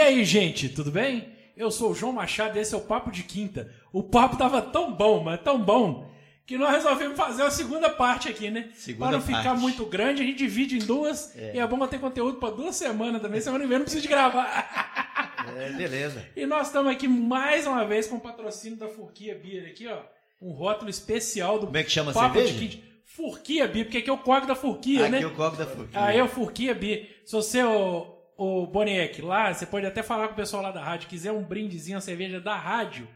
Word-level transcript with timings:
E 0.00 0.02
aí, 0.02 0.24
gente, 0.24 0.66
tudo 0.70 0.90
bem? 0.90 1.28
Eu 1.54 1.70
sou 1.70 1.90
o 1.90 1.94
João 1.94 2.10
Machado 2.10 2.56
e 2.56 2.62
esse 2.62 2.74
é 2.74 2.78
o 2.78 2.80
Papo 2.80 3.10
de 3.10 3.22
Quinta. 3.22 3.70
O 3.92 4.02
papo 4.02 4.34
tava 4.34 4.62
tão 4.62 4.90
bom, 4.94 5.22
mas 5.22 5.42
tão 5.42 5.60
bom, 5.60 6.10
que 6.46 6.56
nós 6.56 6.70
resolvemos 6.70 7.18
fazer 7.18 7.42
a 7.42 7.50
segunda 7.50 7.90
parte 7.90 8.26
aqui, 8.26 8.50
né? 8.50 8.70
Segunda 8.72 9.08
para 9.08 9.18
não 9.18 9.22
ficar 9.22 9.44
parte. 9.44 9.60
muito 9.60 9.84
grande, 9.84 10.22
a 10.22 10.24
gente 10.24 10.38
divide 10.38 10.76
em 10.76 10.78
duas. 10.78 11.36
E 11.36 11.58
é 11.58 11.66
bom 11.66 11.86
ter 11.86 12.00
conteúdo 12.00 12.38
para 12.38 12.48
duas 12.48 12.76
semanas 12.76 13.20
também. 13.20 13.42
Semana 13.42 13.62
que 13.62 13.68
vem 13.68 13.76
não 13.76 13.84
precisa 13.84 14.00
de 14.00 14.08
gravar. 14.08 15.44
É, 15.54 15.68
beleza. 15.68 16.24
e 16.34 16.46
nós 16.46 16.68
estamos 16.68 16.90
aqui 16.90 17.06
mais 17.06 17.66
uma 17.66 17.84
vez 17.84 18.06
com 18.06 18.16
o 18.16 18.20
patrocínio 18.20 18.78
da 18.78 18.88
Furquia 18.88 19.34
Beer 19.34 19.68
aqui, 19.68 19.86
ó. 19.86 19.98
Um 20.40 20.52
rótulo 20.52 20.88
especial 20.88 21.58
do 21.58 21.66
Como 21.66 21.76
é 21.76 21.84
que 21.84 21.90
chama 21.90 22.14
Papo 22.14 22.36
cerveja? 22.36 22.58
de 22.58 22.68
Quinta. 22.68 22.86
Furquia 23.04 23.68
Beer, 23.68 23.84
porque 23.84 23.98
aqui 23.98 24.08
é 24.08 24.12
o 24.14 24.16
código 24.16 24.46
da 24.46 24.54
Furquia, 24.54 25.02
Aqui 25.02 25.10
né? 25.10 25.20
é 25.20 25.26
o 25.26 25.34
copo 25.34 25.58
da 25.58 25.66
Furquia. 25.66 26.02
Aí 26.02 26.18
eu 26.18 26.26
Furquia 26.26 26.74
Beer. 26.74 27.20
Se 27.26 27.32
você, 27.32 27.62
o, 27.62 28.18
o 28.40 28.66
Boniek, 28.66 29.20
lá, 29.20 29.52
você 29.52 29.66
pode 29.66 29.84
até 29.84 30.02
falar 30.02 30.28
com 30.28 30.32
o 30.32 30.36
pessoal 30.36 30.62
lá 30.62 30.70
da 30.70 30.82
rádio. 30.82 31.10
Quiser 31.10 31.30
um 31.30 31.42
brindezinho, 31.42 31.96
uma 31.96 32.00
cerveja 32.00 32.40
da 32.40 32.56
rádio, 32.56 33.06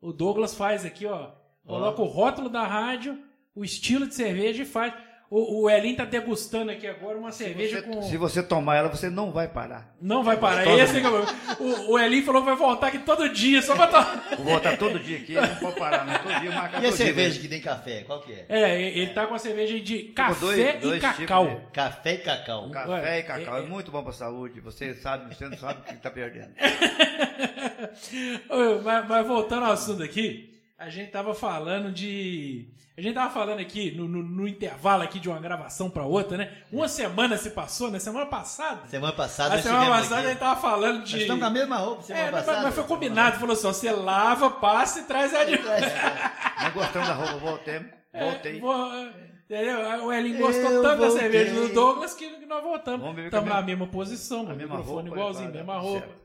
o 0.00 0.12
Douglas 0.12 0.54
faz 0.54 0.84
aqui, 0.84 1.04
ó. 1.04 1.32
Coloca 1.66 2.00
o 2.00 2.04
rótulo 2.04 2.48
da 2.48 2.64
rádio, 2.64 3.18
o 3.56 3.64
estilo 3.64 4.06
de 4.06 4.14
cerveja 4.14 4.62
e 4.62 4.66
faz. 4.66 4.94
O, 5.30 5.64
o 5.64 5.70
Elin 5.70 5.94
tá 5.94 6.06
degustando 6.06 6.70
aqui 6.70 6.86
agora 6.86 7.18
uma 7.18 7.30
cerveja 7.30 7.82
com. 7.82 8.00
Se 8.00 8.16
você 8.16 8.42
tomar 8.42 8.76
ela, 8.76 8.88
você 8.88 9.10
não 9.10 9.30
vai 9.30 9.46
parar. 9.46 9.94
Não 10.00 10.22
vai 10.22 10.38
parar. 10.38 10.66
Esse 10.66 10.96
é 10.96 11.00
que 11.02 11.06
eu- 11.06 11.26
o, 11.60 11.92
o 11.92 11.98
Elin 11.98 12.22
falou 12.22 12.40
que 12.40 12.46
vai 12.48 12.56
voltar 12.56 12.86
aqui 12.86 13.00
todo 13.00 13.28
dia, 13.28 13.60
só 13.60 13.76
pra 13.76 13.88
tomar. 13.88 14.24
Vou 14.36 14.46
voltar 14.46 14.78
todo 14.78 14.98
dia 14.98 15.18
aqui, 15.18 15.34
não 15.34 15.54
pode 15.56 15.78
parar, 15.78 16.06
não. 16.06 16.14
Todo 16.18 16.40
dia 16.40 16.50
marcar 16.50 16.82
E 16.82 16.86
a 16.86 16.88
todo 16.88 16.96
dia, 16.96 17.06
cerveja 17.06 17.34
né? 17.36 17.40
que 17.42 17.48
tem 17.48 17.60
café? 17.60 18.04
Qual 18.04 18.22
que 18.22 18.32
é? 18.32 18.46
É, 18.48 18.80
ele 18.80 19.08
tá 19.12 19.26
com 19.26 19.34
a 19.34 19.38
cerveja 19.38 19.78
de 19.78 19.98
café 20.04 20.40
dois- 20.40 20.80
dois 20.80 20.96
e 20.96 21.00
cacau. 21.00 21.46
de- 21.46 21.72
Café 21.74 22.14
e 22.14 22.18
cacau. 22.18 22.70
Café 22.70 22.90
Ué, 22.90 23.18
e 23.18 23.22
cacau 23.24 23.56
é- 23.58 23.60
é, 23.60 23.66
muito 23.66 23.90
bom 23.92 24.02
pra 24.02 24.14
saúde. 24.14 24.60
Você 24.60 24.94
sabe, 24.94 25.34
você 25.34 25.46
não 25.46 25.58
sabe 25.58 25.80
o 25.80 25.84
que 25.84 25.96
tá 25.96 26.10
perdendo. 26.10 26.52
Mas, 28.84 29.08
mas 29.08 29.26
voltando 29.26 29.66
ao 29.66 29.72
assunto 29.72 30.02
aqui, 30.02 30.57
a 30.78 30.88
gente 30.88 31.10
tava 31.10 31.34
falando 31.34 31.90
de. 31.92 32.68
A 32.96 33.00
gente 33.00 33.14
tava 33.14 33.32
falando 33.32 33.60
aqui 33.60 33.92
no, 33.92 34.08
no- 34.08 34.22
no 34.22 34.48
intervalo 34.48 35.02
aqui 35.04 35.20
de 35.20 35.28
uma 35.28 35.38
gravação 35.38 35.88
pra 35.90 36.04
outra, 36.04 36.36
né? 36.36 36.62
Uma 36.72 36.88
semana 36.88 37.36
se 37.36 37.50
passou, 37.50 37.90
né? 37.90 37.98
Semana 38.00 38.26
passada. 38.26 38.86
Semana 38.88 39.12
passada 39.12 39.54
A 39.54 39.56
nós 39.56 39.64
semana 39.64 39.86
passada 39.90 40.14
a 40.16 40.18
aqui. 40.18 40.28
gente 40.30 40.38
tava 40.38 40.60
falando 40.60 40.98
Nós 41.00 41.08
de. 41.10 41.20
estamos 41.20 41.40
com 41.40 41.46
a 41.46 41.50
mesma 41.50 41.76
roupa 41.76 42.02
semana 42.02 42.26
É, 42.26 42.30
mas, 42.30 42.44
passada. 42.44 42.64
mas 42.66 42.74
foi 42.74 42.84
combinado, 42.84 43.38
falou 43.38 43.52
assim: 43.52 43.66
ó, 43.68 43.72
você 43.72 43.90
lava, 43.92 44.50
passa 44.50 45.00
e 45.00 45.04
traz 45.04 45.32
a 45.34 45.44
de. 45.44 45.56
Nós 45.58 46.72
gostamos 46.74 47.08
da 47.08 47.14
roupa, 47.14 47.36
voltemos. 47.38 47.90
Voltei. 48.12 48.56
É, 48.56 48.60
vou- 48.60 49.28
Entendeu? 49.50 50.04
O 50.04 50.12
Elin 50.12 50.36
gostou 50.36 50.70
Eu 50.70 50.82
tanto 50.82 51.00
da 51.00 51.06
voltei. 51.08 51.20
cerveja 51.22 51.54
do 51.54 51.72
Douglas 51.72 52.12
que 52.14 52.28
nós 52.46 52.62
voltamos. 52.62 53.16
Estamos 53.18 53.50
a 53.50 53.54
na 53.54 53.62
mesma 53.62 53.86
posição, 53.86 54.44
com 54.44 54.50
a 54.50 54.54
o 54.54 54.56
mesma 54.56 54.76
microfone 54.76 55.08
roupa, 55.08 55.16
igualzinho, 55.20 55.48
para- 55.50 55.56
mesma 55.58 55.78
roupa. 55.78 56.00
certo. 56.06 56.20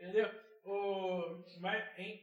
Entendeu? 0.00 0.30
O, 0.64 1.44
mas, 1.60 1.84
hein? 1.98 2.20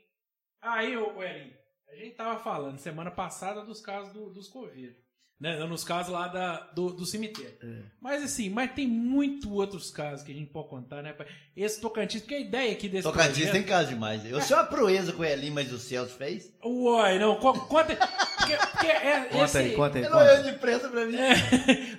Aí, 0.61 0.97
o 0.97 1.23
Elin, 1.23 1.53
a 1.93 2.03
gente 2.05 2.15
tava 2.15 2.39
falando 2.39 2.77
semana 2.79 3.11
passada 3.11 3.61
dos 3.63 3.81
casos 3.81 4.11
do- 4.13 4.29
dos 4.29 4.47
Covid. 4.47 4.95
Né? 5.39 5.57
Nos 5.65 5.83
casos 5.83 6.13
lá 6.13 6.27
da, 6.29 6.57
do, 6.73 6.91
do 6.93 7.05
cemitério. 7.05 7.57
É. 7.61 7.81
Mas 7.99 8.23
assim, 8.23 8.49
mas 8.49 8.71
tem 8.71 8.87
muito 8.87 9.51
outros 9.51 9.91
casos 9.91 10.23
que 10.25 10.31
a 10.31 10.35
gente 10.35 10.49
pode 10.51 10.69
contar, 10.69 11.01
né? 11.01 11.13
Esse 11.57 11.81
Tocantins, 11.81 12.21
porque 12.21 12.35
a 12.35 12.39
ideia 12.39 12.71
aqui 12.71 12.87
desse 12.87 13.03
Tocantins 13.03 13.33
projeto... 13.35 13.51
tem 13.51 13.63
caso 13.63 13.89
demais. 13.89 14.23
Eu 14.25 14.39
sou 14.41 14.55
a 14.55 14.63
proeza 14.63 15.11
com 15.11 15.21
o 15.21 15.25
Elim, 15.25 15.49
mas 15.49 15.73
o 15.73 15.77
Celso 15.77 16.15
fez. 16.15 16.53
Uai, 16.63 17.19
não, 17.19 17.35
co- 17.37 17.59
conta... 17.65 17.93
Porque, 18.37 18.55
porque 18.57 18.87
é, 18.87 19.21
Conta 19.25 19.43
esse, 19.45 19.57
aí, 19.57 19.75
conta 19.75 19.97
aí. 19.97 20.05
Ele 20.05 20.13
olhou 20.13 20.37
Conta. 20.37 20.51
de 20.51 20.57
pressa 20.59 20.89
pra 20.89 21.05
mim. 21.05 21.17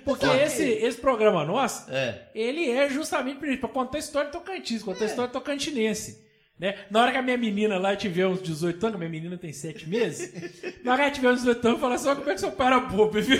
Porque 0.03 0.25
Conta 0.25 0.31
aí. 0.31 0.41
esse, 0.43 0.63
esse 0.63 0.97
programa 0.99 1.45
nosso, 1.45 1.91
É. 1.91 2.29
ele 2.33 2.71
é 2.71 2.89
justamente 2.89 3.57
para 3.57 3.69
contar 3.69 3.97
a 3.97 3.99
história 3.99 4.31
de 4.31 4.37
Tocantins, 4.37 4.81
contar 4.81 5.03
a 5.03 5.07
história 5.07 5.31
tocantinense. 5.31 6.24
Né? 6.57 6.85
Na 6.89 7.01
hora 7.01 7.11
que 7.11 7.17
a 7.17 7.21
minha 7.21 7.37
menina 7.37 7.77
lá 7.77 7.95
tiver 7.97 8.25
uns 8.27 8.41
18 8.41 8.85
anos, 8.87 8.97
minha 8.97 9.09
menina 9.09 9.37
tem 9.37 9.51
7 9.51 9.89
meses, 9.89 10.31
na 10.85 10.93
hora 10.93 11.01
que 11.01 11.05
ela 11.07 11.11
tiver 11.11 11.31
uns 11.31 11.39
18 11.39 11.67
anos, 11.67 11.81
fala 11.81 11.97
só 11.97 12.15
como 12.15 12.29
é 12.29 12.33
que 12.33 12.39
seu 12.39 12.51
pai 12.53 12.67
era 12.67 12.79
bobo, 12.79 13.19
viu? 13.21 13.39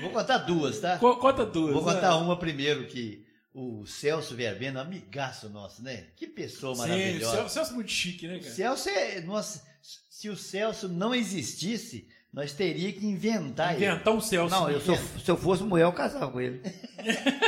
Vou- 0.00 0.10
contar 0.10 0.38
duas, 0.38 0.78
tá? 0.80 0.98
Co- 0.98 1.16
Conta 1.16 1.44
duas. 1.44 1.72
Vou 1.72 1.84
né? 1.84 1.92
contar 1.94 2.16
uma 2.18 2.38
primeiro 2.38 2.86
que 2.86 3.24
o 3.52 3.84
Celso 3.86 4.34
Verbena, 4.36 4.80
amigaço 4.82 5.48
nosso, 5.48 5.82
né? 5.82 6.04
Que 6.14 6.26
pessoa 6.26 6.74
Sim, 6.74 6.82
maravilhosa. 6.82 7.36
Celso, 7.36 7.54
Celso 7.54 7.70
é 7.72 7.74
muito 7.74 7.90
chique, 7.90 8.28
né, 8.28 8.36
O 8.36 8.40
cara? 8.40 8.52
Celso 8.52 8.88
é. 8.88 9.20
Nossa, 9.22 9.62
se 10.10 10.28
o 10.28 10.36
Celso 10.36 10.88
não 10.88 11.14
existisse, 11.14 12.06
nós 12.32 12.52
teríamos 12.52 12.98
que 13.00 13.06
inventar 13.06 13.74
Inventar 13.74 14.12
um 14.14 14.20
Celso. 14.20 14.54
Não, 14.54 14.68
né? 14.68 14.74
eu 14.74 14.80
sou, 14.80 14.96
se 14.96 15.28
eu 15.30 15.36
fosse 15.36 15.62
mulher, 15.62 15.84
eu 15.84 15.92
casava 15.92 16.30
com 16.30 16.40
ele. 16.40 16.60
ele. 17.02 17.16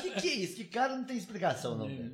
Que 0.00 0.10
que 0.20 0.28
é 0.28 0.34
isso? 0.34 0.54
Que 0.56 0.64
cara 0.64 0.94
não 0.94 1.02
tem 1.04 1.16
explicação, 1.16 1.76
não. 1.76 1.88
cara. 1.88 2.12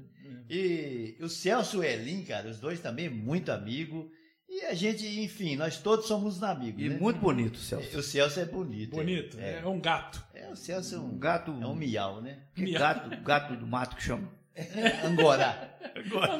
E 0.48 1.16
o 1.20 1.28
Celso 1.28 1.76
e 1.76 1.80
o 1.80 1.84
Elin, 1.84 2.24
cara, 2.24 2.48
os 2.48 2.58
dois 2.60 2.80
também 2.80 3.08
muito 3.08 3.50
amigos. 3.50 4.06
E 4.48 4.60
a 4.66 4.74
gente, 4.74 5.06
enfim, 5.22 5.56
nós 5.56 5.78
todos 5.78 6.06
somos 6.06 6.42
amigos. 6.42 6.80
E 6.82 6.88
né? 6.90 6.96
muito 6.98 7.18
bonito, 7.18 7.58
Celso. 7.58 7.98
O 7.98 8.02
Celso 8.02 8.38
é 8.40 8.44
bonito. 8.44 8.94
Bonito, 8.94 9.38
É, 9.40 9.60
é 9.60 9.66
um 9.66 9.80
gato. 9.80 10.22
é 10.34 10.48
o 10.48 10.54
Celso 10.54 10.94
é 10.94 10.98
um, 10.98 11.06
Um 11.14 11.18
gato. 11.18 11.50
é 11.50 11.66
um 11.66 11.74
miau, 11.74 12.20
né? 12.20 12.42
que 12.54 12.72
gato, 12.72 13.08
gato 13.22 13.56
do 13.56 13.66
mato 13.66 13.96
que 13.96 14.02
chama. 14.02 14.30
Angorá. 15.04 15.76
Agora. 15.94 16.38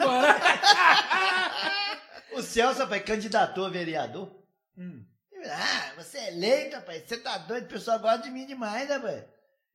O 2.33 2.43
Celso, 2.43 2.81
rapaz, 2.81 3.03
candidatou 3.05 3.65
a 3.67 3.71
vereador. 3.71 4.31
Hum. 4.77 5.05
Ah, 5.47 5.93
você 5.97 6.19
é 6.19 6.29
eleito, 6.29 6.77
rapaz. 6.77 7.03
Você 7.07 7.17
tá 7.19 7.39
doido, 7.39 7.65
o 7.65 7.69
pessoal 7.69 7.99
gosta 8.01 8.23
de 8.23 8.31
mim 8.31 8.47
demais, 8.47 8.89
rapaz. 8.89 9.25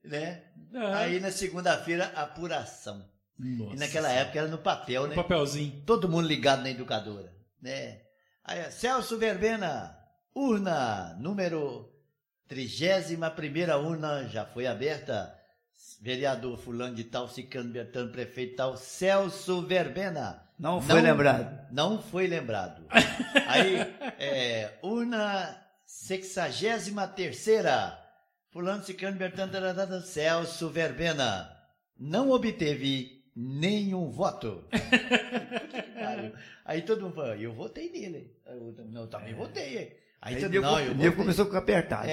Né? 0.04 0.44
Ah, 0.74 1.00
Aí 1.00 1.20
na 1.20 1.32
segunda-feira, 1.32 2.06
apuração. 2.16 3.08
Nossa. 3.40 3.76
E 3.76 3.80
naquela 3.80 4.12
época 4.12 4.40
era 4.40 4.48
no 4.50 4.58
papel, 4.58 5.04
Um 5.04 5.08
né? 5.08 5.16
papelzinho. 5.16 5.82
Todo 5.86 6.10
mundo 6.10 6.28
ligado 6.28 6.62
na 6.62 6.70
educadora, 6.70 7.34
né? 7.62 8.02
Aí, 8.44 8.70
Celso 8.72 9.18
Verbena, 9.18 9.98
urna 10.36 11.16
número 11.20 11.90
31 12.48 13.78
urna 13.78 14.28
já 14.28 14.46
foi 14.46 14.68
aberta. 14.68 15.36
Vereador 16.02 16.58
fulano 16.58 16.94
de 16.96 17.06
tal, 17.06 17.30
Cicano 17.30 17.72
Bertano, 17.72 18.12
prefeito 18.12 18.58
tal, 18.58 18.76
Celso 18.76 19.62
Verbena. 19.62 20.44
Não 20.58 20.82
foi 20.82 21.00
lembrado. 21.00 21.68
Não 21.72 22.02
foi 22.02 22.28
lembrado. 22.28 22.84
Aí, 23.48 23.78
é, 24.20 24.78
urna 24.82 25.58
63 25.86 27.48
fulano, 28.50 28.84
Cicano 28.84 29.18
Bertano, 29.18 30.02
Celso 30.02 30.70
Verbena. 30.70 31.50
Não 31.98 32.30
obteve 32.32 33.19
nenhum 33.40 34.10
voto. 34.12 34.66
Aí, 35.96 36.34
aí 36.66 36.82
todo 36.82 37.02
mundo 37.04 37.14
falou, 37.16 37.36
eu 37.36 37.54
votei 37.54 37.90
nele. 37.92 38.34
Eu, 38.46 38.74
não, 38.90 39.02
eu 39.02 39.08
também 39.08 39.34
votei. 39.34 39.98
Aí, 40.22 40.36
Aí 40.36 40.42
todo 40.42 40.52
nego, 40.52 40.66
não, 40.66 40.80
eu 40.80 40.94
votei. 40.94 41.12
começou 41.12 41.44
a 41.44 41.46
ficar 41.46 41.60
apertado. 41.60 42.08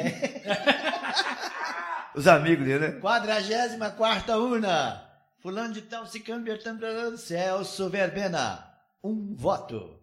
Os 2.15 2.27
amigos 2.27 2.65
dele, 2.67 2.79
né? 2.89 3.01
44 3.01 4.35
urna. 4.35 5.03
Fulano 5.41 5.73
de 5.73 5.83
tal, 5.83 6.07
Cicano 6.07 6.45
Bertano, 6.45 6.81
tararara, 6.81 7.17
Celso 7.17 7.89
Verbena. 7.89 8.65
Um 9.03 9.35
voto. 9.35 10.01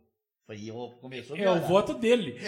Falei, 0.47 0.71
ó, 0.71 0.89
começou 0.99 1.37
É 1.37 1.49
o 1.49 1.61
voto 1.61 1.93
dele. 1.93 2.37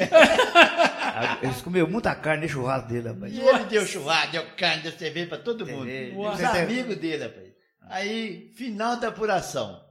Ah, 1.18 1.38
Eles 1.42 1.62
comeram 1.62 1.88
muita 1.88 2.14
carne 2.14 2.44
no 2.46 2.50
churrasco 2.52 2.90
dele, 2.90 3.08
rapaz. 3.08 3.32
E 3.32 3.40
ele 3.40 3.64
deu 3.66 3.86
churrasco, 3.86 4.34
deu 4.34 4.46
carne, 4.58 4.82
deu 4.84 4.92
cerveja 4.92 5.28
pra 5.28 5.38
todo 5.38 5.66
mundo. 5.66 5.88
Os 6.20 6.44
amigos 6.44 6.98
dele, 6.98 7.24
rapaz. 7.24 7.55
Aí, 7.90 8.52
final 8.56 8.98
da 8.98 9.10
apuração. 9.10 9.84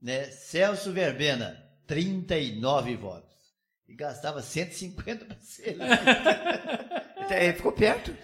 Né? 0.00 0.24
Celso 0.24 0.92
Verbena, 0.92 1.56
39 1.86 2.96
votos. 2.96 3.30
E 3.88 3.94
gastava 3.94 4.42
150 4.42 5.24
pra 5.24 5.36
ser 5.40 5.70
eleito. 5.74 6.02
Até 7.20 7.44
Ele 7.44 7.52
ficou 7.54 7.72
perto 7.72 8.16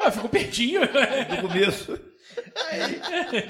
Ah, 0.00 0.10
ficou 0.10 0.28
pertinho. 0.28 0.80
do 1.30 1.48
começo. 1.48 1.98
Aí, 2.70 3.00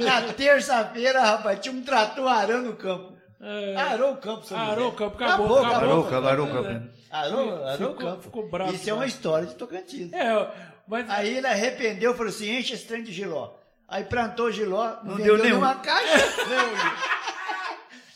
na 0.05 0.33
terça-feira, 0.33 1.21
rapaz, 1.23 1.61
tinha 1.61 1.75
um 1.75 1.83
trator 1.83 2.29
arando 2.29 2.71
o 2.71 2.77
campo. 2.77 3.15
Arou 3.77 4.13
o 4.13 4.17
campo, 4.17 4.45
seu 4.47 4.57
Arou 4.57 4.89
o 4.89 4.93
campo, 4.93 5.17
acabou, 5.23 5.59
acabou. 5.59 5.77
Arou 5.77 6.01
o 6.01 6.05
campo, 6.09 6.27
arou 6.29 6.47
o 6.47 6.51
campo. 6.53 6.91
Arou, 7.11 7.65
arou 7.65 7.91
o 7.91 7.91
Ficou- 7.93 7.95
campo. 7.97 8.23
ficou 8.23 8.49
bravo 8.51 8.73
Isso 8.75 8.89
é 8.89 8.93
uma 8.93 9.01
demais. 9.01 9.13
história 9.15 9.47
de 9.47 9.55
Tocantins. 9.55 10.13
É, 10.13 10.51
mas 10.89 11.09
Aí 11.11 11.37
ele 11.37 11.47
arrependeu, 11.47 12.15
falou 12.15 12.31
assim, 12.31 12.51
enche 12.57 12.75
esse 12.75 12.87
trem 12.87 13.03
de 13.03 13.13
giló. 13.13 13.55
Aí 13.89 14.05
plantou 14.05 14.51
giló, 14.51 14.97
não, 15.05 15.17
deu 15.17 15.35
nenhum. 15.37 15.43
nenhuma 15.43 15.75
caixa. 15.77 16.27
Não. 16.49 17.15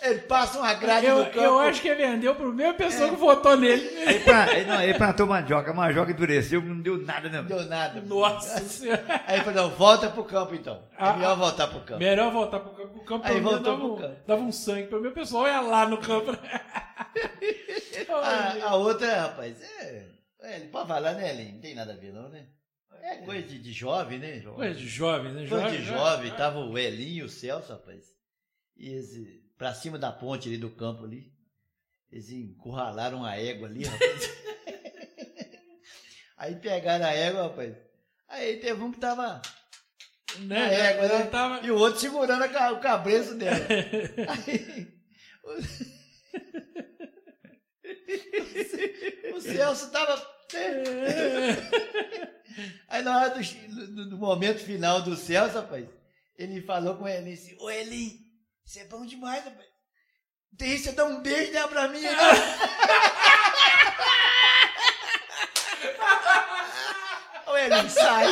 Ele 0.00 0.20
passa 0.20 0.58
uma 0.60 0.72
grade 0.74 1.06
eu, 1.06 1.18
no 1.18 1.24
campo. 1.24 1.38
eu 1.40 1.58
acho 1.58 1.82
que 1.82 1.88
ele 1.88 2.06
vendeu 2.06 2.32
pro 2.32 2.52
mesma 2.54 2.72
É. 2.72 2.76
pessoa 2.76 3.08
que 3.10 3.16
votou 3.16 3.56
nele. 3.56 3.84
Ele, 3.84 4.20
pra- 4.20 4.52
ele, 4.56 4.64
não, 4.70 4.80
ele 4.80 4.94
plantou 4.94 5.26
mandioca, 5.26 5.72
a 5.72 5.74
mandioca 5.74 6.12
endureceu, 6.12 6.62
não 6.62 6.80
deu 6.80 6.98
nada, 6.98 7.28
não. 7.28 7.44
Deu 7.44 7.64
nada. 7.66 8.00
Nossa 8.02 8.60
senhora. 8.60 9.04
Aí 9.26 9.36
ele 9.36 9.44
falou, 9.44 9.62
não, 9.64 9.70
volta 9.76 10.08
pro 10.08 10.22
campo 10.24 10.54
então. 10.54 10.76
É 10.92 10.96
Ah, 10.98 11.12
melhor 11.14 11.36
voltar 11.36 11.66
pro 11.66 11.80
campo. 11.80 11.98
Melhor 11.98 12.30
voltar 12.30 12.60
pro 12.60 12.70
campo. 12.74 12.96
O 12.98 13.04
campo 13.04 13.26
Aí 13.26 13.40
voltou 13.40 13.60
dava, 13.62 13.76
pro 13.76 13.92
um, 13.94 13.96
campo. 13.96 14.16
dava 14.24 14.40
um 14.42 14.52
sangue. 14.52 14.86
Pelo 14.86 15.02
meu 15.02 15.10
pessoal 15.12 15.48
ia 15.48 15.60
lá 15.60 15.84
no 15.88 15.98
campo. 15.98 16.30
A, 18.08 18.68
a 18.70 18.74
outra, 18.76 19.22
rapaz, 19.22 19.60
é, 19.80 20.04
é, 20.42 20.56
ele 20.56 20.68
pode 20.68 20.88
falar, 20.88 21.12
né, 21.14 21.30
Elinho? 21.30 21.54
Não 21.54 21.60
tem 21.60 21.74
nada 21.74 21.92
a 21.92 21.96
ver 21.96 22.12
não, 22.12 22.28
né? 22.28 22.44
É 23.02 23.16
coisa 23.18 23.46
de, 23.46 23.58
de 23.58 23.72
jovem, 23.72 24.18
né? 24.18 24.40
Coisa 24.40 24.74
de 24.74 24.88
jovem, 24.88 25.32
né? 25.32 25.46
Coisa 25.48 25.70
de 25.70 25.82
jovem, 25.84 26.30
né? 26.30 26.36
tava 26.36 26.58
o 26.60 26.76
Elinho 26.78 27.18
e 27.18 27.22
o 27.22 27.28
Celso, 27.28 27.72
rapaz. 27.72 28.14
E 28.76 28.88
eles, 28.90 29.42
pra 29.56 29.74
cima 29.74 29.98
da 29.98 30.12
ponte 30.12 30.48
ali 30.48 30.58
do 30.58 30.70
campo 30.70 31.04
ali, 31.04 31.32
eles 32.10 32.30
encurralaram 32.30 33.24
a 33.24 33.36
égua 33.36 33.68
ali, 33.68 33.84
rapaz. 33.84 34.30
Aí 36.36 36.54
pegaram 36.56 37.04
a 37.04 37.10
égua, 37.12 37.42
rapaz. 37.44 37.74
Aí 38.28 38.56
teve 38.58 38.82
um 38.82 38.92
que 38.92 39.00
tava 39.00 39.40
Né? 40.40 40.46
na 40.46 40.58
égua, 40.72 41.04
Ela 41.06 41.18
né? 41.20 41.26
tava- 41.26 41.66
E 41.66 41.70
o 41.70 41.76
outro 41.76 42.00
segurando 42.00 42.44
a 42.44 42.72
o 42.72 42.80
cabreço 42.80 43.34
dela. 43.34 43.58
Aí, 44.46 44.88
o, 49.32 49.34
o 49.36 49.40
Celso 49.40 49.90
tava. 49.90 50.37
Aí 52.88 53.02
na 53.02 53.18
hora 53.20 53.30
do, 53.30 53.40
do- 53.94 54.10
do 54.10 54.16
momento 54.18 54.58
final 54.64 55.02
do 55.02 55.16
Celso, 55.16 55.56
rapaz, 55.56 55.86
ele 56.36 56.62
falou 56.62 56.96
com 56.96 57.06
ele 57.06 57.32
assim, 57.34 57.56
ô 57.60 57.70
Elin, 57.70 58.18
você 58.64 58.80
é 58.80 58.84
bom 58.84 59.04
demais, 59.06 59.44
rapaz. 59.44 59.66
Tem 60.56 60.74
isso, 60.74 60.84
você 60.84 60.92
dá 60.92 61.04
um 61.04 61.20
beijo 61.20 61.52
né, 61.52 61.66
pra 61.68 61.88
mim 61.88 62.04
aí. 62.04 62.16
Ô 67.46 67.56
Elin, 67.56 67.88
sai. 67.90 68.26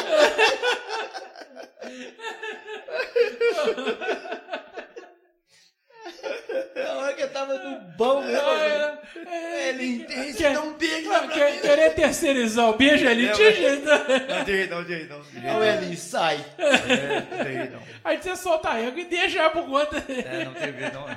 Na 6.75 6.93
hora 6.99 7.15
que 7.15 7.23
eu 7.23 7.33
tava 7.47 7.71
no 7.71 7.81
bom, 7.97 8.21
né, 8.23 8.35
rapaz? 8.37 8.99
É, 9.27 9.69
Elin, 9.71 9.99
tem 10.05 10.29
isso, 10.29 10.39
Quer- 10.39 10.61
beijo 10.79 11.09
né, 11.11 11.19
pra 11.19 11.29
Quer- 11.29 11.53
mim. 11.55 11.61
Querer 11.61 11.95
terceirizar 11.95 12.71
o 12.71 12.77
beijo 12.77 13.09
ali, 13.09 13.27
É, 13.29 13.33
tinha 13.33 13.49
mas- 13.51 13.57
jeito. 13.59 13.85
Não 13.87 14.45
tem 14.45 14.55
jeito, 14.57 14.75
não 14.75 14.85
tem 14.85 14.97
jeito, 14.99 15.11
não. 15.15 15.23
tem 15.25 15.43
jeito. 15.43 15.57
Ô 15.57 15.63
Elin, 15.65 15.97
sai. 15.97 16.45
É, 16.59 17.21
não 17.37 17.45
tem 17.45 17.55
jeito, 17.57 17.73
não. 17.73 17.83
Aí 18.05 18.23
você 18.23 18.37
solta 18.37 18.71
a 18.71 18.79
égua 18.81 19.01
e 19.01 19.05
deixa 19.05 19.39
ela 19.41 19.51
por 19.51 19.67
conta. 19.67 19.97
É, 20.13 20.45
não 20.45 20.55
tem 20.55 20.73
jeito, 20.79 20.95
não. 20.95 21.07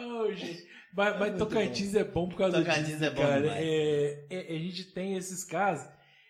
Oh, 0.00 0.32
gente. 0.32 0.66
Mas, 0.94 1.18
mas 1.18 1.36
Tocantins 1.36 1.94
é 1.94 2.04
bom 2.04 2.28
por 2.28 2.38
causa 2.38 2.58
Tocantins 2.58 2.86
disso, 2.86 3.04
é 3.04 3.10
bom 3.10 3.22
cara. 3.22 3.46
É, 3.56 4.24
é- 4.30 4.46
a 4.54 4.58
gente 4.58 4.84
tem 4.84 5.16
esses 5.16 5.44
casos 5.44 5.86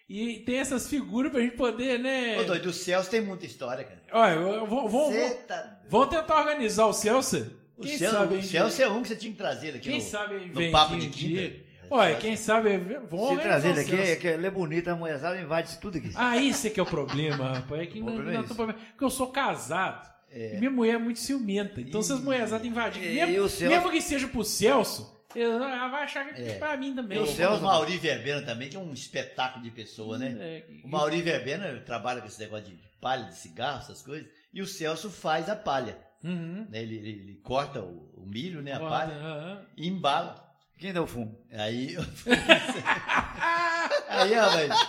e 0.09 0.39
tem 0.41 0.59
essas 0.59 0.89
figuras 0.89 1.31
pra 1.31 1.41
gente 1.41 1.56
poder, 1.56 1.99
né? 1.99 2.39
Ô, 2.41 2.45
doido, 2.45 2.67
o 2.71 2.73
Celso 2.73 3.11
tem 3.11 3.21
muita 3.21 3.45
história, 3.47 3.85
cara. 3.85 4.00
Olha, 4.12 4.33
eu- 4.56 4.67
vou, 4.67 4.89
vou, 4.89 5.12
Cê 5.12 5.19
vou- 5.29 5.35
tá... 5.47 5.79
vamos 5.89 6.09
tentar 6.09 6.39
organizar 6.41 6.87
o 6.87 6.93
Celso. 6.95 7.58
O 7.79 7.83
Quem 7.83 7.97
Celso, 7.97 8.17
sabe, 8.17 8.43
Celso 8.43 8.83
é 8.83 8.89
um 8.89 9.03
que 9.03 9.09
você 9.09 9.17
tinha 9.17 9.31
que 9.33 9.39
trazer 9.39 9.69
aqui 9.71 9.79
Quem 9.89 9.95
no, 9.99 10.01
sabe 10.01 10.35
no 10.53 10.71
papo 10.73 10.97
de 10.97 11.07
quinta. 11.09 11.17
dia. 11.17 11.65
Olha, 11.91 12.17
quem 12.17 12.37
sabe, 12.37 12.77
vamos 13.09 13.31
Se 13.37 13.37
trazer 13.43 13.79
aqui, 13.79 13.95
é 13.95 14.17
que 14.17 14.27
ele 14.27 14.47
é 14.47 14.51
bonito, 14.51 14.89
a 14.89 14.95
mulherzada 14.97 15.41
invade 15.41 15.69
isso 15.69 15.81
tudo 15.81 15.97
aqui. 15.97 16.11
Ah, 16.17 16.37
isso 16.37 16.67
é 16.67 16.71
que 16.71 16.79
é 16.79 16.83
o 16.83 16.87
problema, 16.87 17.55
rapaz. 17.55 17.81
É 17.83 17.87
que 17.87 17.99
não, 18.01 18.15
não 18.17 18.29
é 18.31 18.35
tem 18.35 18.45
isso. 18.45 18.55
problema. 18.55 18.79
Porque 18.91 19.05
eu 19.05 19.11
sou 19.11 19.29
casado. 19.29 20.07
É. 20.31 20.57
E 20.57 20.59
minha 20.59 20.71
mulher 20.71 20.97
é 20.97 20.99
muito 20.99 21.19
ciumenta. 21.21 21.81
Então, 21.81 22.03
se 22.03 22.13
as 22.13 22.21
mulherzadas 22.21 22.67
invadirem, 22.67 23.13
E 23.13 23.15
mesmo, 23.27 23.49
Celso- 23.49 23.75
mesmo 23.75 23.91
que 23.91 24.03
seja 24.03 24.29
pro 24.29 24.45
Celso, 24.45 25.25
ela 25.35 25.89
vai 25.89 26.03
achar 26.03 26.27
que 26.35 26.43
é 26.43 26.49
É. 26.51 26.55
pra 26.59 26.77
mim 26.77 26.95
também. 26.95 27.17
E 27.17 27.23
o, 27.23 27.27
Celso- 27.27 27.61
o 27.61 27.65
Mauri 27.65 27.97
Verbena 27.97 28.43
também, 28.43 28.69
que 28.69 28.77
é 28.77 28.81
um 28.81 28.93
espetáculo 28.93 29.63
de 29.65 29.71
pessoa, 29.71 30.19
né? 30.19 30.37
É, 30.39 30.65
O 30.85 30.89
Mauri 30.89 31.23
Verbena 31.23 31.81
trabalha 31.87 32.21
com 32.21 32.27
esse 32.27 32.39
negócio 32.41 32.67
de 32.67 32.77
palha, 33.01 33.25
de 33.25 33.37
cigarro, 33.39 33.79
essas 33.79 34.03
coisas. 34.03 34.29
E 34.53 34.61
o 34.61 34.67
Celso 34.67 35.09
faz 35.11 35.49
a 35.49 35.57
palha. 35.57 35.97
Uhum. 36.25 36.67
né? 36.69 36.82
Ele, 36.82 36.97
ele- 36.97 37.09
ele 37.11 37.35
corta 37.43 37.81
o, 37.81 38.12
o 38.23 38.26
milho, 38.26 38.61
né? 38.62 38.73
A 38.73 38.81
Olha, 38.81 38.88
palha, 38.88 39.15
aham. 39.15 39.67
e 39.76 39.87
embala. 39.88 40.44
Quem 40.79 40.93
dá 40.93 41.03
o 41.03 41.06
fumo? 41.06 41.44
Aí. 41.53 41.97
aí, 44.09 44.35
rapaz, 44.35 44.88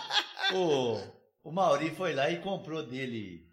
o, 0.53 0.99
o 1.43 1.51
Mauri 1.51 1.91
foi 1.91 2.13
lá 2.13 2.29
e 2.29 2.39
comprou 2.39 2.85
dele 2.85 3.47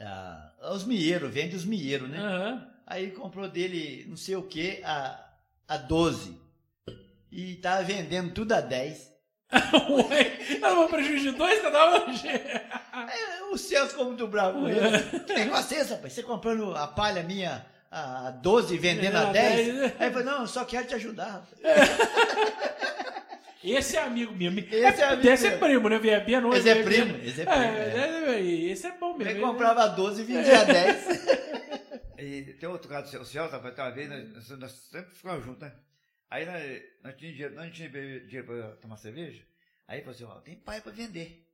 ah, 0.00 0.52
os 0.72 0.84
mieiros, 0.84 1.32
vende 1.32 1.56
os 1.56 1.64
mieiros, 1.64 2.08
né? 2.08 2.18
Aham. 2.18 2.68
Aí 2.86 3.10
comprou 3.10 3.48
dele 3.48 4.04
não 4.08 4.16
sei 4.16 4.36
o 4.36 4.42
que 4.44 4.80
a, 4.84 5.20
a 5.66 5.76
12. 5.76 6.40
E 7.32 7.56
tava 7.56 7.82
vendendo 7.82 8.32
tudo 8.32 8.52
a 8.52 8.60
10. 8.60 9.12
Ué, 9.90 10.35
ela 10.60 10.74
vai 10.74 10.88
prejuízo 10.88 11.30
de 11.32 11.36
dois 11.36 11.60
cada 11.62 12.04
um? 12.04 12.06
Aí, 12.92 13.42
o 13.50 13.56
Celso 13.58 13.90
ficou 13.90 14.06
muito 14.06 14.26
bravo 14.26 14.60
com 14.60 14.68
ele. 14.68 14.80
Que 15.26 15.32
negócio 15.34 15.76
é 15.76 15.80
esse, 15.80 15.92
rapaz? 15.92 16.12
Você 16.12 16.22
comprando 16.22 16.74
a 16.74 16.86
palha 16.86 17.22
minha 17.22 17.64
a 17.90 18.30
12 18.30 18.74
e 18.74 18.78
vendendo 18.78 19.16
a 19.16 19.26
Vendendo 19.26 19.28
a 19.28 19.32
10? 19.32 19.66
10, 19.66 19.74
né? 19.78 19.92
Aí 19.98 20.06
ele 20.06 20.14
falou, 20.14 20.26
não, 20.32 20.40
eu 20.42 20.46
só 20.46 20.64
quero 20.64 20.86
te 20.86 20.94
ajudar. 20.94 21.30
rapaz. 21.30 21.50
Esse 23.64 23.96
é 23.96 24.02
amigo 24.02 24.32
mesmo. 24.32 24.60
Esse 24.60 25.00
é 25.02 25.04
amigo 25.04 25.22
Desse 25.22 25.46
é 25.48 25.56
primo, 25.56 25.88
né? 25.88 25.98
Viebia 25.98 26.40
não 26.40 26.54
Esse 26.54 26.68
é 26.68 26.74
Viebia- 26.74 27.04
primo, 27.04 27.24
esse 27.24 27.40
é 27.40 27.44
primo, 27.44 27.62
É, 27.64 28.36
é, 28.36 28.40
esse 28.40 28.86
é 28.86 28.92
bom 28.92 29.16
mesmo. 29.16 29.32
Ele 29.32 29.40
comprava 29.40 29.82
a 29.82 29.86
12 29.88 30.22
e 30.22 30.24
vendia 30.24 30.60
a 30.60 30.64
10. 30.64 31.06
E 32.18 32.54
tem 32.54 32.66
outro 32.68 32.88
caso 32.88 33.18
do 33.18 33.24
Celso, 33.26 33.52
rapaz, 33.52 33.76
uma 33.76 33.90
vez, 33.90 34.08
nós, 34.08 34.58
nós 34.58 34.72
sempre 34.90 35.14
ficamos 35.14 35.44
juntos, 35.44 35.60
né? 35.60 35.72
Aí 36.30 36.46
nós, 36.46 36.62
nós 37.04 37.14
tínhamos 37.16 37.36
dinheiro, 37.36 37.54
nós 37.54 37.64
não 37.66 37.70
tínhamos 37.72 38.26
dinheiro 38.26 38.46
pra 38.46 38.68
tomar 38.80 38.96
cerveja. 38.96 39.42
Aí 39.86 40.00
falou 40.00 40.14
assim, 40.14 40.24
ó, 40.24 40.40
tem 40.40 40.56
pai 40.56 40.80
pra 40.80 40.92
vender. 40.92 41.46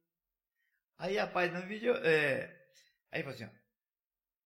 Aí 0.99 1.19
a 1.19 1.27
pai 1.27 1.51
não 1.51 1.67
vídeo, 1.67 1.95
é... 1.97 2.61
Aí 3.11 3.23
falou 3.23 3.35
assim, 3.35 3.45
ó, 3.45 3.63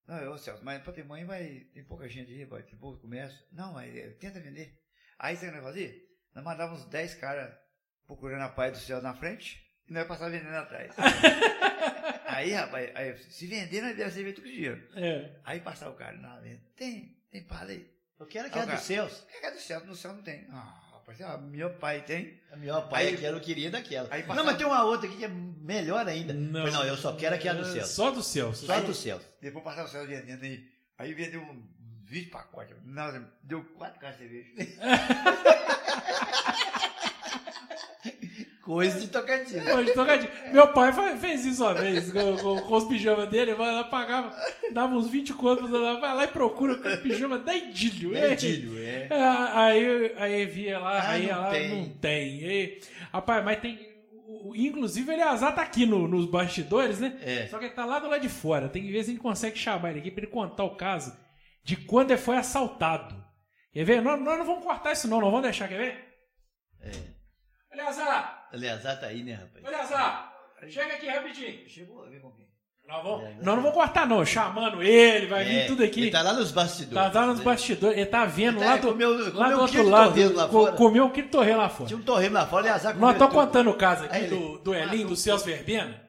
não, 0.06 0.18
eu, 0.18 0.38
Celso, 0.38 0.64
mas 0.64 0.80
pra 0.82 0.92
ter 0.92 1.04
mãe 1.04 1.24
vai, 1.24 1.66
tem 1.74 1.82
pouca 1.82 2.08
gente 2.08 2.32
aí, 2.32 2.44
vai, 2.44 2.62
tem 2.62 2.78
pouco 2.78 3.00
comércio. 3.00 3.38
Não, 3.50 3.72
mas 3.72 3.94
é, 3.94 4.10
tenta 4.10 4.38
vender. 4.38 4.80
Aí 5.18 5.34
sabe 5.34 5.48
o 5.48 5.50
que 5.50 5.56
nós 5.56 5.66
fazia? 5.66 5.94
Nós 6.32 6.44
mandávamos 6.44 6.84
10 6.84 7.14
caras 7.14 7.52
procurando 8.06 8.42
a 8.42 8.48
pai 8.48 8.70
do 8.70 8.78
céu 8.78 9.02
na 9.02 9.14
frente 9.14 9.68
e 9.88 9.92
nós 9.92 10.06
passávamos 10.06 10.38
vendendo 10.38 10.58
atrás. 10.58 10.94
aí, 12.26 12.52
rapaz, 12.52 12.94
aí, 12.94 13.16
se 13.18 13.46
vender, 13.48 13.82
nós 13.82 13.96
demos 13.96 14.14
cerveja 14.14 14.36
todo 14.36 14.46
dinheiro. 14.46 14.88
É. 14.94 15.40
Aí 15.42 15.60
passava 15.60 15.90
o 15.90 15.96
cara 15.96 16.16
na 16.16 16.38
venda. 16.38 16.62
Tem, 16.76 17.18
tem 17.28 17.42
palha 17.42 17.72
aí. 17.72 17.92
Eu 18.18 18.26
quero 18.26 18.48
que 18.48 18.58
era 18.58 18.72
dos 18.72 18.84
seus. 18.84 19.26
É 19.42 19.50
do 19.50 19.58
céu, 19.58 19.84
no 19.84 19.96
céu 19.96 20.14
não 20.14 20.22
tem. 20.22 20.46
Ah, 20.50 20.85
rapaz, 21.06 21.20
ah, 21.22 21.38
meu 21.38 21.70
pai 21.70 22.02
tem. 22.02 22.40
A 22.50 22.56
minha 22.56 22.80
pai 22.82 23.08
Aí- 23.08 23.14
aqui 23.14 23.24
eu 23.24 23.40
queria 23.40 23.70
daquela. 23.70 24.08
aí 24.10 24.20
Não, 24.22 24.28
passava- 24.28 24.46
mas 24.46 24.56
tem 24.58 24.66
uma 24.66 24.84
outra 24.84 25.06
aqui 25.08 25.16
que 25.18 25.24
é 25.24 25.28
melhor 25.28 26.06
ainda. 26.06 26.32
Não, 26.32 26.66
não 26.70 26.84
eu 26.84 26.96
só 26.96 27.12
quero 27.14 27.34
aqui 27.34 27.48
a 27.48 27.52
do 27.54 27.62
É, 27.62 27.72
Celso. 27.72 27.94
Só 27.94 28.10
do 28.10 28.22
Celso. 28.22 28.66
Só 28.66 28.80
do 28.80 28.94
Celso. 28.94 29.26
Depois 29.40 29.64
passava 29.64 29.86
o 29.88 29.90
céu 29.90 30.06
vendendo 30.06 30.42
aí. 30.42 30.64
Aí 30.98 31.14
vendeu 31.14 31.40
um 31.42 31.62
20 32.04 32.30
pacotes. 32.30 32.76
Não, 32.84 33.26
deu 33.42 33.62
quatro 33.76 34.00
caixas 34.00 34.20
de 34.20 34.28
cerveja. 34.54 34.76
Coisa 38.66 38.98
de 38.98 39.06
Tocantins. 39.08 39.64
Hoje, 39.64 39.92
tocadinho. 39.94 40.30
Meu 40.52 40.66
pai 40.72 40.92
fez 41.18 41.44
isso 41.46 41.62
uma 41.62 41.72
vez 41.72 42.10
com, 42.10 42.36
com- 42.36 42.74
os 42.76 42.84
pijamas 42.84 43.28
dele, 43.28 43.54
lá, 43.54 43.84
pagava, 43.84 44.34
dava 44.72 44.92
uns 44.92 45.08
20 45.08 45.32
contos, 45.34 45.70
vai 45.70 46.14
lá 46.14 46.24
e 46.24 46.28
procura 46.28 46.72
o 46.72 46.98
pijama 47.02 47.38
da 47.38 47.54
Idílio. 47.54 48.10
Verdilho, 48.10 48.76
é. 48.84 49.06
É, 49.08 49.22
aí, 49.54 50.12
aí 50.18 50.46
via 50.46 50.80
lá, 50.80 50.98
Ah, 51.00 51.10
aí 51.10 51.28
não 51.28 51.40
lá 51.42 51.50
tem. 51.50 51.68
não 51.70 51.88
tem. 51.90 52.28
E, 52.42 52.80
rapaz, 53.12 53.44
mas 53.44 53.60
tem. 53.60 53.78
Inclusive, 54.56 55.12
ele 55.12 55.22
azar 55.22 55.54
tá 55.54 55.62
aqui 55.62 55.86
no- 55.86 56.08
nos 56.08 56.26
bastidores, 56.28 56.98
né? 56.98 57.16
É. 57.22 57.46
Só 57.46 57.58
que 57.58 57.66
ele 57.66 57.74
tá 57.74 57.84
lá 57.84 58.00
do 58.00 58.08
lado 58.08 58.20
de 58.20 58.28
fora. 58.28 58.68
Tem 58.68 58.82
que 58.82 58.90
ver 58.90 59.04
se 59.04 59.10
a 59.10 59.12
gente 59.12 59.22
consegue 59.22 59.56
chamar 59.56 59.90
ele 59.90 60.00
aqui 60.00 60.10
pra 60.10 60.24
ele 60.24 60.32
contar 60.32 60.64
o 60.64 60.74
caso 60.76 61.16
de 61.62 61.76
quando 61.76 62.10
ele 62.10 62.20
foi 62.20 62.36
assaltado. 62.36 63.14
Quer 63.72 63.84
ver? 63.84 64.02
Nós, 64.02 64.20
nós 64.20 64.38
não 64.38 64.44
vamos 64.44 64.64
cortar 64.64 64.90
isso, 64.92 65.06
não, 65.06 65.20
não 65.20 65.30
vamos 65.30 65.44
deixar, 65.44 65.68
quer 65.68 65.78
ver? 65.78 66.04
É. 66.80 66.90
Eleazar! 67.72 68.35
Eleazar 68.52 68.98
tá 69.00 69.06
aí, 69.06 69.22
né, 69.22 69.34
rapaz? 69.34 69.64
Eleazar! 69.64 70.32
Chega 70.68 70.94
aqui 70.94 71.06
rapidinho. 71.06 71.68
Chegou 71.68 72.04
a 72.04 72.08
ver 72.08 72.20
com 72.20 72.30
quem? 72.32 72.46
Nós, 72.88 73.02
vamos, 73.02 73.24
É, 73.24 73.34
nós 73.34 73.44
não 73.44 73.56
vamos 73.62 73.72
cortar, 73.72 74.06
não. 74.06 74.24
Chamando 74.24 74.80
ele, 74.82 75.26
vai 75.26 75.44
vir 75.44 75.56
É, 75.58 75.66
tudo 75.66 75.82
aqui. 75.82 76.02
Ele 76.02 76.10
tá 76.10 76.22
lá 76.22 76.32
nos 76.32 76.52
bastidores. 76.52 76.94
Tá, 76.94 77.10
tá 77.10 77.26
nos 77.26 77.38
né? 77.40 77.44
bastidores. 77.44 77.96
Ele 77.96 78.06
tá 78.06 78.24
vendo 78.24 78.58
Ele 78.58 78.64
lá 78.64 78.70
tá- 78.72 78.76
do, 78.82 78.88
comeu- 78.88 79.10
lá 79.10 79.30
comeu 79.32 79.56
do 79.56 79.60
outro 79.62 79.88
lado. 79.88 80.34
lá 80.34 80.48
fora. 80.48 80.72
Comeu 80.72 81.04
um 81.04 81.10
quilo 81.10 81.56
lá 81.56 81.68
fora. 81.68 81.88
Tinha 81.88 81.98
um 81.98 82.02
torresmo 82.02 82.34
lá 82.34 82.46
fora, 82.46 82.66
Eleazar 82.66 82.96
Nós 82.96 83.12
estamos 83.12 83.34
contando 83.34 83.70
o 83.70 83.74
caso 83.74 84.04
aqui 84.04 84.14
Aí 84.16 84.24
ele- 84.24 84.36
do, 84.36 84.58
do 84.58 84.74
Elinho, 84.74 85.08
do 85.08 85.16
Celso 85.16 85.44
Verbena, 85.44 86.00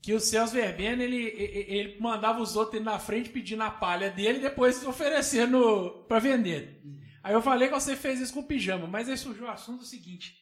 que 0.00 0.14
o 0.14 0.20
Celso 0.20 0.54
Verbena, 0.54 1.02
ele, 1.02 1.16
ele, 1.36 1.66
ele 1.68 1.96
mandava 2.00 2.40
os 2.40 2.54
outros 2.56 2.80
ir 2.80 2.84
na 2.84 2.98
frente 3.00 3.28
pedindo 3.28 3.62
a 3.64 3.70
palha 3.70 4.08
dele 4.08 4.38
e 4.38 4.42
depois 4.42 4.86
oferecendo 4.86 6.04
pra 6.08 6.18
vender. 6.20 6.80
Aí 7.22 7.34
eu 7.34 7.42
falei 7.42 7.68
que 7.68 7.74
você 7.74 7.94
fez 7.96 8.20
isso 8.20 8.32
com 8.32 8.40
o 8.40 8.44
pijama, 8.46 8.86
mas 8.86 9.08
aí 9.08 9.16
surgiu 9.18 9.44
o 9.46 9.50
assunto 9.50 9.84
seguinte. 9.84 10.39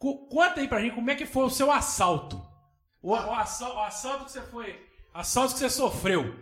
Co- 0.00 0.26
Conta 0.28 0.60
aí 0.60 0.66
pra 0.66 0.80
gente 0.80 0.94
como 0.94 1.10
é 1.10 1.14
que 1.14 1.26
foi 1.26 1.44
o 1.44 1.50
seu 1.50 1.70
assalto. 1.70 2.42
O, 3.02 3.10
o 3.12 3.14
assal- 3.34 3.76
o 3.76 3.80
assalto 3.84 4.24
que 4.24 4.32
você 4.32 4.40
foi. 4.42 4.80
Assalto 5.12 5.52
que 5.52 5.58
você 5.60 5.68
sofreu. 5.70 6.34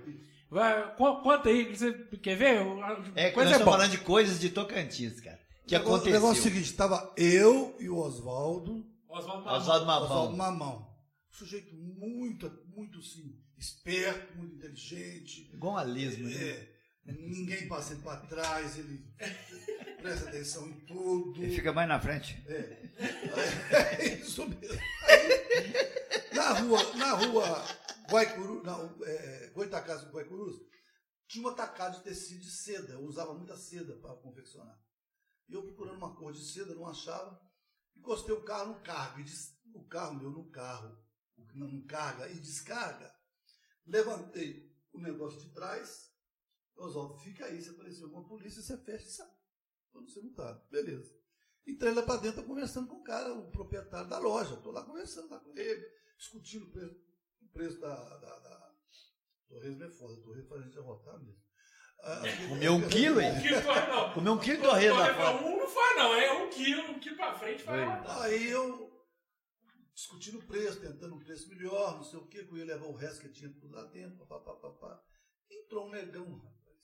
Vai, 0.51 0.95
co- 0.97 1.21
conta 1.23 1.49
aí, 1.51 1.67
que 1.67 1.77
você 1.77 1.93
quer 2.23 2.37
ver? 2.37 2.59
A- 2.61 3.03
É, 3.17 3.31
coisa 3.33 3.51
nós 3.51 3.59
é 3.59 3.63
estamos 3.63 3.65
boa. 3.65 3.77
falando 3.77 3.91
de 3.91 3.99
coisas 3.99 4.39
de 4.41 4.49
Tocantins, 4.51 5.21
cara. 5.21 5.39
Que 5.67 5.75
o 5.75 5.79
negócio, 5.79 5.97
aconteceu. 5.97 6.11
O 6.11 6.15
negócio 6.23 6.39
é 6.39 6.41
o 6.41 6.43
seguinte, 6.45 6.71
estava 6.71 7.13
eu 7.17 7.77
e 7.81 7.89
o 7.91 7.97
Oswaldo, 7.99 8.87
Oswaldo 9.09 9.45
Mamão. 9.45 9.61
Oswaldo 9.61 9.85
Oswaldo 10.05 10.37
Mamão. 10.37 10.59
Mamão. 10.59 10.89
Um 11.31 11.37
sujeito 11.37 11.75
muito, 11.75 12.51
muito 12.75 13.03
sim, 13.03 13.35
esperto, 13.59 14.37
muito 14.39 14.55
inteligente. 14.55 15.51
Igual 15.53 15.75
um 15.75 15.79
alismo, 15.79 16.29
né? 16.29 16.35
É, 17.07 17.13
ninguém 17.13 17.69
passa 17.69 17.93
ele 17.93 18.03
para 18.03 18.17
trás, 18.21 18.79
ele 18.79 19.05
presta 20.01 20.29
atenção 20.29 20.69
em 20.69 20.81
tudo. 20.87 21.43
Ele 21.43 21.55
fica 21.55 21.73
mais 21.73 21.89
na 21.89 22.01
frente. 22.01 22.43
É 22.49 24.15
isso 24.15 24.47
mesmo. 24.49 24.79
Aí, 25.09 26.99
na 26.99 27.13
rua 27.15 27.65
Guaicuru, 28.11 28.63
não, 28.63 29.05
é, 29.05 29.51
Goitacás 29.55 30.03
do 30.05 30.11
Guaicurus, 30.11 30.57
tinha 31.27 31.45
um 31.47 31.51
atacado 31.51 31.99
de 31.99 32.05
tecido 32.05 32.41
de 32.41 32.51
seda. 32.51 32.95
Eu 32.95 33.01
usava 33.05 33.35
muita 33.35 33.57
seda 33.57 33.95
para 33.97 34.15
confeccionar. 34.17 34.79
E 35.49 35.53
eu 35.55 35.63
procurando 35.63 35.97
uma 35.99 36.15
cor 36.17 36.33
de 36.33 36.45
seda, 36.45 36.75
não 36.75 36.87
achava. 36.89 37.39
Encostei 37.97 38.35
o 38.35 38.43
carro 38.45 38.75
no 38.75 38.81
cargo. 38.81 39.21
E 39.21 39.25
des- 39.25 39.57
o 39.75 39.85
carro 39.87 40.15
meu 40.15 40.31
no 40.31 40.51
carro, 40.51 40.97
não 41.55 41.85
carga 41.87 42.29
e 42.29 42.39
descarga. 42.41 43.13
Levantei 43.87 44.71
o 44.93 45.01
negócio 45.01 45.41
de 45.41 45.53
trás. 45.53 46.09
Oswaldo, 46.77 47.19
fica 47.19 47.45
aí. 47.47 47.61
Se 47.61 47.71
aparecer 47.71 48.05
alguma 48.05 48.27
polícia, 48.27 48.63
você 48.63 48.77
fecha 48.79 49.05
e 49.07 49.11
Pra 49.93 50.01
não 50.01 50.23
multado. 50.23 50.63
Beleza. 50.71 51.17
Entrei 51.67 51.93
lá 51.93 52.03
para 52.03 52.21
dentro 52.21 52.45
conversando 52.45 52.89
com 52.89 52.97
o 52.97 53.05
cara, 53.05 53.33
o 53.35 53.51
proprietário 53.51 54.09
da 54.09 54.19
loja. 54.19 54.55
Estou 54.55 54.73
lá 54.73 54.83
conversando 54.85 55.29
lá 55.31 55.39
com 55.41 55.57
ele, 55.57 55.87
discutindo 56.17 56.65
o 56.67 56.71
preço, 56.71 56.97
o 57.43 57.49
preço 57.53 57.79
da, 57.81 57.95
da, 57.95 58.39
da 58.39 58.75
Torresmo 59.49 59.85
é 59.85 59.91
foda, 59.91 60.23
Torresmo 60.23 60.49
faz 60.49 60.61
a 60.63 60.65
gente 60.65 60.79
arrotar 60.79 61.19
mesmo. 61.21 61.43
Ah, 62.01 62.23
Comeu 62.49 62.73
um 62.75 62.89
quilo, 62.89 63.21
hein? 63.21 63.33
Um 63.37 63.41
quilo 63.43 63.61
faz 63.63 63.89
não. 63.89 64.13
Comeu 64.15 64.33
um 64.35 64.39
quilo 64.39 64.57
de 64.59 64.63
torresmo 64.63 64.99
lá 64.99 65.15
fora. 65.15 65.45
Um 65.47 65.59
não 65.59 65.69
faz 65.69 65.97
não, 65.97 66.15
é 66.15 66.33
um 66.33 66.51
quilo, 66.51 66.83
um 66.93 67.01
quilo 67.01 67.17
pra 67.17 67.35
frente 67.35 67.65
uma- 67.65 68.23
Aí 68.23 68.49
eu 68.51 68.89
discutindo 69.93 70.39
o 70.39 70.47
preço, 70.47 70.81
tentando 70.81 71.15
um 71.17 71.19
preço 71.19 71.49
melhor, 71.49 71.97
não 71.97 72.05
sei 72.05 72.19
o 72.21 72.27
que, 72.29 72.45
que 72.45 72.53
eu 72.53 72.57
ia 72.59 72.65
levar 72.67 72.87
o 72.87 72.95
resto 72.95 73.21
que 73.23 73.33
tinha 73.33 73.53
tudo 73.53 73.75
lá 73.75 73.83
dentro, 73.87 74.25
papá, 74.27 74.55
papá. 74.55 75.03
Entrou 75.51 75.87
um 75.89 75.91
negão, 75.91 76.25
rapaz. 76.39 76.79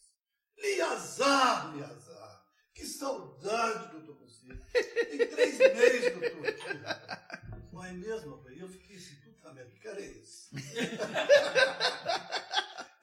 Liazar, 0.59 1.77
Liazar. 1.77 2.44
Que 2.75 2.85
saudade 2.85 4.05
com 4.05 4.15
você. 4.15 4.49
Tem 4.49 5.29
três 5.29 5.59
meses 5.59 6.13
rapaz. 6.15 7.73
Não 7.73 7.85
é 7.85 7.93
mesmo, 7.93 8.37
rapaz? 8.37 8.59
Eu 8.59 8.69
fiquei 8.69 8.97
assim, 8.97 9.17
puta 9.21 9.53
merda, 9.53 9.71
que 9.71 9.81
cara 9.81 10.01
é 10.01 10.07
esse? 10.07 10.51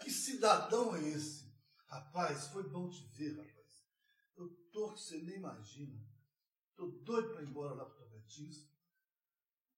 que 0.01 0.11
cidadão 0.11 0.95
é 0.95 1.09
esse? 1.09 1.51
Rapaz, 1.87 2.47
foi 2.47 2.69
bom 2.69 2.89
te 2.89 3.03
ver, 3.17 3.37
rapaz. 3.37 3.85
Eu 4.35 4.49
tô 4.71 4.93
que 4.93 4.99
você 4.99 5.17
nem 5.19 5.37
imagina. 5.37 6.05
Tô 6.75 6.87
doido 6.87 7.31
para 7.33 7.43
ir 7.43 7.47
embora 7.47 7.73
lá 7.73 7.85
pro 7.85 7.97
Tocantins. 7.97 8.69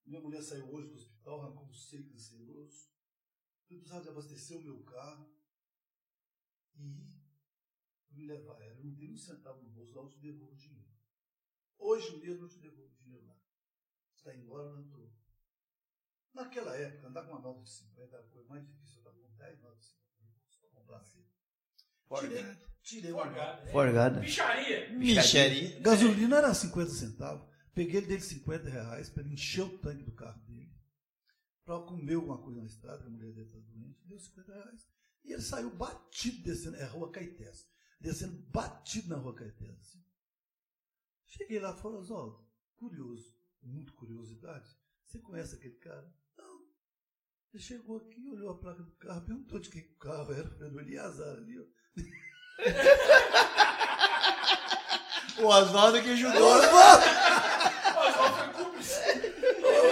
Minha 0.05 0.21
mulher 0.21 0.41
saiu 0.41 0.73
hoje 0.73 0.88
do 0.88 0.95
hospital, 0.95 1.41
arrancou 1.41 1.67
um 1.67 1.73
seio 1.73 2.09
canceroso. 2.09 2.89
Eu 3.69 3.77
precisava 3.77 4.03
de 4.03 4.09
abastecer 4.09 4.57
o 4.57 4.63
meu 4.63 4.83
carro 4.83 5.31
e 6.75 7.22
me 8.15 8.25
levar 8.25 8.62
ela. 8.62 8.79
Eu 8.79 8.86
não 8.86 8.96
tenho 8.96 9.13
um 9.13 9.17
centavo 9.17 9.62
no 9.62 9.70
bolso, 9.70 9.96
lá 9.96 10.03
eu 10.03 10.10
te 10.10 10.20
devolvo 10.20 10.53
o 10.53 10.58
dinheiro. 10.58 10.93
Hoje 11.77 12.17
mesmo 12.17 12.46
eu 12.46 12.50
te 12.50 12.60
devolvo 12.60 12.93
o 12.93 12.96
dinheiro 12.96 13.25
lá. 13.25 13.36
Você 14.13 14.29
está 14.29 14.36
embora, 14.36 14.72
não 14.72 14.82
estou. 14.82 15.13
Naquela 16.34 16.75
época, 16.75 17.08
andar 17.08 17.24
com 17.25 17.32
uma 17.34 17.41
nota 17.41 17.62
de 17.62 17.70
50 17.70 18.15
era 18.15 18.25
a 18.25 18.29
coisa 18.29 18.50
mais 18.50 18.65
difícil. 18.65 18.96
Eu 18.96 19.12
estava 19.12 19.17
com 19.17 19.36
10 19.38 19.62
notas 19.62 19.86
de 19.86 19.91
50 19.91 20.34
para 20.60 20.70
comprar 20.72 21.03
cedo. 21.03 21.34
Tirei, 22.20 22.58
tirei 22.82 23.12
nota. 23.12 23.24
Forgado, 23.25 23.65
né? 23.65 23.72
Forgado. 23.72 24.20
Bicharia. 24.20 24.89
Micheri. 24.98 25.79
Gasolina 25.79 26.38
era 26.38 26.53
50 26.53 26.89
centavos. 26.89 27.48
Peguei 27.74 28.01
dele 28.01 28.22
50 28.22 28.70
reais 28.70 29.10
para 29.10 29.24
ele 29.24 29.34
encher 29.34 29.63
o 29.63 29.77
tanque 29.79 30.03
do 30.03 30.12
carro 30.12 30.39
dele. 30.43 30.72
Para 31.65 31.86
comer 31.86 32.15
alguma 32.15 32.41
coisa 32.41 32.60
na 32.60 32.67
estrada, 32.67 33.01
que 33.01 33.08
a 33.08 33.10
mulher 33.12 33.32
dele 33.34 33.48
está 33.48 33.60
doente. 33.60 34.05
Deu 34.05 34.20
50 34.20 34.53
reais. 34.53 34.88
E 35.24 35.34
ele 35.34 35.41
saiu 35.41 35.75
batido 35.75 36.43
descendo. 36.43 36.77
É 36.77 36.84
a 36.84 36.89
rua 36.89 37.12
Caetés. 37.12 37.67
Descendo 38.03 38.38
batido 38.51 39.07
na 39.10 39.15
rua 39.15 39.33
Caetés. 39.33 39.79
assim. 39.79 40.03
Cheguei 41.25 41.60
lá 41.60 41.72
e 41.75 41.81
falei, 41.81 41.98
Oswaldo, 42.00 42.45
curioso, 42.75 43.33
muito 43.62 43.93
curiosidade. 43.93 44.69
Você 45.05 45.19
conhece 45.19 45.55
aquele 45.55 45.75
cara? 45.77 46.05
Não. 46.38 46.60
Ele 47.53 47.63
chegou 47.63 47.98
aqui, 47.98 48.29
olhou 48.29 48.51
a 48.51 48.60
placa 48.60 48.83
do 48.83 48.91
carro, 48.98 49.25
perguntou 49.25 49.57
de 49.60 49.69
quem 49.69 49.81
o 49.83 49.98
carro 49.98 50.33
era. 50.33 50.50
Falei, 50.50 50.69
do 50.69 50.79
Eliazar 50.81 51.38
ali, 51.38 51.60
ó. 51.60 51.65
O 55.41 55.45
Oswaldo 55.48 56.01
que 56.01 56.10
ajudou. 56.12 56.43
Oswaldo! 56.57 57.05
Oswaldo 58.07 58.36
foi 58.38 58.63
cúmplice. 58.63 59.01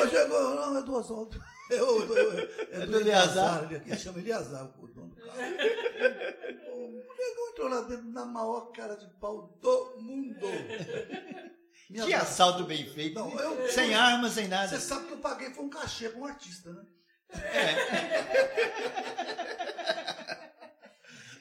Chegou, 0.09 0.55
não, 0.55 0.77
é 0.77 0.83
do 0.83 0.93
Oswaldo. 0.93 1.41
É, 1.71 1.81
o- 1.81 2.05
do- 2.05 2.17
é, 2.17 2.49
É 2.71 2.85
do 2.85 2.91
do 2.91 2.99
Eliazar. 2.99 3.63
Ele 3.63 3.77
aqui 3.77 3.95
chama 3.97 4.19
Eliazar, 4.19 4.65
o 4.77 4.87
dono 4.87 5.07
do 5.07 5.15
carro. 5.15 5.39
O 6.99 7.17
negão 7.17 7.49
entrou 7.51 7.67
lá 7.69 7.81
dentro 7.81 8.05
na 8.11 8.25
maior 8.25 8.71
cara 8.71 8.95
de 8.95 9.07
pau 9.19 9.57
do 9.61 10.01
mundo. 10.01 10.39
Minha 11.89 12.05
Que 12.05 12.13
assalto 12.13 12.63
bem 12.65 12.87
feito. 12.89 13.15
Não, 13.15 13.37
eu- 13.39 13.67
sem 13.69 13.93
arma, 13.93 14.29
sem 14.29 14.47
nada. 14.47 14.69
Você 14.69 14.79
sabe 14.79 15.07
que 15.07 15.13
eu 15.13 15.19
paguei 15.19 15.51
foi 15.53 15.65
um 15.65 15.69
cachê 15.69 16.09
para 16.09 16.19
um 16.19 16.25
artista, 16.25 16.71
né? 16.71 16.85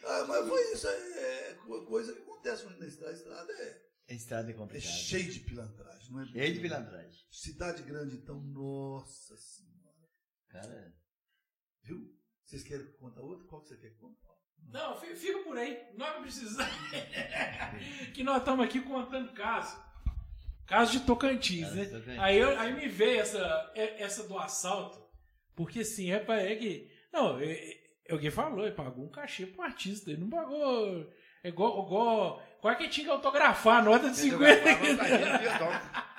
Ah, 0.03 0.25
mas 0.27 0.49
foi 0.49 0.73
isso 0.73 0.89
é 0.89 1.55
co- 1.67 1.85
coisa 1.87 2.13
que 2.13 2.23
acontece 2.23 2.65
na 2.67 2.87
estrada. 2.87 3.13
A 3.13 3.17
estrada 3.17 3.53
é, 3.53 3.83
A 4.09 4.15
estrada 4.15 4.51
é 4.51 4.53
é 4.53 4.57
complicada. 4.57 4.93
cheia 4.93 5.31
de 5.31 5.39
pilantragem, 5.41 6.11
não 6.13 6.23
é? 6.23 6.27
Cheio 6.27 6.55
de 6.55 6.61
pilantragem. 6.61 7.21
Cidade 7.31 7.83
grande, 7.85 8.17
então, 8.17 8.41
nossa 8.41 9.37
senhora. 9.37 10.09
Cara, 10.49 10.95
Viu? 11.83 12.13
Vocês 12.45 12.65
querem 12.65 12.91
conte 12.99 13.19
outra? 13.21 13.47
Qual 13.47 13.63
que 13.63 13.69
você 13.69 13.77
quer 13.77 13.91
que 13.91 13.99
conte? 13.99 14.19
Não, 14.69 14.97
fi- 15.01 15.17
fica 15.17 15.39
por 15.41 15.59
aí. 15.59 15.77
Nós 15.97 16.17
precisamos. 16.21 16.73
que 18.15 18.23
nós 18.23 18.39
estamos 18.39 18.65
aqui 18.65 18.81
contando 18.81 19.33
caso. 19.33 19.77
Caso 20.67 20.93
de 20.93 21.01
Tocantins, 21.01 21.73
né? 21.73 21.85
Tocantins. 21.87 22.19
Aí, 22.21 22.39
eu- 22.39 22.59
aí 22.59 22.73
me 22.73 22.87
veio 22.89 23.21
essa, 23.21 23.73
essa 23.75 24.29
do 24.29 24.39
assalto. 24.39 25.05
Porque 25.57 25.81
assim, 25.81 26.13
é, 26.13 26.19
pra- 26.21 26.41
é 26.41 26.55
que. 26.55 26.89
Não, 27.13 27.39
é, 27.41 27.51
é- 27.53 27.81
alguém 28.13 28.31
falou, 28.31 28.65
ele 28.65 28.75
pagou 28.75 29.05
um 29.05 29.11
cachê 29.11 29.47
pro 29.47 29.63
artista. 29.63 30.11
Ele 30.11 30.21
não 30.21 30.31
pagou. 30.31 31.13
É 31.43 31.49
igual. 31.49 31.85
igual 31.85 32.43
qual 32.61 32.75
é 32.75 32.77
que 32.77 32.89
tinha 32.89 33.07
que 33.07 33.11
autografar 33.11 33.79
a 33.79 33.83
nota 33.83 34.11
de 34.11 34.17
50? 34.17 34.63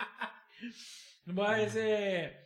Mas 1.26 1.76
é. 1.76 2.41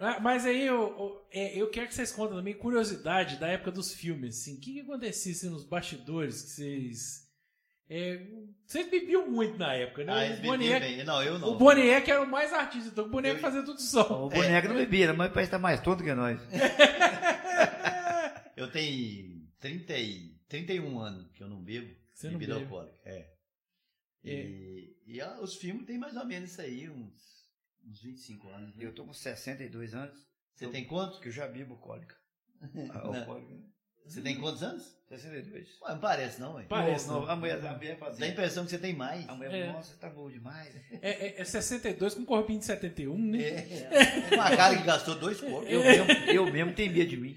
Ah, 0.00 0.18
Mas 0.20 0.46
aí 0.46 0.66
eu, 0.66 0.74
eu, 0.76 1.26
é, 1.30 1.60
eu 1.60 1.70
quero 1.70 1.88
que 1.88 1.94
vocês 1.94 2.12
contem 2.12 2.36
também 2.36 2.54
curiosidade 2.54 3.36
da 3.36 3.48
época 3.48 3.70
dos 3.70 3.92
filmes. 3.92 4.40
Assim, 4.40 4.56
o 4.56 4.60
que, 4.60 4.74
que 4.74 4.80
acontecia 4.80 5.32
assim, 5.32 5.50
nos 5.50 5.64
bastidores 5.64 6.42
que 6.42 6.50
vocês. 6.50 7.28
é, 7.88 8.26
vocês 8.66 8.88
bebiam 8.90 9.30
muito 9.30 9.56
na 9.58 9.74
época, 9.74 10.04
né? 10.04 10.12
ah, 10.12 10.38
o 10.38 10.42
Boniek, 10.42 10.80
bem. 10.80 11.04
Não, 11.04 11.22
eu 11.22 11.38
não. 11.38 11.48
o 11.50 11.56
Boniek 11.58 12.10
era 12.10 12.22
o 12.22 12.26
mais 12.26 12.52
artista, 12.52 12.88
então 12.88 13.06
o 13.06 13.08
Boniek 13.08 13.36
Eu- 13.36 13.40
fazia 13.40 13.62
tudo 13.62 13.80
só. 13.80 14.26
O 14.26 14.28
boneco 14.28 14.68
não 14.68 14.76
bebia, 14.76 15.12
mas 15.14 15.32
parece 15.32 15.48
que 15.50 15.56
tá 15.56 15.58
mais 15.58 15.80
tonto 15.80 16.04
que 16.04 16.14
nós. 16.14 16.38
Eu 18.56 18.70
tenho 18.70 19.46
30 19.60 19.96
e, 19.98 20.34
31 20.48 20.98
anos 20.98 21.30
que 21.32 21.42
eu 21.42 21.48
não 21.48 21.62
bebo. 21.62 21.94
Você 22.12 22.26
não 22.26 22.34
bebida 22.38 22.54
bebe. 22.54 22.64
alcoólica. 22.66 22.98
É. 23.04 23.26
É. 24.24 24.32
E, 24.32 24.96
e, 25.06 25.20
ah, 25.20 25.38
os 25.40 25.54
filmes 25.54 25.86
tem 25.86 25.96
mais 25.96 26.16
ou 26.16 26.26
menos 26.26 26.50
isso 26.50 26.60
aí, 26.60 26.90
uns, 26.90 27.37
uns 27.86 28.00
25 28.02 28.48
anos. 28.48 28.76
né? 28.76 28.84
Eu 28.84 28.94
tô 28.94 29.04
com 29.04 29.12
62 29.12 29.94
anos, 29.94 30.18
Você 30.54 30.66
tem 30.68 30.84
quantos? 30.86 31.18
que 31.20 31.28
eu 31.28 31.32
já 31.32 31.46
bebo 31.46 31.76
cólica. 31.76 32.14
Ah. 32.92 32.98
Alcoólica. 32.98 33.54
né? 33.54 33.62
Você 34.06 34.22
tem 34.22 34.36
quantos 34.40 34.62
anos? 34.62 34.96
62. 35.10 35.68
Ué, 35.82 35.90
não 35.92 36.00
parece 36.00 36.40
não, 36.40 36.54
ué. 36.54 36.64
Parece, 36.64 37.06
Não, 37.08 37.20
não. 37.20 37.28
A 37.30 37.36
mulher, 37.36 37.64
a 37.66 37.74
mulher 37.76 37.96
Dá 37.98 38.06
a 38.06 38.08
fazia. 38.10 38.26
impressão 38.26 38.64
que 38.64 38.70
você 38.70 38.78
tem 38.78 38.94
mais. 38.94 39.28
A 39.28 39.34
mulher 39.34 39.52
É. 39.52 39.60
falou, 39.60 39.72
nossa, 39.76 39.96
tá 39.98 40.08
bom 40.08 40.30
demais. 40.30 40.74
É, 41.02 41.10
é, 41.26 41.40
é 41.40 41.44
62 41.44 42.14
com 42.14 42.24
corpinho 42.24 42.58
de 42.58 42.64
71, 42.64 43.18
né? 43.18 43.42
É, 43.42 44.30
uma 44.34 44.56
cara 44.56 44.76
que 44.78 44.82
gastou 44.84 45.14
dois 45.14 45.38
corpos. 45.40 45.70
Eu 45.70 45.82
mesmo, 45.82 46.10
eu 46.32 46.50
mesmo 46.52 46.72
tenho 46.74 46.90
medo 46.92 47.10
de 47.10 47.16
mim. 47.18 47.36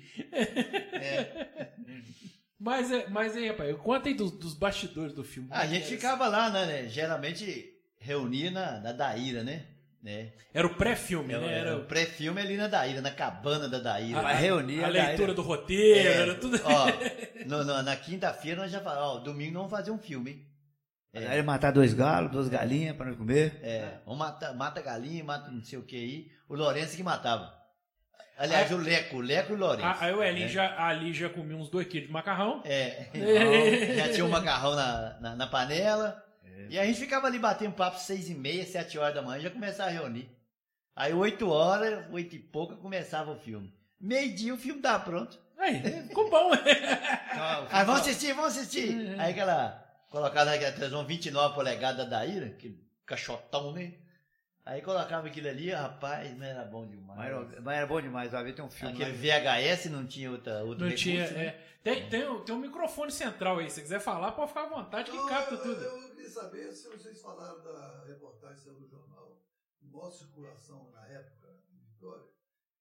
Mas, 2.60 2.92
é, 2.92 3.08
mas 3.10 3.36
aí, 3.36 3.48
rapaz, 3.50 3.76
conta 3.78 4.08
aí 4.08 4.14
dos, 4.16 4.32
dos 4.32 4.54
bastidores 4.54 5.14
do 5.14 5.24
filme. 5.24 5.50
A 5.52 5.66
gente 5.66 5.86
ficava 5.88 6.28
lá, 6.28 6.50
né? 6.52 6.88
Geralmente 6.88 7.74
reunia 8.00 8.52
na, 8.52 8.80
na 8.80 8.92
Daíra, 8.94 9.44
né? 9.44 9.66
Né? 10.04 10.32
Era 10.54 10.66
o 10.68 10.76
pré-filme, 10.76 11.34
Era, 11.34 11.46
né? 11.46 11.52
era 11.60 11.70
Era 11.72 11.78
o 11.78 11.86
pré-filme 11.86 12.42
ali 12.42 12.58
na 12.58 12.68
Daíra, 12.68 13.02
na 13.02 13.12
cabana 13.12 13.68
da 13.70 13.80
Daíra. 13.80 14.20
a, 14.20 14.34
reunir 14.34 14.84
a 14.84 14.88
a 14.88 14.90
leitura 14.90 15.34
do 15.34 15.42
roteiro, 15.42 16.10
É, 16.10 16.22
era 16.24 16.36
tudo. 16.36 16.60
Ó, 16.64 16.86
no- 17.46 17.64
no- 17.64 17.82
na 17.84 17.96
quinta-feira 17.96 18.62
nós 18.62 18.72
já 18.72 18.80
falamos, 18.80 19.18
ó, 19.22 19.24
domingo 19.24 19.54
nós 19.54 19.62
vamos 19.64 19.72
fazer 19.78 19.92
um 19.92 20.00
filme, 20.00 20.32
hein? 20.32 20.48
Aí 21.14 21.26
ele 21.26 21.44
matar 21.44 21.72
dois 21.72 21.94
galos, 21.94 22.32
duas 22.32 22.48
galinhas 22.48 22.96
pra 22.96 23.06
nós 23.08 23.18
comer. 23.18 23.60
É, 23.62 24.00
vamos 24.06 24.20
matar, 24.20 24.54
mata 24.56 24.82
galinha, 24.82 25.24
mata 25.24 25.52
não 25.52 25.62
sei 25.62 25.78
o 25.78 25.84
que 25.84 25.96
aí. 25.98 26.32
O 26.48 26.56
Lourenço 26.56 26.96
que 26.96 27.04
matava. 27.04 27.54
Aliás, 28.38 28.72
o 28.72 28.78
Leco, 28.78 29.18
o 29.18 29.22
Leco 29.22 29.52
e 29.52 29.56
o 29.56 29.60
Lourenço. 29.60 29.98
Aí 30.00 30.14
o 30.14 30.24
Elin 30.24 30.44
né? 30.44 30.48
já, 30.48 30.88
ali 30.88 31.14
já 31.14 31.30
comia 31.30 31.56
uns 31.58 31.70
2 31.70 31.86
quilos 31.88 32.08
de 32.08 32.14
macarrão. 32.14 32.62
É, 32.66 33.08
então, 33.14 33.96
já 33.98 34.14
tinha 34.14 34.26
um 34.26 34.30
macarrão 34.30 34.74
na, 34.74 35.18
na, 35.20 35.36
na 35.36 35.48
panela. 35.48 36.24
É. 36.58 36.68
E 36.70 36.80
a 36.80 36.86
gente 36.86 37.00
ficava 37.00 37.28
ali 37.28 37.40
batendo 37.40 37.74
papo 37.74 38.00
seis 38.00 38.30
e 38.30 38.36
meia, 38.36 38.66
sete 38.66 38.98
horas 38.98 39.16
da 39.16 39.22
manhã, 39.22 39.42
já 39.42 39.50
começava 39.50 39.90
a 39.90 39.94
reunir. 39.94 40.30
Aí 40.96 41.14
oito 41.14 41.50
horas, 41.50 42.06
oito 42.12 42.36
e 42.36 42.40
pouca, 42.40 42.76
começava 42.76 43.32
o 43.32 43.36
filme. 43.36 43.74
Meio 44.00 44.34
dia 44.34 44.54
o 44.54 44.58
filme 44.58 44.82
tava 44.82 45.04
pronto. 45.04 45.40
Aí, 45.58 46.04
ficou 46.08 46.30
bom. 46.30 46.52
Aí 47.70 47.86
vamos 47.86 48.02
assistir, 48.02 48.34
vamos 48.34 48.58
assistir. 48.58 49.20
Aí 49.20 49.32
aquela, 49.32 49.84
colocada 50.10 50.52
naquela 50.52 50.72
televisão 50.72 51.06
29 51.06 51.56
polegadas 51.56 51.98
da 51.98 52.18
Daíra, 52.18 52.48
aquele 52.48 52.84
caixotão, 53.06 53.72
né? 53.72 53.94
Aí 54.66 54.82
colocava 54.82 55.28
aquilo 55.28 55.48
ali, 55.48 55.72
rapaz, 55.72 56.38
não 56.38 56.46
era 56.46 56.64
bom 56.66 56.88
demais. 56.88 57.18
Mas 57.18 57.28
era, 57.28 57.62
mas 57.62 57.78
era 57.78 57.88
bom 57.88 58.02
demais, 58.02 58.32
vai 58.32 58.44
ver, 58.44 58.54
tem 58.54 58.64
um 58.64 58.70
filme. 58.70 58.94
Aquele. 59.02 59.12
VHS 59.18 59.86
não 59.90 60.06
tinha 60.06 60.30
outra, 60.32 60.64
outro 60.64 60.86
Não 60.86 60.90
recurso, 60.90 61.04
tinha. 61.04 61.32
né? 61.32 61.46
é. 61.48 61.78
tem, 61.84 62.10
tem, 62.10 62.28
um- 62.30 62.44
tem 62.44 62.54
um 62.56 62.60
microfone 62.60 63.12
central 63.12 63.58
aí. 63.60 63.70
Se 63.72 63.82
quiser 63.82 64.00
falar, 64.00 64.32
pode 64.34 64.50
ficar 64.50 64.64
à 64.64 64.70
vontade 64.70 65.10
que 65.10 65.18
Não, 65.18 65.28
capta 65.28 65.56
eu, 65.56 65.62
tudo. 65.64 65.82
Eu, 65.84 66.10
queria 66.16 66.30
saber 66.30 66.72
se 66.74 66.88
vocês 66.90 67.20
falaram 67.22 67.62
da 67.64 68.04
reportagem 68.08 68.72
no 68.74 68.88
jornal, 68.88 69.42
maior 69.82 70.12
circulação 70.12 70.92
na 70.94 71.08
época, 71.08 71.48
em 71.74 71.80
Vitória, 71.92 72.24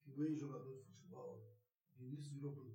que 0.04 0.10
o 0.20 0.22
ex-jogador 0.24 0.76
de 0.76 0.82
futebol, 0.84 1.50
Vinícius 1.96 2.34
virou 2.34 2.52
produtor. 2.52 2.70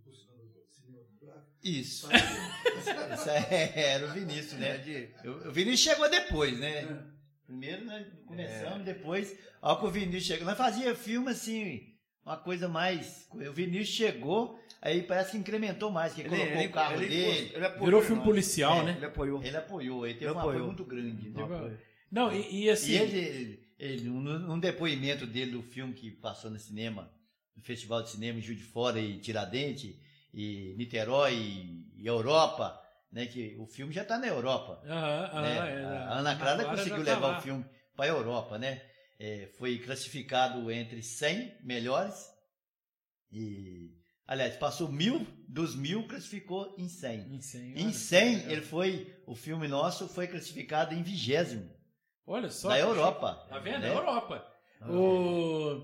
Isso. 1.64 2.08
Isso 2.14 3.30
é- 3.30 3.94
era 3.94 4.06
o 4.06 4.12
Vinícius, 4.12 4.60
né? 4.60 4.78
O 5.26 5.50
o 5.50 5.52
Vinícius 5.52 5.80
chegou 5.80 6.08
depois, 6.10 6.60
né? 6.60 6.84
Primeiro 7.46 7.86
nós 7.86 8.06
começamos, 8.26 8.84
depois. 8.86 9.38
Ao 9.62 9.80
que 9.80 9.86
o 9.86 9.92
Vinícius 9.92 10.24
chegou. 10.26 10.46
Nós 10.46 10.58
fazia 10.58 10.96
filme 10.96 11.30
assim, 11.30 11.94
uma 12.26 12.38
coisa 12.38 12.68
mais. 12.68 13.28
O 13.32 13.52
Vinícius 13.52 13.90
chegou, 13.96 14.60
aí 14.82 15.04
parece 15.04 15.32
que 15.32 15.38
incrementou 15.38 15.92
mais, 15.92 16.14
que 16.14 16.24
colocou 16.24 16.62
o 16.66 16.72
carro 16.72 16.96
ele- 17.02 17.08
dele. 17.08 17.52
ele 17.54 17.66
apoiou 17.66 17.86
Virou 17.86 18.02
filme 18.02 18.18
nós. 18.18 18.26
policial, 18.26 18.80
É, 18.82 18.84
né? 18.86 18.94
Ele 18.98 19.06
apoiou. 19.06 19.44
Ele 19.44 19.58
apoiou, 19.58 20.06
ele 20.06 20.14
teve 20.16 20.26
Ele 20.26 20.34
um 20.34 20.40
apoio 20.40 20.50
apoiou. 20.52 20.68
muito 20.68 20.84
grande. 20.86 21.30
né? 21.30 21.44
Ele. 21.66 21.78
Não, 22.12 22.32
e, 22.34 22.64
e 22.64 22.70
assim. 22.70 22.92
E 22.94 22.96
ele, 22.98 23.18
ele, 23.20 23.60
ele 23.78 24.04
num, 24.10 24.22
num 24.22 24.60
depoimento 24.60 25.28
dele 25.28 25.52
do 25.52 25.62
filme 25.62 25.94
que 25.94 26.10
passou 26.12 26.50
no 26.50 26.58
cinema, 26.60 27.12
no 27.56 27.62
Festival 27.64 28.02
de 28.04 28.10
Cinema 28.10 28.40
em 28.40 28.42
Juiz 28.42 28.58
de 28.58 28.64
Fora 28.66 29.00
e 29.00 29.20
Tiradentes, 29.20 29.96
e 30.34 30.74
Niterói 30.78 31.34
e, 31.36 31.86
e 32.04 32.08
Europa, 32.08 32.82
né? 33.12 33.26
Que 33.26 33.56
o 33.60 33.66
filme 33.66 33.94
já 33.94 34.02
está 34.04 34.18
na 34.18 34.28
Europa. 34.28 34.82
Aham, 34.86 35.42
né? 35.42 35.82
é, 35.82 35.86
a 35.86 36.14
Ana 36.14 36.36
Clara 36.36 36.66
conseguiu 36.66 37.04
tá 37.04 37.14
levar 37.14 37.28
lá. 37.28 37.38
o 37.38 37.42
filme 37.42 37.66
para 37.96 38.06
a 38.06 38.10
Europa, 38.10 38.58
né? 38.58 38.82
É, 39.18 39.50
foi 39.58 39.80
classificado 39.80 40.70
entre 40.70 41.02
100 41.02 41.60
melhores 41.64 42.30
e, 43.32 43.92
aliás, 44.28 44.56
passou 44.58 44.92
mil, 44.92 45.26
dos 45.48 45.76
mil 45.76 46.08
classificou 46.08 46.76
em 46.78 46.88
100. 46.88 47.34
Em 47.34 47.42
100, 47.42 47.62
Em 47.80 47.86
olha. 47.86 47.94
100, 47.94 48.52
ele 48.52 48.62
foi, 48.62 49.16
o 49.26 49.36
filme 49.36 49.68
nosso 49.68 50.08
foi 50.08 50.28
classificado 50.28 50.94
em 50.94 51.02
vigésimo 51.02 51.70
Olha 52.28 52.50
só. 52.50 52.70
da 52.70 52.80
Europa. 52.80 53.46
Tá 53.50 53.60
vendo? 53.60 53.80
né? 53.80 53.90
É 53.90 53.94
Europa. 53.94 54.46
O... 54.82 55.82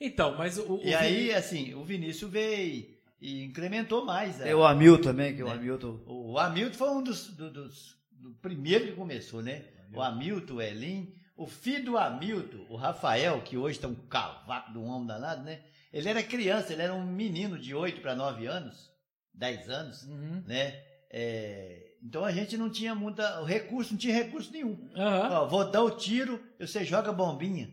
Então, 0.00 0.36
mas 0.36 0.58
o. 0.58 0.74
o 0.74 0.82
E 0.84 0.94
aí, 0.94 1.32
assim, 1.32 1.74
o 1.74 1.84
Vinícius 1.84 2.30
veio 2.30 2.93
e 3.26 3.44
incrementou 3.44 4.04
mais. 4.04 4.36
Tem 4.36 4.52
o 4.54 4.64
Hamilton 4.64 5.02
também, 5.02 5.34
que 5.34 5.42
o 5.42 5.46
Né? 5.46 5.52
Hamilton. 5.54 6.00
O 6.06 6.38
Hamilton 6.38 6.76
foi 6.76 6.90
um 6.90 7.02
dos, 7.02 7.28
do, 7.28 7.50
dos 7.50 7.96
do 8.10 8.30
primeiro 8.42 8.86
que 8.86 8.92
começou, 8.92 9.42
né? 9.42 9.62
O 9.94 10.00
Hamilton, 10.02 10.54
o 10.54 10.62
Elin, 10.62 11.12
o 11.36 11.46
filho 11.46 11.84
do 11.84 11.98
Hamilton, 11.98 12.66
o 12.68 12.76
Rafael, 12.76 13.40
que 13.42 13.56
hoje 13.56 13.76
está 13.78 13.88
um 13.88 13.94
cavaco 13.94 14.72
do 14.72 14.82
homem 14.82 15.06
danado, 15.06 15.42
né? 15.42 15.60
Ele 15.92 16.08
era 16.08 16.22
criança, 16.22 16.72
ele 16.72 16.82
era 16.82 16.92
um 16.94 17.04
menino 17.06 17.58
de 17.58 17.74
8 17.74 18.00
para 18.00 18.14
9 18.14 18.46
anos, 18.46 18.90
10 19.34 19.68
anos, 19.70 20.02
Uhum. 20.04 20.42
né? 20.46 20.74
É, 21.10 21.92
então 22.02 22.24
a 22.24 22.32
gente 22.32 22.56
não 22.56 22.68
tinha 22.68 22.94
muita 22.94 23.40
o 23.40 23.44
recurso, 23.44 23.92
não 23.92 23.98
tinha 23.98 24.14
recurso 24.14 24.50
nenhum. 24.52 24.76
Aham. 24.96 25.28
Ó, 25.42 25.46
vou 25.46 25.70
dar 25.70 25.82
o 25.82 25.90
tiro, 25.92 26.42
você 26.58 26.84
joga 26.84 27.12
bombinha 27.12 27.70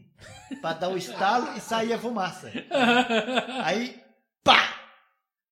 para 0.62 0.78
dar 0.78 0.90
o 0.90 0.98
estalo 0.98 1.58
e 1.58 1.60
sair 1.60 1.92
a 1.94 1.98
fumaça. 2.00 2.52
Aí! 3.64 4.01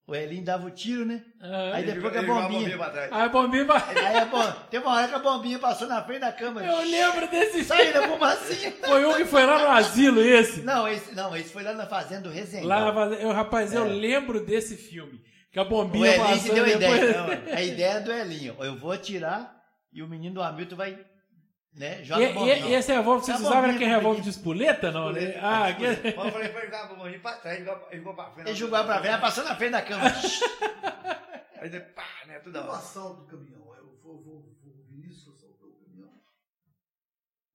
O 0.09 0.15
Elin 0.15 0.43
dava 0.43 0.65
o 0.65 0.71
tiro, 0.71 1.05
né? 1.05 1.21
Aham. 1.39 1.71
Aí 1.73 1.83
depois 1.85 2.11
que 2.11 2.17
a 2.17 2.23
bombinha-. 2.23 2.79
Aí 3.11 3.21
a 3.21 3.29
bombinha. 3.29 3.65
Aí 4.07 4.17
a 4.17 4.25
bom, 4.25 4.51
teve 4.71 4.83
uma 4.83 4.95
hora 4.95 5.07
que 5.07 5.13
a 5.13 5.19
bombinha 5.19 5.59
passou 5.59 5.87
na 5.87 6.01
frente 6.03 6.21
da 6.21 6.31
câmera. 6.31 6.65
Eu 6.65 6.79
lembro 6.89 7.27
desse. 7.27 7.63
Saiu 7.63 7.93
da 7.93 8.07
fumacinha. 8.07 8.73
Foi 8.87 9.05
um 9.05 9.13
que 9.15 9.25
foi 9.25 9.45
lá 9.45 9.59
no 9.59 9.67
asilo, 9.69 10.19
esse. 10.21 10.61
Não, 10.61 10.87
esse, 10.87 11.13
não, 11.13 11.35
esse 11.37 11.53
foi 11.53 11.61
lá 11.61 11.73
na 11.73 11.85
fazenda 11.85 12.21
do 12.23 12.29
Resendal. 12.31 12.67
Lá 12.67 12.85
na 12.85 12.93
fazenda. 12.93 13.21
Eu, 13.21 13.31
rapaz, 13.31 13.71
eu 13.71 13.85
É. 13.85 13.89
lembro 13.89 14.43
desse 14.43 14.75
filme. 14.75 15.21
Que 15.51 15.59
a 15.59 15.61
O 15.61 15.65
bombinha 15.65 16.07
Elin 16.07 16.23
que 16.23 16.29
passando 16.31 16.53
deu 16.55 16.63
a 16.63 16.67
depois. 16.67 16.97
ideia. 17.03 17.21
Não, 17.45 17.53
a 17.57 17.61
ideia 17.61 17.91
é 17.93 17.99
do 17.99 18.11
Elinho. 18.11 18.55
Eu 18.59 18.75
vou 18.77 18.91
atirar 18.91 19.55
e 19.93 20.01
o 20.01 20.07
menino 20.07 20.35
do 20.35 20.41
Hamilton 20.41 20.75
vai, 20.75 20.97
né, 21.79 22.03
joga 22.03 22.21
E, 22.23 22.33
bombinha. 22.33 22.57
e, 22.57 22.73
esse 22.73 22.91
revólver 22.91 23.21
que 23.21 23.25
vocês 23.27 23.39
usavam 23.39 23.69
aquele 23.69 23.85
revólver 23.85 24.21
de 24.21 24.29
espoleta, 24.29 24.91
não? 24.91 25.11
né? 25.13 25.35
Ah. 25.37 25.67
Mas 25.79 26.03
eu 26.05 26.13
falei 26.31 26.49
pra 26.49 26.59
ele 26.59 26.65
jogar 26.65 26.83
a 26.83 26.87
bombinha 26.93 27.19
pra 27.19 27.37
trás, 27.37 27.57
ele 27.57 27.65
jogou- 27.65 28.13
pra 28.15 28.31
frente. 28.31 28.47
Ele 28.49 28.55
jogou 28.57 28.83
pra 28.85 28.99
frente, 29.01 29.21
passou 29.21 29.43
na 29.45 29.55
frente 29.55 29.71
da 29.71 29.81
câmera. 29.81 30.13
Aí 31.61 31.69
depois, 31.69 31.93
pá, 31.93 32.25
né, 32.27 32.39
toda 32.39 32.61
O 32.61 32.63
hora. 32.67 32.77
assalto 32.77 33.21
do 33.21 33.27
caminhão, 33.27 33.61
o, 33.61 33.97
foi, 34.01 34.23
foi, 34.23 34.23
foi 34.61 34.71
o 34.71 34.83
Vinícius 34.89 35.23
que 35.23 35.29
assaltou 35.31 35.69
o 35.69 35.73
caminhão. 35.85 36.11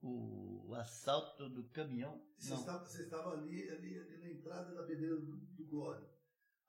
O, 0.03 0.71
o 0.71 0.75
assalto 0.75 1.49
do 1.49 1.65
caminhão. 1.65 2.21
Você 2.39 2.55
estava, 2.55 2.85
você 2.85 3.03
estava 3.03 3.33
ali, 3.35 3.63
ali, 3.71 3.99
ali 3.99 4.19
na 4.23 4.31
entrada 4.31 4.75
da 4.75 4.83
pedreira 4.83 5.17
do, 5.17 5.37
do 5.37 5.65
Glória. 5.67 6.07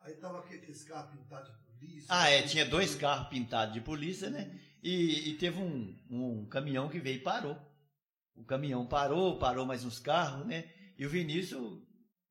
Aí 0.01 0.13
estava 0.13 0.39
aquele, 0.39 0.69
esse 0.71 0.85
carro 0.85 1.09
pintado 1.11 1.51
de 1.51 1.57
polícia. 1.73 2.07
Ah, 2.09 2.29
é, 2.29 2.41
tinha 2.43 2.65
dois 2.65 2.95
carros 2.95 3.27
pintados 3.27 3.73
de 3.73 3.81
polícia, 3.81 4.29
né? 4.29 4.57
E, 4.87 5.29
e 5.29 5.33
teve 5.37 5.57
um, 5.59 5.95
um 6.11 6.45
caminhão 6.47 6.87
que 6.89 6.99
veio 6.99 7.15
e 7.15 7.19
parou. 7.23 7.57
O 8.35 8.43
caminhão 8.43 8.85
parou, 8.85 9.39
parou 9.39 9.65
mais 9.65 9.83
uns 9.83 9.97
carros, 9.97 10.45
né? 10.45 10.65
E 10.97 11.05
o 11.05 11.09
Vinícius 11.09 11.81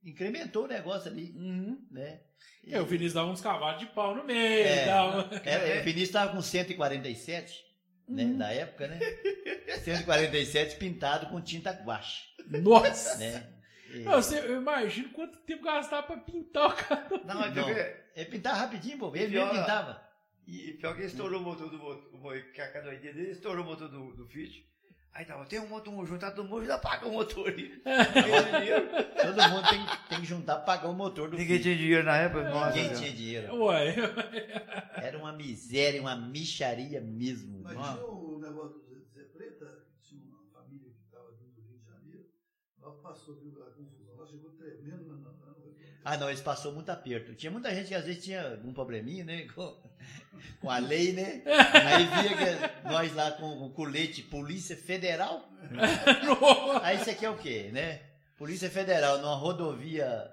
incrementou 0.04 0.64
o 0.64 0.68
negócio 0.68 1.10
ali, 1.10 1.32
Uhum. 1.36 1.84
né? 1.90 2.20
E- 2.62 2.74
É, 2.74 2.80
o 2.80 2.84
Vinícius 2.86 3.14
dava 3.14 3.28
uns 3.30 3.40
cavalos 3.40 3.80
de 3.80 3.86
pau 3.86 4.14
no 4.14 4.22
meio 4.22 4.66
É. 4.66 4.82
e 4.82 4.86
tal. 4.86 5.20
É, 5.44 5.80
o 5.80 5.84
Vinícius 5.84 6.08
estava 6.10 6.32
com 6.32 6.40
147, 6.42 7.52
né? 8.08 8.22
Uhum. 8.24 8.38
Da 8.38 8.52
época, 8.52 8.86
né? 8.86 9.00
147 9.82 10.76
pintado 10.76 11.26
com 11.26 11.40
tinta 11.40 11.72
guache, 11.72 12.22
Nossa! 12.62 13.16
né? 13.18 13.50
E- 13.92 14.04
Eu, 14.04 14.22
sei- 14.22 14.40
eu 14.40 14.60
imagino 14.60 15.08
quanto 15.10 15.38
tempo 15.40 15.64
gastava 15.64 16.02
pra 16.06 16.16
pintar 16.18 16.68
o 16.68 16.72
carro. 16.74 17.20
Não, 17.24 17.50
Não. 17.54 17.68
Ele 17.68 18.24
pintava 18.30 18.58
rapidinho, 18.58 18.98
pô. 18.98 19.14
Ele 19.14 19.28
mesmo 19.38 19.50
pintava. 19.50 20.02
E 20.46 20.72
pior 20.74 20.94
que 20.94 21.00
ele 21.00 21.08
estourou 21.08 21.40
o 21.40 21.42
motor 21.42 21.70
do 21.70 21.78
motor, 21.78 22.36
o 22.36 22.52
que 22.52 22.60
a 22.60 22.70
cada 22.70 22.90
doidinha 22.90 23.14
dele, 23.14 23.30
estourou 23.30 23.64
o 23.64 23.66
motor 23.66 23.88
do, 23.88 24.12
do 24.14 24.26
Fit. 24.26 24.66
Aí 25.14 25.24
tava, 25.24 25.46
tem 25.46 25.60
um 25.60 25.68
motor 25.68 26.04
juntado 26.06 26.42
do 26.42 26.48
mundo, 26.48 26.66
já 26.66 26.76
paga 26.76 27.06
o 27.06 27.12
motor. 27.12 27.46
Todo 27.54 29.48
mundo 29.48 29.68
tem, 29.70 29.86
tem 30.08 30.20
que 30.20 30.26
juntar 30.26 30.56
pra 30.56 30.64
pagar 30.64 30.88
o 30.88 30.92
motor 30.92 31.30
do 31.30 31.36
Ninguém 31.36 31.60
tinha 31.60 31.76
dinheiro 31.76 32.02
na 32.02 32.16
época, 32.16 32.50
nossa. 32.50 32.74
Ninguém 32.76 32.94
tinha 32.94 33.12
dinheiro. 33.12 33.54
Ué, 33.62 33.94
Era 34.96 35.16
uma 35.16 35.32
miséria, 35.32 36.00
uma 36.00 36.16
micharia 36.16 37.00
mesmo. 37.00 37.60
Mas 37.62 37.74
Nossa. 37.74 37.92
tinha 37.98 38.06
o 38.06 38.40
negócio 38.40 38.80
do 38.80 39.04
Zé 39.14 39.22
Preta, 39.22 39.86
tinha 40.02 40.20
uma 40.24 40.42
família 40.52 40.90
que 40.90 41.04
estava 41.04 41.30
vindo 41.30 41.54
do 41.54 41.62
Rio 41.62 41.78
de 41.78 41.84
Janeiro. 41.84 42.26
Lá 42.80 42.90
passou, 43.00 43.36
viu, 43.36 43.62
a 43.62 43.70
confusão. 43.70 44.16
Lá 44.16 44.26
chegou 44.26 44.50
tremendo 44.50 45.03
Ah, 46.04 46.18
não, 46.18 46.28
eles 46.28 46.42
passou 46.42 46.72
muito 46.72 46.90
aperto. 46.90 47.34
Tinha 47.34 47.50
muita 47.50 47.74
gente 47.74 47.88
que 47.88 47.94
às 47.94 48.04
vezes 48.04 48.22
tinha 48.22 48.50
algum 48.50 48.74
probleminha, 48.74 49.24
né? 49.24 49.46
Com, 49.54 49.74
com 50.60 50.70
a 50.70 50.78
lei, 50.78 51.12
né? 51.12 51.42
Aí 51.46 52.04
via 52.06 52.36
que 52.36 52.88
nós 52.88 53.14
lá 53.14 53.30
com 53.32 53.64
o 53.64 53.70
colete 53.70 54.22
Polícia 54.22 54.76
Federal. 54.76 55.48
Aí 56.82 56.96
isso 56.96 57.08
aqui 57.08 57.24
é 57.24 57.30
o 57.30 57.38
quê, 57.38 57.70
né? 57.72 58.02
Polícia 58.36 58.68
Federal 58.68 59.18
numa 59.18 59.34
rodovia. 59.34 60.30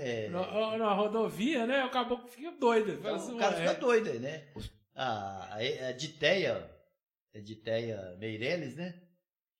É, 0.00 0.28
na, 0.28 0.76
na 0.76 0.92
rodovia, 0.92 1.66
né? 1.66 1.84
O 1.84 1.90
caboclo 1.90 2.28
fica 2.28 2.50
doido. 2.52 2.92
Então, 2.92 3.14
assim, 3.14 3.34
o 3.34 3.38
cara 3.38 3.56
ué, 3.56 3.60
fica 3.68 3.80
doido 3.80 4.20
né? 4.20 4.48
A, 4.94 5.54
a, 5.54 5.88
a 5.88 5.92
Diteia, 5.92 6.70
a 7.34 7.38
Diteia 7.38 8.16
Meirelles, 8.18 8.74
né? 8.74 8.94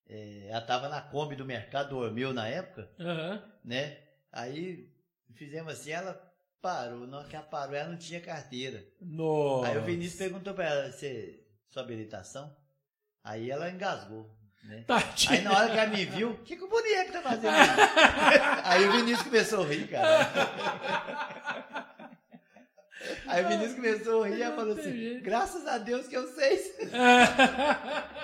É, 0.09 0.49
ela 0.49 0.61
tava 0.61 0.88
na 0.88 1.01
Kombi 1.01 1.37
do 1.37 1.45
Mercado 1.45 1.90
Dormeu 1.90 2.33
na 2.35 2.47
época. 2.47 2.90
aham. 3.01 3.42
né? 3.64 3.99
Aí 4.33 4.88
fizemos 5.37 5.72
assim, 5.72 5.90
ela 5.90 6.20
parou. 6.61 7.07
Na 7.07 7.18
hora 7.18 7.29
que 7.29 7.37
ela 7.37 7.44
parou, 7.44 7.75
ela 7.75 7.90
não 7.90 7.99
tinha 7.99 8.20
carteira. 8.20 8.85
Nossa. 9.01 9.68
Aí 9.68 9.79
o 9.79 9.85
Vinícius 9.85 10.18
perguntou 10.18 10.55
pra 10.55 10.64
ela, 10.64 10.92
você, 10.92 11.44
sua 11.68 11.83
habilitação? 11.83 12.57
Aí 13.22 13.51
ela 13.51 13.70
engasgou, 13.70 14.31
né? 14.64 14.85
Aí 15.29 15.40
na 15.42 15.53
hora 15.53 15.70
que 15.70 15.79
ela 15.79 15.90
me 15.90 16.05
viu, 16.05 16.31
o 16.31 16.38
que, 16.38 16.57
que 16.57 16.64
o 16.64 16.68
boneco 16.68 17.12
tá 17.12 17.22
fazendo 17.22 17.55
aí? 17.55 17.68
aí 18.64 18.88
o 18.88 18.92
Vinícius 18.92 19.22
começou 19.22 19.64
a 19.64 19.66
rir, 19.66 19.88
cara. 19.88 20.31
Aí 23.27 23.44
o 23.44 23.49
Vinícius 23.49 23.75
começou 23.75 24.22
a 24.22 24.29
rir 24.29 24.38
e 24.38 24.42
ela 24.42 24.57
falou 24.57 24.79
assim, 24.79 25.20
graças 25.20 25.66
a 25.66 25.79
Deus 25.79 26.07
que 26.07 26.16
eu 26.16 26.27
sei. 26.35 26.57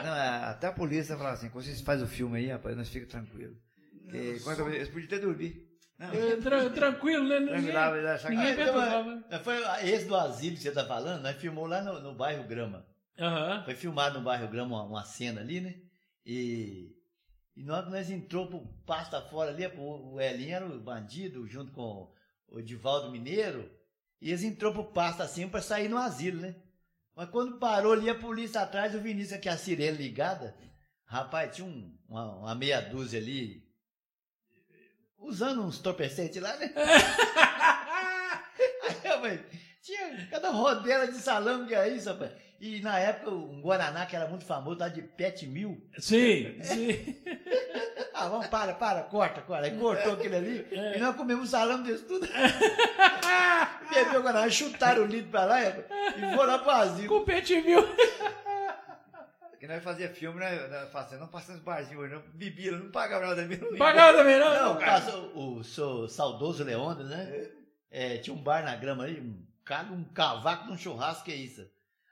Não, 0.05 0.17
é, 0.17 0.45
até 0.45 0.69
a 0.69 0.73
polícia 0.73 1.17
fala 1.17 1.33
assim, 1.33 1.49
quando 1.49 1.65
vocês 1.65 1.81
fazem 1.81 2.05
o 2.05 2.09
filme 2.09 2.39
aí, 2.39 2.49
rapaz, 2.49 2.77
nós 2.77 2.89
fica 2.89 3.07
tranquilo. 3.07 3.57
Porque 4.05 4.41
quando 4.45 4.69
eles 4.69 4.89
podiam 4.89 5.07
até 5.07 5.19
dormir. 5.19 5.72
Não, 6.03 6.15
É, 6.15 6.37
tra- 6.37 6.71
tranquilo, 6.71 7.29
né? 7.29 7.39
Ninguém, 7.41 7.59
eles 7.59 7.75
achavam 8.11 8.37
ninguém 8.37 8.55
que... 8.57 8.61
então, 8.63 8.75
perturbava. 8.75 9.39
Foi 9.45 9.89
esse 9.89 10.05
do 10.07 10.17
asilo 10.17 10.57
que 10.57 10.63
você 10.63 10.73
tá 10.73 10.85
falando, 10.87 11.23
nós 11.23 11.37
filmou 11.37 11.67
lá 11.67 11.81
no, 11.83 12.01
no 12.01 12.15
bairro 12.15 12.45
Grama. 12.45 12.87
Aham. 13.19 13.63
Foi 13.65 13.75
filmado 13.75 14.19
no 14.19 14.25
bairro 14.25 14.49
Grama 14.49 14.77
uma, 14.77 14.85
uma 14.85 15.05
cena 15.05 15.41
ali, 15.41 15.61
né? 15.61 15.75
E, 16.27 16.91
e 17.57 17.63
na 17.65 17.77
hora 17.77 17.87
que 17.87 17.93
nós 17.93 18.11
entrou 18.11 18.47
pro 18.47 18.67
pasta 18.87 19.21
fora 19.21 19.51
ali, 19.51 19.67
o, 19.67 20.15
o 20.15 20.21
Elinho 20.21 20.55
era 20.55 20.67
o 20.67 20.81
bandido, 20.81 21.47
junto 21.47 21.73
com 21.73 22.11
o 22.49 22.61
Divaldo 22.63 23.11
Mineiro, 23.11 23.71
e 24.21 24.29
eles 24.29 24.43
entrou 24.43 24.73
pro 24.73 24.85
pasta 24.93 25.23
assim 25.25 25.49
pra 25.49 25.61
sair 25.63 25.89
no 25.89 25.99
asilo, 25.99 26.41
né? 26.41 26.55
Mas 27.15 27.29
quando 27.29 27.59
parou 27.59 27.93
ali 27.93 28.09
a 28.09 28.15
polícia 28.15 28.61
atrás, 28.63 28.95
o 28.95 29.01
Vinícius 29.01 29.35
aqui, 29.35 29.49
a 29.49 29.57
sirene 29.57 29.99
ligada, 29.99 30.55
rapaz, 31.05 31.55
tinha 31.55 31.67
um- 31.67 31.95
uma, 32.09 32.37
uma 32.37 32.55
meia 32.55 32.81
dúzia 32.81 33.19
ali 33.21 33.62
usando 35.23 35.63
uns 35.63 35.79
torpecentes 35.79 36.41
lá, 36.43 36.57
né? 36.57 36.73
Aí, 38.83 38.97
rapaz, 39.05 39.41
tinha 39.83 40.29
cada 40.31 40.51
rodela 40.51 41.07
de 41.07 41.17
salame 41.17 41.67
que 41.67 41.75
é 41.75 41.89
isso, 41.89 42.09
rapaz. 42.09 42.33
E 42.61 42.81
na 42.81 42.97
época, 42.99 43.31
um 43.31 43.61
Guaraná 43.61 44.07
que 44.07 44.15
era 44.15 44.29
muito 44.29 44.45
famoso, 44.45 44.79
lá 44.79 44.89
de 44.89 45.03
Pet 45.03 45.45
Mil. 45.47 45.85
Sim, 45.99 46.59
sim. 46.63 47.17
Ah, 48.15 48.29
vamos, 48.29 48.47
para, 48.47 48.73
para, 48.75 49.03
corta, 49.03 49.41
corta. 49.41 49.67
Aí 49.67 49.77
cortou 49.77 50.13
aquele 50.13 50.37
ali 50.37 50.67
e 50.95 50.99
nós 51.01 51.17
comemos 51.17 51.51
salame 51.51 51.83
desse 51.85 52.05
tudo. 52.05 52.29
Bebeu 53.93 54.21
o 54.21 54.23
Guaraná, 54.23 54.49
chutaram 54.49 55.03
o 55.03 55.07
litro 55.07 55.33
pra 55.33 55.45
lá 55.45 55.61
e 55.61 55.73
foram 56.37 56.53
lá 56.53 56.59
pro 56.61 56.71
asilo. 56.71 57.09
Com 57.09 57.25
pet 57.25 57.61
mil. 57.63 57.83
Que 59.63 59.69
nós 59.69 59.81
fazia 59.81 60.09
filme, 60.09 60.41
né? 60.41 60.67
na 60.67 60.87
Fazenda, 60.89 61.21
não 61.21 61.29
passando 61.29 61.59
os 61.59 61.63
barzinhos, 61.63 62.11
não 62.11 62.21
bebia, 62.35 62.73
não 62.73 62.91
pagava 62.91 63.29
nada 63.29 63.45
mesmo. 63.45 63.79
Pagava 63.79 64.19
também, 64.19 64.37
não? 64.37 64.77
Não, 64.77 65.37
o 65.37 65.63
seu 65.63 66.09
saudoso 66.09 66.65
Leônidas, 66.65 67.09
né? 67.09 67.47
É, 67.89 68.17
tinha 68.19 68.35
um 68.35 68.43
bar 68.43 68.65
na 68.65 68.75
grama 68.75 69.05
aí, 69.05 69.21
um, 69.21 69.41
cara, 69.65 69.87
um 69.93 70.03
cavaco 70.03 70.67
de 70.67 70.73
um 70.73 70.77
churrasco, 70.77 71.27
que 71.27 71.31
é 71.31 71.37
isso? 71.37 71.65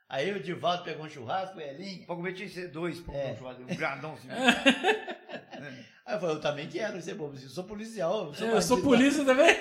Aí 0.08 0.30
o 0.30 0.40
Divaldo 0.40 0.84
pegou 0.84 1.04
um 1.04 1.08
churrasco, 1.08 1.58
o 1.58 1.60
Elinho. 1.60 2.06
Pra 2.06 2.14
comer 2.14 2.34
tinha 2.34 2.46
que 2.46 2.54
ser 2.54 2.68
dois, 2.68 3.00
pra 3.00 3.16
É. 3.16 3.32
um 3.32 3.36
churrasco, 3.36 3.62
um 3.62 3.66
grandão 3.66 4.12
assim. 4.12 4.28
Aí 6.06 6.14
eu 6.14 6.20
falei, 6.20 6.36
eu 6.36 6.40
também 6.40 6.68
quero 6.68 7.02
ser 7.02 7.14
bobo, 7.14 7.34
eu 7.34 7.48
sou 7.48 7.64
policial. 7.64 8.26
Eu 8.28 8.34
sou, 8.34 8.46
Eu 8.46 8.62
sou 8.62 8.80
polícia 8.80 9.24
também. 9.24 9.50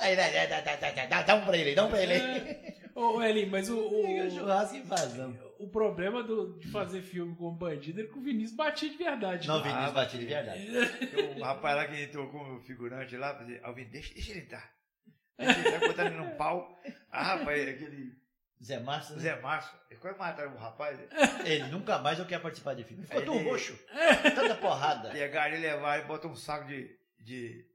Aí, 0.00 0.16
dá, 0.16 0.28
dá, 0.28 0.46
dá, 0.46 0.60
dá, 0.62 0.90
dá, 0.90 1.06
dá, 1.06 1.22
dá 1.22 1.34
um 1.36 1.46
pra 1.46 1.56
ele, 1.56 1.76
dá 1.76 1.84
um 1.84 1.90
pra 1.90 2.02
ele. 2.02 2.14
aí. 2.14 2.74
Ô, 2.94 3.20
Eli, 3.20 3.46
mas 3.46 3.68
o, 3.68 3.76
o 3.76 4.26
o, 4.26 4.30
churrasco 4.30 4.76
e 4.76 4.82
fazão. 4.82 5.36
O 5.58 5.68
problema 5.68 6.22
do- 6.22 6.58
de 6.58 6.68
fazer 6.68 7.02
filme 7.02 7.34
com 7.36 7.54
bandido 7.54 8.00
é 8.00 8.04
que 8.04 8.18
o 8.18 8.22
Vinícius 8.22 8.56
batia 8.56 8.90
de 8.90 8.96
verdade. 8.96 9.46
Não, 9.48 9.56
né? 9.58 9.62
Vinícius 9.64 9.88
Ah, 9.88 9.92
bati 9.92 10.18
de 10.18 10.26
verdade. 10.26 10.68
O 11.38 11.42
rapaz 11.42 11.76
lá 11.76 11.86
que 11.86 12.02
entrou 12.02 12.28
como 12.28 12.60
figurante 12.60 13.16
lá, 13.16 13.34
falei, 13.34 13.60
Alvin, 13.62 13.84
deixa, 13.84 14.12
deixa 14.14 14.30
ele 14.32 14.40
entrar. 14.40 14.72
Deixa 15.38 15.58
ele 15.60 15.68
entrar, 15.68 15.80
botando 15.88 16.06
ele 16.08 16.16
num 16.16 16.36
pau. 16.36 16.80
Ah, 17.10 17.22
rapaz, 17.36 17.68
aquele 17.68 18.12
Zé 18.62 18.78
Márcio, 18.80 19.16
né? 19.16 19.20
Zé 19.22 19.40
Márcio, 19.40 19.78
ele 19.90 20.00
quase 20.00 20.18
mataram 20.18 20.54
o 20.54 20.58
rapaz. 20.58 20.98
ele 21.44 21.64
nunca 21.64 21.98
mais 21.98 22.18
eu 22.18 22.26
quero 22.26 22.42
participar 22.42 22.74
de 22.74 22.84
filme. 22.84 23.02
Ficou 23.04 23.18
Ele- 23.20 23.26
tão 23.26 23.42
roxo, 23.44 23.78
tanta 24.34 24.54
porrada. 24.56 25.10
Pegaram 25.10 25.54
ele, 25.54 25.66
levaram 25.66 26.02
e 26.04 26.06
botou 26.06 26.30
um 26.30 26.36
saco 26.36 26.66
de, 26.66 26.96
de, 27.18 27.66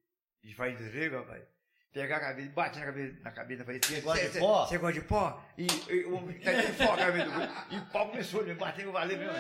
de 0.44 0.56
farinha 0.56 0.78
de 0.78 0.90
trigo, 0.90 1.18
rapaz. 1.18 1.44
Pegar 1.92 2.18
a 2.18 2.20
cabeça, 2.20 2.50
bater 2.52 2.80
na 2.80 2.86
cabeça, 2.86 3.18
na 3.24 3.32
cabeça, 3.32 3.66
falei, 3.66 3.82
você 3.84 4.00
gosta 4.02 4.30
de 4.30 4.40
pó? 4.40 4.66
Você 4.66 4.78
gosta 4.78 5.00
de 5.02 5.08
pó? 5.08 5.44
E, 5.58 5.68
e 5.92 6.06
o 6.06 6.16
homem 6.18 6.40
tá 6.40 6.52
de 6.54 6.72
pó, 6.74 6.94
a 6.94 6.98
cabeça 6.98 7.26
do 7.32 7.76
E 7.76 7.78
o 7.80 7.86
pau 7.88 8.10
começou 8.10 8.42
a 8.42 8.44
me 8.44 8.54
bater, 8.54 8.86
eu 8.86 8.92
valeu 8.92 9.18
mesmo. 9.18 9.34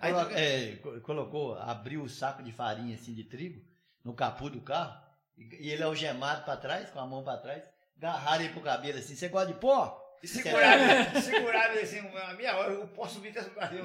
Aí, 0.00 0.12
Colo- 0.12 0.30
é, 0.34 0.76
co- 0.82 1.00
colocou, 1.00 1.58
abriu 1.58 2.02
o 2.02 2.08
saco 2.10 2.42
de 2.42 2.52
farinha 2.52 2.94
assim 2.94 3.14
de 3.14 3.24
trigo 3.24 3.62
no 4.04 4.12
capô 4.14 4.50
do 4.50 4.60
carro 4.60 5.00
e, 5.38 5.66
e 5.66 5.70
ele 5.70 5.82
algemado 5.82 6.44
pra 6.44 6.58
trás, 6.58 6.90
com 6.90 7.00
a 7.00 7.06
mão 7.06 7.24
pra 7.24 7.38
trás, 7.38 7.64
agarraram 7.96 8.44
ele 8.44 8.52
pro 8.52 8.60
cabelo 8.62 8.98
assim, 8.98 9.16
você 9.16 9.28
gosta 9.28 9.50
de 9.50 9.58
pó? 9.58 9.98
E 10.22 10.28
seguraram, 10.28 11.20
seguraram 11.22 11.72
ele 11.72 11.82
assim, 11.84 12.00
uma 12.00 12.34
meia 12.34 12.54
hora, 12.56 12.72
eu 12.72 12.86
posso 12.88 13.14
subir 13.14 13.30
até 13.30 13.40
bateu. 13.50 13.84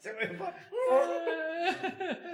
Seguraram 0.00 0.34
o 0.34 0.38
pau. 0.38 0.54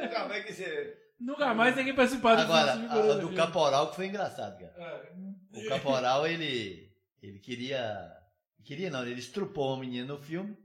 Nunca 0.00 0.28
mais 0.28 0.44
que 0.44 0.52
você. 0.52 0.98
Nunca 1.24 1.54
mais 1.54 1.74
ninguém 1.76 1.94
participar 1.94 2.34
do 2.36 2.42
Agora, 2.42 2.72
filme 2.72 2.88
a, 2.88 2.92
a 3.14 3.16
do 3.16 3.32
Caporal 3.34 3.90
que 3.90 3.96
foi 3.96 4.06
engraçado, 4.06 4.58
cara. 4.58 5.12
O 5.54 5.68
Caporal, 5.68 6.26
ele, 6.26 6.90
ele 7.22 7.38
queria, 7.38 8.12
queria 8.64 8.90
não, 8.90 9.02
ele 9.06 9.18
estrupou 9.20 9.74
a 9.74 9.78
menina 9.78 10.06
no 10.06 10.18
filme, 10.18 10.56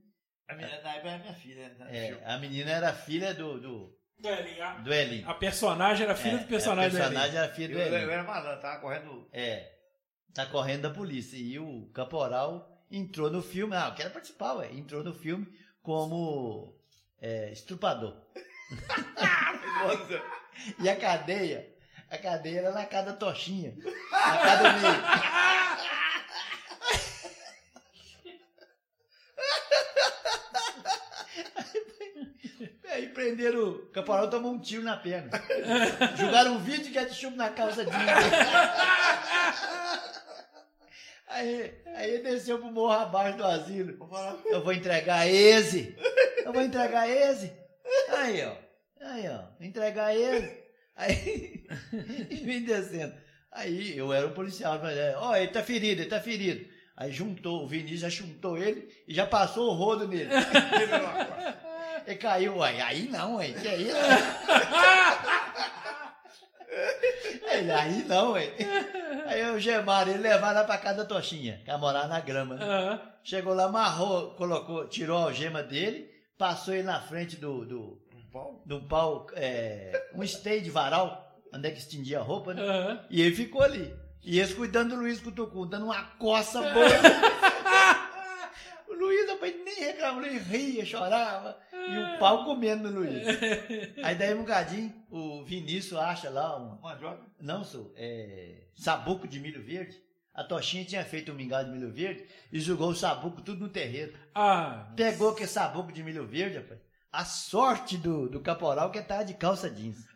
A 0.49 0.55
minha, 0.55 0.67
na 0.81 0.93
época 0.95 1.09
era 1.09 1.19
minha 1.19 1.33
filha. 1.33 1.69
né? 1.77 1.87
é, 1.89 2.21
a 2.25 2.37
menina 2.37 2.71
era 2.71 2.91
filha 2.93 3.33
do, 3.33 3.59
do, 3.59 3.99
Eli, 4.27 4.59
a, 4.61 4.73
do 4.79 4.93
Elinho. 4.93 5.29
a 5.29 5.33
personagem 5.33 6.03
era 6.05 6.15
filha 6.15 6.35
É, 6.35 6.39
do 6.39 6.47
personagem, 6.47 6.99
A 6.99 7.03
personagem 7.03 7.37
era 7.37 7.49
filha 7.53 7.71
Eu, 7.71 7.75
do 7.77 7.81
eu, 7.81 7.95
Elinho. 7.95 8.11
era 8.11 8.23
malandro, 8.23 8.61
tava 8.61 8.81
correndo. 8.81 9.29
É, 9.31 9.71
tá 10.33 10.45
correndo 10.45 10.81
da 10.83 10.89
polícia. 10.89 11.37
E 11.37 11.57
o 11.57 11.89
Caporal 11.93 12.67
entrou 12.91 13.29
no 13.31 13.41
filme, 13.41 13.75
ah, 13.75 13.87
eu 13.89 13.95
quero 13.95 14.11
participar, 14.11 14.55
ué. 14.55 14.73
Entrou 14.73 15.03
no 15.03 15.13
filme 15.13 15.47
como 15.81 16.75
é, 17.21 17.49
estrupador. 17.51 18.13
Nossa, 19.83 20.21
E 20.79 20.89
a 20.89 20.95
cadeia, 20.95 21.67
a 22.09 22.17
cadeia 22.17 22.59
era 22.59 22.71
na 22.71 22.85
casa 22.85 23.07
da 23.07 23.13
Tochinha. 23.13 23.73
Na 24.11 24.37
casa 24.37 24.63
do 24.63 24.79
meio. 24.81 25.03
Aí 32.91 33.07
prenderam 33.09 33.69
o 33.69 33.85
caporal 33.91 34.29
tomou 34.29 34.51
um 34.51 34.59
tiro 34.59 34.83
na 34.83 34.97
perna. 34.97 35.29
Jogaram 36.17 36.53
um 36.53 36.59
vídeo 36.59 36.91
de 36.91 37.13
chumbo 37.13 37.37
na 37.37 37.49
calça 37.49 37.85
jeans. 37.85 37.95
Aí, 41.27 41.81
aí 41.95 42.23
desceu 42.23 42.57
pro 42.57 42.71
morro 42.71 42.93
abaixo 42.93 43.37
do 43.37 43.45
asilo. 43.45 44.09
Eu 44.45 44.63
vou 44.63 44.73
entregar 44.73 45.27
esse. 45.27 45.95
Eu 46.43 46.51
vou 46.51 46.61
entregar 46.61 47.07
esse. 47.07 47.53
Aí, 48.09 48.43
ó. 48.43 48.68
Aí, 49.01 49.27
ó. 49.29 49.41
Entregar 49.63 50.15
esse. 50.15 50.63
Aí, 50.95 51.63
e 52.29 52.35
vim 52.35 52.63
descendo. 52.63 53.13
Aí, 53.51 53.97
eu 53.97 54.11
era 54.13 54.27
um 54.27 54.33
policial. 54.33 54.79
Falei, 54.79 55.13
ó, 55.15 55.35
ele 55.35 55.47
tá 55.51 55.63
ferido, 55.63 56.01
ele 56.01 56.09
tá 56.09 56.19
ferido. 56.19 56.67
Aí 56.95 57.11
juntou, 57.13 57.63
o 57.63 57.67
Vinícius 57.67 58.01
já 58.01 58.09
juntou 58.09 58.57
ele 58.57 58.89
e 59.07 59.13
já 59.13 59.25
passou 59.25 59.69
o 59.69 59.73
rodo 59.73 60.05
nele. 60.07 60.29
Ele 62.05 62.15
caiu, 62.19 62.57
uai. 62.57 62.81
Aí 62.81 63.07
não, 63.07 63.35
uai. 63.37 63.53
Que 63.53 63.67
é 63.69 63.77
isso? 63.77 63.95
Ele, 67.51 67.71
aí 67.71 68.03
não, 68.03 68.33
uai. 68.33 68.53
Aí 69.25 69.49
o 69.51 69.59
Gemaram, 69.59 70.11
ele 70.11 70.21
levaram 70.21 70.59
lá 70.59 70.63
pra 70.65 70.77
casa 70.77 70.99
da 70.99 71.05
Tochinha, 71.05 71.61
que 71.65 71.77
morava 71.77 72.07
na 72.07 72.19
grama. 72.19 72.55
né? 72.55 72.63
Aham. 72.63 73.01
Chegou 73.23 73.53
lá, 73.53 73.65
amarrou, 73.65 74.31
colocou, 74.35 74.87
tirou 74.87 75.17
a 75.17 75.23
algema 75.23 75.61
dele, 75.63 76.09
passou 76.37 76.73
ele 76.73 76.83
na 76.83 77.01
frente 77.01 77.35
do, 77.37 77.65
do, 77.65 78.01
pau. 78.29 78.63
de 78.65 78.73
um 78.73 78.87
pau, 78.87 79.27
é, 79.33 80.09
um 80.15 80.25
stay 80.25 80.61
de 80.61 80.69
varal, 80.69 81.37
onde 81.53 81.67
é 81.67 81.71
que 81.71 81.79
estendia 81.79 82.19
a 82.19 82.23
roupa, 82.23 82.53
né? 82.53 82.61
Aham. 82.61 83.05
E 83.09 83.21
ele 83.21 83.35
ficou 83.35 83.61
ali. 83.61 83.93
E 84.23 84.39
eles 84.39 84.53
cuidando 84.53 84.95
do 84.95 85.01
Luiz 85.01 85.19
Cutucu, 85.19 85.65
dando 85.65 85.85
uma 85.85 86.03
coça 86.17 86.61
boa. 86.61 86.87
o 88.89 88.93
Luiz, 88.93 89.29
rapaz, 89.29 89.55
nem 89.63 89.75
reclamou, 89.79 90.23
ele 90.25 90.39
ria, 90.39 90.85
chorava. 90.85 91.57
E 91.71 91.97
o 91.97 92.19
pau 92.19 92.45
comendo 92.45 92.89
no 92.91 92.99
Luiz. 92.99 93.25
Aí 94.03 94.15
daí 94.15 94.33
um 94.33 94.39
bocadinho, 94.39 94.93
o 95.09 95.43
Vinícius 95.43 95.99
acha 95.99 96.29
lá 96.29 96.57
um. 96.59 96.79
Mandioca. 96.81 97.23
Não, 97.39 97.63
sou, 97.63 97.93
é. 97.95 98.63
Sabuco 98.75 99.27
de 99.27 99.39
milho 99.39 99.63
verde. 99.63 99.97
A 100.33 100.43
Tochinha 100.43 100.85
tinha 100.85 101.03
feito 101.03 101.31
um 101.31 101.35
mingau 101.35 101.63
de 101.63 101.71
milho 101.71 101.91
verde 101.91 102.23
e 102.51 102.59
jogou 102.59 102.89
o 102.89 102.95
sabuco 102.95 103.41
tudo 103.41 103.61
no 103.61 103.69
terreiro. 103.69 104.13
Ah, 104.33 104.87
Pegou 104.95 105.31
aquele 105.31 105.47
sabuco 105.47 105.91
de 105.91 106.03
milho 106.03 106.25
verde, 106.25 106.57
rapaz. 106.57 106.79
A 107.11 107.25
sorte 107.25 107.97
do, 107.97 108.29
do 108.29 108.39
caporal 108.39 108.91
que 108.91 109.01
tava 109.01 109.25
de 109.25 109.33
calça 109.33 109.69
jeans. 109.69 110.07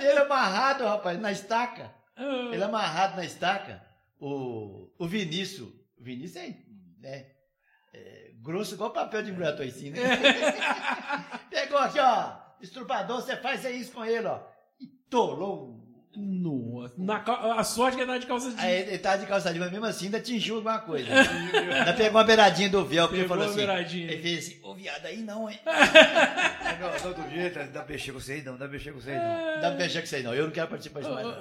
Ele 0.00 0.18
amarrado, 0.18 0.84
rapaz, 0.84 1.20
na 1.20 1.30
estaca. 1.32 1.92
Ele 2.16 2.62
amarrado 2.62 3.16
na 3.16 3.24
estaca. 3.24 3.84
O, 4.18 4.90
o 4.98 5.06
Vinícius. 5.06 5.68
O 5.98 6.02
Vinícius 6.02 6.36
é, 6.36 6.56
né, 7.00 7.26
é 7.92 8.30
grosso 8.40 8.74
igual 8.74 8.90
papel 8.90 9.22
de 9.22 9.30
embrulhar 9.30 9.60
assim, 9.60 9.90
né? 9.90 10.00
Pegou 11.50 11.78
aqui, 11.78 11.98
ó. 11.98 12.36
Estrupador, 12.60 13.20
você 13.20 13.36
faz 13.36 13.64
isso 13.64 13.92
com 13.92 14.04
ele, 14.04 14.26
ó. 14.26 14.40
E 14.80 14.86
tolou. 14.86 15.83
Nossa. 16.16 16.94
Na, 16.98 17.20
cal- 17.20 17.52
a 17.58 17.64
sorte 17.64 17.96
que 17.96 18.02
ele 18.02 18.10
tá 18.12 18.18
de 18.18 18.26
calça 18.26 18.48
jeans. 18.50 18.60
Aí 18.60 18.74
ele 18.82 18.98
tava 18.98 19.18
de 19.18 19.26
calça 19.26 19.48
jeans, 19.50 19.60
mas 19.60 19.70
mesmo 19.72 19.86
assim 19.86 20.04
ainda 20.06 20.18
atingiu 20.18 20.56
alguma 20.56 20.78
coisa. 20.80 21.08
ainda 21.14 21.92
pegou 21.94 22.12
uma 22.20 22.24
beiradinha 22.24 22.68
do 22.68 22.84
véu, 22.84 23.04
porque 23.08 23.20
ele 23.20 23.28
Pegou 23.28 23.36
falou 23.36 23.44
assim. 23.46 23.56
beiradinha. 23.56 24.10
Ele 24.12 24.22
fez 24.22 24.38
assim, 24.46 24.60
ô 24.62 24.74
viado, 24.74 25.06
aí 25.06 25.18
não, 25.22 25.48
hein? 25.50 25.58
Não, 26.80 27.10
não, 27.12 27.24
do 27.24 27.30
jeito, 27.30 27.58
dá 27.72 27.82
pra 27.82 27.92
mexer 27.92 28.12
com 28.12 28.18
vocês 28.20 28.44
não, 28.44 28.52
dá 28.54 28.58
pra 28.60 28.68
mexer 28.68 28.92
com 28.92 29.00
vocês 29.00 29.16
não. 29.16 29.24
Não 29.54 29.60
dá 29.60 29.70
pra 29.70 29.78
mexer 29.78 30.00
com 30.00 30.06
vocês, 30.06 30.24
não. 30.24 30.34
Eu 30.34 30.44
não 30.44 30.50
quero 30.50 30.68
participar 30.68 31.00
disso 31.00 31.12
mais, 31.14 31.26
não. 31.26 31.40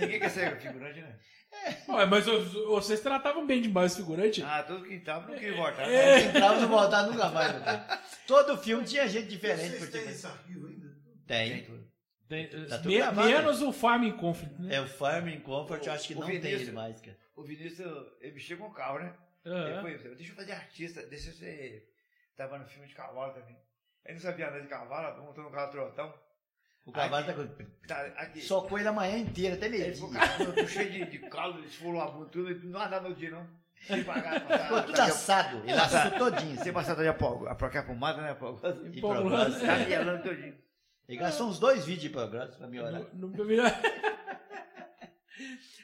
Ninguém 0.00 0.20
quer 0.20 0.30
ser 0.30 0.60
figurante, 0.60 1.00
né? 1.00 1.14
Ué, 1.88 2.06
mas 2.06 2.24
vocês 2.68 3.00
tratavam 3.00 3.44
bem 3.46 3.60
demais 3.60 3.92
o 3.94 3.96
figurante. 3.96 4.42
Ah, 4.42 4.62
todo 4.62 4.84
que 4.84 4.98
tava 5.00 5.26
não 5.28 5.34
queria 5.38 5.56
voltar. 5.56 5.84
Quem 5.84 6.26
entrava 6.28 6.60
não 6.60 6.68
voltava 6.68 7.10
nunca 7.10 7.28
mais. 7.30 7.52
Todo 8.26 8.56
filme 8.56 8.84
tinha 8.84 9.08
gente 9.08 9.26
diferente. 9.28 9.76
Vocês 9.78 9.90
têm 9.90 10.00
tipo- 10.00 10.12
esse 10.12 10.26
arquivo 10.26 10.66
ainda? 10.68 10.86
Tem. 11.26 11.50
Tem- 11.64 11.89
Tá 12.68 12.78
tudo 12.78 12.88
me- 12.88 13.12
menos 13.26 13.60
o 13.62 13.72
Farming 13.72 14.12
Conflict, 14.16 14.62
né? 14.62 14.76
É 14.76 14.80
o 14.80 14.86
Farming 14.86 15.40
Comfort, 15.40 15.84
eu 15.86 15.92
acho 15.92 16.06
que 16.08 16.14
O 16.14 16.20
não 16.20 16.26
tem 16.26 16.38
Vinícius- 16.40 16.62
ele 16.62 16.72
mais, 16.72 17.00
cara. 17.00 17.16
O 17.34 17.42
Vinícius, 17.42 18.06
ele 18.20 18.32
mexeu 18.34 18.56
com 18.58 18.66
o 18.68 18.72
carro, 18.72 19.00
né? 19.00 19.12
Ele 19.44 19.54
Aham. 19.54 19.80
foi, 19.82 19.98
deixa 20.14 20.32
eu 20.32 20.36
fazer 20.36 20.52
artista, 20.52 21.02
deixa 21.06 21.30
eu 21.30 21.34
ser. 21.34 21.92
Tava 22.36 22.58
no 22.58 22.66
filme 22.66 22.86
de 22.86 22.94
cavalo 22.94 23.32
também. 23.32 23.56
Ele 24.04 24.14
não 24.14 24.20
sabia 24.20 24.48
andar 24.48 24.60
de 24.60 24.68
cavalo, 24.68 25.22
montou 25.24 25.44
no 25.44 25.50
carro 25.50 25.70
trotão. 25.70 26.14
O 26.86 26.92
cavalo 26.92 27.26
tá 27.26 27.34
com... 27.34 27.46
Tá, 27.86 28.00
aqui. 28.16 28.40
Socou 28.40 28.78
ele 28.78 28.88
a 28.88 28.92
manhã 28.92 29.18
inteira, 29.18 29.54
até 29.56 29.68
meio 29.68 29.84
Ele 29.84 29.94
ficou 29.94 30.08
com 30.10 30.14
o 30.14 30.18
carro 30.18 30.52
todo 30.52 30.68
cheio 30.68 30.90
de, 30.92 31.04
de 31.06 31.18
caldo, 31.30 31.64
esfolou 31.64 32.00
a 32.00 32.10
bunda, 32.10 32.26
tudo, 32.30 32.50
ele 32.50 32.66
não 32.66 32.80
andava 32.80 33.08
no 33.08 33.14
dia, 33.14 33.30
não. 33.30 33.46
Se 33.80 34.04
pagar, 34.04 34.40
Ficou 34.40 34.82
tudo 34.84 35.00
assado. 35.00 35.58
Ele 35.58 35.72
assou 35.72 36.10
todinho. 36.18 36.56
Você 36.56 36.70
passar 36.72 37.00
a 37.00 37.14
pó, 37.14 37.46
a 37.48 37.54
própria 37.54 37.82
pomada, 37.82 38.20
né? 38.20 38.34
Pó, 38.34 38.58
E 38.84 38.98
Empolgado. 38.98 39.28
progresso. 39.28 39.60
tá 39.60 40.18
todinho. 40.18 40.69
Ele 41.10 41.18
gastou 41.18 41.48
uns 41.48 41.58
dois 41.58 41.84
vídeos 41.84 42.02
de 42.02 42.08
progresso 42.10 42.56
pra 42.56 42.68
me 42.68 42.78
olhar. 42.80 43.00
Nu- 43.00 43.28
Nunca 43.28 43.44
vi. 43.44 43.56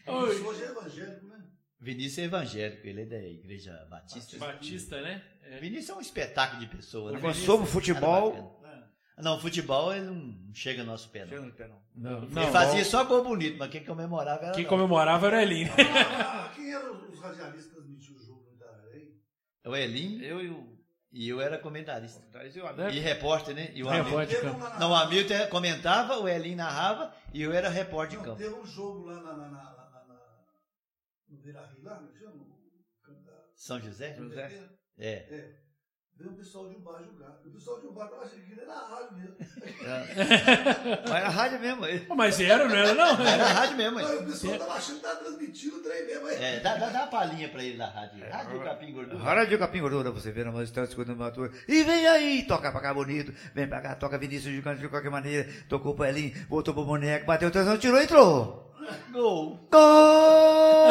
Oi. 0.06 0.34
Isso 0.34 0.46
hoje 0.46 0.62
é 0.62 0.66
evangélico, 0.66 1.26
né? 1.26 1.44
Vinícius 1.80 2.18
é 2.18 2.22
evangélico, 2.24 2.86
ele 2.86 3.02
é 3.02 3.06
da 3.06 3.18
igreja 3.18 3.72
batista. 3.90 4.38
Batista, 4.38 5.00
né? 5.02 5.22
É. 5.42 5.58
Vinícius 5.58 5.90
é 5.90 5.94
um 5.94 6.00
espetáculo 6.00 6.60
de 6.60 6.66
pessoa. 6.68 7.10
né? 7.12 7.18
Vinícius 7.18 7.44
sobre 7.44 7.66
é 7.66 7.70
futebol-. 7.70 8.54
Não, 9.18 9.40
futebol 9.40 9.94
ele 9.94 10.04
não 10.06 10.54
chega 10.54 10.84
no 10.84 10.90
nosso 10.90 11.08
pé, 11.10 11.20
não. 11.20 11.28
Chega 11.28 11.40
no 11.40 11.52
pé, 11.54 11.68
não. 11.68 11.82
Não, 11.94 12.22
Ele 12.24 12.34
não. 12.34 12.52
fazia 12.52 12.84
só 12.84 13.02
gol 13.04 13.24
bonito, 13.24 13.56
mas 13.58 13.70
quem 13.70 13.82
comemorava 13.82 14.42
era 14.44 14.52
Quem 14.54 14.64
nós. 14.64 14.68
comemorava 14.70 15.26
era 15.28 15.38
o 15.38 15.40
Elinho. 15.40 15.72
Ah, 16.20 16.52
quem 16.54 16.72
eram 16.74 17.08
os 17.10 17.18
radialistas 17.18 17.66
que 17.66 17.74
transmitiam 17.74 18.14
o 18.14 18.18
jogo 18.20 18.44
no 18.46 18.54
Itararém? 18.54 19.16
O 19.64 19.74
Elim 19.74 20.20
Eu 20.22 20.42
e 20.42 20.50
o. 20.50 20.75
e 21.18 21.28
eu 21.28 21.40
era 21.40 21.58
comentarista. 21.58 22.20
Thaís 22.32 22.54
e. 22.56 22.60
E 22.92 22.98
repórter, 23.00 23.54
né? 23.54 23.70
E 23.74 23.82
o 23.82 23.88
É, 23.90 23.98
lá 24.60 24.70
na- 24.70 24.78
Não, 24.78 24.90
o 24.90 24.94
Hamilton 24.94 25.46
comentava, 25.48 26.18
o 26.18 26.28
Elim 26.28 26.54
narrava 26.54 27.14
e 27.32 27.42
eu 27.42 27.52
era 27.52 27.68
repórter 27.68 28.10
de 28.10 28.16
Não, 28.18 28.24
campo. 28.24 28.38
teve 28.42 28.54
um 28.54 28.66
jogo 28.66 29.06
lá 29.06 29.14
na, 29.22 29.32
na, 29.34 29.48
na, 29.48 29.48
na, 29.48 30.04
na- 30.08 30.44
no 31.28 31.38
Beira 31.38 31.66
Rio, 31.66 31.82
lá, 31.84 32.02
é 32.06 32.12
que 32.12 32.18
chama? 32.18 32.34
O 32.34 33.02
campo 33.02 33.22
da- 33.24 33.44
São 33.54 33.80
José? 33.80 34.14
José. 34.16 34.68
É. 34.98 35.06
É. 35.06 35.65
Veio 36.18 36.30
o 36.30 36.34
pessoal 36.34 36.66
de 36.68 36.76
Ubar 36.76 37.02
jogar. 37.04 37.38
O 37.44 37.50
pessoal 37.50 37.78
de 37.78 37.86
Ubar 37.88 38.08
tava 38.08 38.22
achando 38.24 38.40
que 38.40 38.52
era 38.58 38.66
na 38.66 38.86
rádio 38.86 39.16
mesmo. 39.18 39.36
Mas 41.04 41.10
era 41.16 41.28
rádio 41.28 41.60
mesmo. 41.60 42.06
Pô, 42.08 42.14
Mas 42.14 42.40
era, 42.40 42.66
não 42.66 42.74
era 42.74 42.94
não? 42.94 43.26
Era 43.26 43.44
a 43.44 43.52
rádio 43.52 43.76
mesmo. 43.76 43.98
Aí. 43.98 44.16
o 44.16 44.24
pessoal 44.24 44.58
tava 44.58 44.72
achando 44.74 44.96
que 44.96 45.02
tava 45.02 45.16
transmitindo 45.16 45.76
o 45.76 45.82
trem 45.82 46.06
mesmo. 46.06 46.26
aí. 46.26 46.42
É, 46.42 46.60
dá, 46.60 46.76
dá, 46.76 46.88
dá 46.88 46.98
uma 47.00 47.06
palhinha 47.08 47.48
pra 47.50 47.62
ele 47.62 47.76
da 47.76 47.86
rádio. 47.86 48.24
Rádio 48.30 48.60
Capim 48.64 48.92
Gordura. 48.92 49.22
Rádio 49.22 49.58
Capim 49.58 49.80
Gordura, 49.80 50.10
você 50.10 50.32
vê, 50.32 50.42
nós 50.44 50.62
estamos 50.68 50.88
escutando 50.88 51.16
uma 51.16 51.30
tua. 51.30 51.50
E 51.68 51.82
vem 51.84 52.06
aí, 52.06 52.46
toca 52.46 52.72
pra 52.72 52.80
cá 52.80 52.94
bonito. 52.94 53.34
Vem 53.54 53.68
pra 53.68 53.82
cá, 53.82 53.94
toca 53.94 54.16
Vinícius 54.16 54.54
de 54.54 54.62
canto 54.62 54.80
de 54.80 54.88
qualquer 54.88 55.10
maneira. 55.10 55.46
Tocou 55.68 55.94
pro 55.94 56.06
Elinho, 56.06 56.32
voltou 56.48 56.72
pro 56.72 56.84
boneco, 56.86 57.26
bateu 57.26 57.48
o 57.48 57.52
tesão, 57.52 57.76
tirou 57.76 58.00
e 58.00 58.04
entrou. 58.04 58.74
Gol. 59.12 59.68
Gol! 59.70 60.90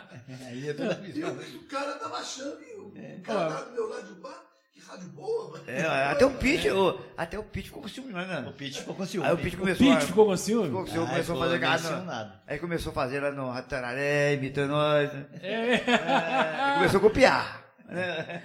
Aí 0.46 0.68
é 0.68 0.74
toda 0.74 1.00
E 1.06 1.12
visão. 1.12 1.30
o, 1.32 1.56
o 1.56 1.64
cara 1.64 1.92
tava 1.94 2.16
achando 2.18 2.56
o, 2.78 2.88
o 2.88 3.20
cara 3.22 3.48
tava 3.48 3.64
do 3.66 3.72
meu 3.72 3.88
lado 3.88 4.06
de 4.06 4.12
Ubar. 4.12 4.44
Que 4.72 4.80
rádio 4.80 5.08
boa, 5.08 5.50
mano. 5.50 5.64
É, 5.66 5.82
até 6.06 6.24
o 6.24 6.30
Pete, 6.30 6.70
ô, 6.70 6.98
até 7.16 7.38
o 7.38 7.42
Pete 7.42 7.66
ficou 7.66 7.82
com 7.82 7.88
ciúme, 7.88 8.12
né? 8.12 8.22
O 8.22 8.26
né? 8.26 8.54
Pete 8.56 8.78
ficou 8.78 8.94
com 8.94 9.04
ciúme. 9.04 9.26
Aí 9.26 9.34
o 9.34 9.38
Pete 9.38 9.56
começou 9.56 9.86
Pete 9.86 9.96
a... 9.98 10.06
ficou 10.06 10.26
com 10.26 10.36
ciúme? 10.36 10.66
Ficou 10.68 10.84
com 10.84 10.90
ciúme, 10.90 11.06
Ah, 11.06 11.10
começou 11.10 11.34
a 11.36 11.38
fazer 11.48 11.78
ciúnado. 11.78 12.32
Aí 12.46 12.58
começou 12.58 12.90
a 12.90 12.94
fazer 12.94 13.20
lá 13.20 13.30
no 13.32 13.50
Ratararé, 13.50 14.34
imitando 14.34 14.70
nós. 14.70 15.12
né? 15.12 15.26
É. 15.42 15.74
É, 15.74 16.74
começou 16.76 16.98
a 16.98 17.02
copiar. 17.02 17.64
né? 17.88 18.42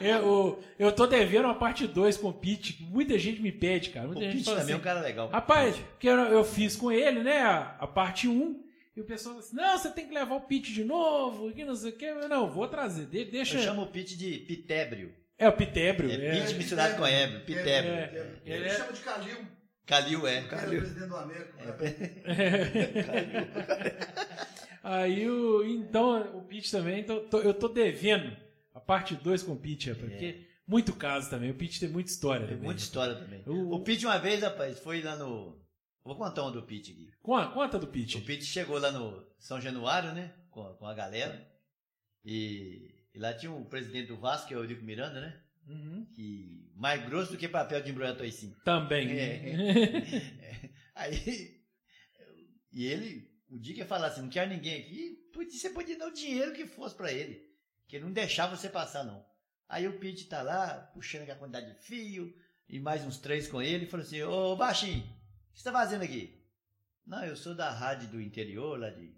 Eu, 0.00 0.62
eu 0.78 0.92
tô 0.92 1.06
devendo 1.06 1.46
uma 1.46 1.56
parte 1.56 1.86
2 1.86 2.16
com 2.16 2.28
o 2.28 2.32
Pete, 2.32 2.72
que 2.74 2.84
muita 2.84 3.18
gente 3.18 3.42
me 3.42 3.50
pede, 3.52 3.90
cara. 3.90 4.06
O 4.06 4.12
Muita 4.12 4.24
gente 4.30 4.36
Pete 4.36 4.44
também 4.46 4.60
é 4.60 4.64
assim, 4.64 4.74
um 4.74 4.80
cara 4.80 5.00
legal. 5.00 5.28
Rapaz, 5.28 5.76
porque 5.76 6.08
eu, 6.08 6.14
eu 6.16 6.44
fiz 6.44 6.76
com 6.76 6.90
ele, 6.92 7.22
né, 7.22 7.42
a, 7.42 7.76
a 7.80 7.86
parte 7.86 8.28
1, 8.28 8.64
e 8.96 9.00
o 9.00 9.04
pessoal 9.04 9.34
fala 9.34 9.44
assim, 9.46 9.56
não, 9.56 9.78
você 9.78 9.90
tem 9.90 10.06
que 10.08 10.14
levar 10.14 10.34
o 10.36 10.40
Pete 10.40 10.72
de 10.72 10.82
novo, 10.84 11.52
que 11.52 11.64
não 11.64 11.76
sei 11.76 11.90
o 11.90 11.96
que. 11.96 12.04
Eu, 12.06 12.28
Não, 12.28 12.50
vou 12.50 12.66
trazer, 12.66 13.06
de- 13.06 13.26
deixa... 13.26 13.58
Eu 13.58 13.62
chamo 13.62 13.82
o 13.82 13.86
Pete 13.88 14.16
de 14.16 14.38
Pitébrio. 14.38 15.12
É 15.38 15.46
o 15.48 15.52
Pitébrio. 15.52 16.10
É 16.10 16.14
É, 16.14 16.30
Pete 16.40 16.54
misturado 16.54 16.96
com 16.96 17.06
ébrio. 17.06 17.44
Pitébrio. 17.44 17.92
É. 17.92 18.10
Ele, 18.44 18.54
Ele 18.56 18.64
é- 18.64 18.74
chama 18.76 18.92
de 18.92 19.00
Calil. 19.00 19.36
Calil 19.84 20.26
é. 20.26 20.36
Era 20.38 20.66
o 20.66 20.70
presidente 20.70 21.08
do 21.08 21.16
América. 21.16 21.54
Aí, 24.82 25.28
o, 25.28 25.64
então, 25.64 26.38
o 26.38 26.42
Pete 26.42 26.70
também, 26.70 27.00
então, 27.00 27.20
tô- 27.28 27.40
eu 27.40 27.52
tô 27.52 27.68
devendo 27.68 28.34
a 28.74 28.80
parte 28.80 29.14
2 29.16 29.42
com 29.42 29.52
o 29.52 29.56
Pete, 29.56 29.90
rapaz, 29.90 30.08
porque 30.10 30.46
muito 30.66 30.92
caso 30.94 31.28
também, 31.28 31.50
o 31.50 31.54
Pete 31.54 31.80
tem 31.80 31.88
muita 31.88 32.10
história. 32.10 32.46
Tem 32.46 32.54
também. 32.54 32.64
muita 32.64 32.80
história 32.80 33.14
também. 33.16 33.42
O- 33.46 33.74
O 33.74 33.80
Pete 33.80 34.06
uma 34.06 34.18
vez, 34.18 34.40
rapaz, 34.42 34.78
foi 34.78 35.02
lá 35.02 35.16
no... 35.16 35.58
Vou 36.06 36.16
contar 36.16 36.42
uma 36.42 36.52
do 36.52 36.62
Pete 36.62 36.92
aqui. 36.92 37.10
Conta, 37.20 37.48
conta 37.52 37.78
do 37.78 37.86
O 37.86 37.90
Pete. 37.90 38.20
Pete 38.20 38.44
chegou 38.44 38.78
lá 38.78 38.92
no 38.92 39.26
São 39.38 39.60
Januário, 39.60 40.12
né? 40.14 40.32
Com, 40.50 40.62
a- 40.66 40.74
com 40.74 40.86
a 40.86 40.94
galera. 40.94 41.46
E, 42.24 42.94
e 43.14 43.18
lá 43.18 43.34
tinha 43.34 43.50
o 43.52 43.64
presidente 43.64 44.08
do 44.08 44.16
Vasco, 44.16 44.48
que 44.48 44.54
é 44.54 44.56
o 44.56 44.60
Eurico 44.60 44.84
Miranda, 44.84 45.20
né? 45.20 45.42
Uhum. 45.66 46.06
Que 46.14 46.70
mais 46.76 47.04
grosso 47.04 47.32
do 47.32 47.38
que 47.38 47.48
papel 47.48 47.80
de 47.82 47.90
embrulhar 47.90 48.16
toicinho. 48.16 48.56
Também. 48.64 49.08
É. 49.18 50.72
Aí, 50.94 51.60
e 52.72 52.86
ele, 52.86 53.28
o 53.50 53.58
dia 53.58 53.74
que 53.74 53.80
ia 53.80 53.86
falar 53.86 54.06
assim, 54.08 54.22
não 54.22 54.28
quero 54.28 54.50
ninguém 54.50 54.80
aqui, 54.80 55.18
você 55.34 55.70
podia 55.70 55.98
dar 55.98 56.06
o 56.08 56.12
dinheiro 56.14 56.52
que 56.54 56.66
fosse 56.66 56.94
pra 56.94 57.12
ele, 57.12 57.42
que 57.88 57.96
ele 57.96 58.04
não 58.04 58.12
deixava 58.12 58.56
você 58.56 58.68
passar, 58.68 59.04
não. 59.04 59.24
Aí 59.68 59.86
o 59.88 59.98
Pete 59.98 60.26
tá 60.26 60.40
lá, 60.42 60.74
puxando 60.94 61.22
aquela 61.22 61.38
quantidade 61.38 61.66
de 61.72 61.78
fio, 61.80 62.32
e 62.68 62.78
mais 62.78 63.04
uns 63.04 63.18
três 63.18 63.48
com 63.48 63.60
ele, 63.60 63.84
e 63.84 63.88
falou 63.88 64.06
assim, 64.06 64.22
ô 64.22 64.54
baixinho, 64.56 65.04
que 65.56 65.62
você 65.62 65.64
tá 65.64 65.72
fazendo 65.72 66.02
aqui? 66.02 66.42
Não, 67.06 67.24
eu 67.24 67.36
sou 67.36 67.54
da 67.54 67.70
rádio 67.70 68.08
do 68.08 68.20
interior, 68.20 68.78
lá 68.78 68.90
de, 68.90 69.14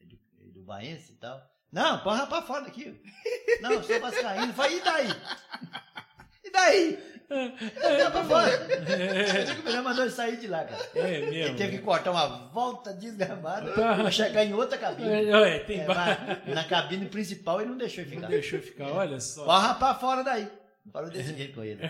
do, 0.00 0.18
do 0.52 0.62
Baense 0.64 1.12
e 1.12 1.16
tal. 1.16 1.40
Não, 1.70 1.98
pode 2.00 2.18
rapar 2.20 2.46
fora 2.46 2.64
daqui. 2.64 3.00
Não, 3.60 3.72
eu 3.72 3.82
sou 3.82 4.00
vascaíno. 4.00 4.52
Falei, 4.54 4.78
e 4.78 4.82
daí? 4.82 5.08
E 6.44 6.50
daí? 6.50 6.98
Eu 7.28 8.10
pra 8.10 8.24
fora. 8.24 8.50
Eu 8.50 9.44
digo, 9.44 9.60
o 9.60 9.64
melhor 9.64 9.82
mandou 9.82 10.04
ele 10.04 10.10
sair 10.12 10.38
de 10.38 10.46
lá, 10.46 10.64
cara. 10.64 10.82
É 10.94 11.10
Ele 11.18 11.30
mesmo. 11.30 11.56
teve 11.58 11.76
que 11.76 11.84
cortar 11.84 12.10
uma 12.10 12.26
volta 12.48 12.94
desgramada 12.94 13.70
Tá. 13.74 13.96
pra 13.96 14.10
chegar 14.10 14.44
em 14.46 14.54
outra 14.54 14.78
cabine. 14.78 15.06
É, 15.30 15.58
tem 15.58 15.80
É, 15.80 15.84
ba- 15.84 16.16
mas 16.46 16.54
na 16.54 16.64
cabine 16.64 17.06
principal 17.06 17.60
ele 17.60 17.68
não 17.70 17.76
deixou 17.76 18.02
ele 18.02 18.12
Não 18.14 18.16
ficar. 18.22 18.28
deixou 18.28 18.60
ficar, 18.60 18.86
olha 18.92 19.20
só. 19.20 19.44
Pode 19.44 19.62
rapar 19.66 20.00
fora 20.00 20.24
daí. 20.24 20.50
Falou 20.90 21.10
desse 21.10 21.34
jeito 21.36 21.54
com 21.54 21.62
ele. 21.62 21.82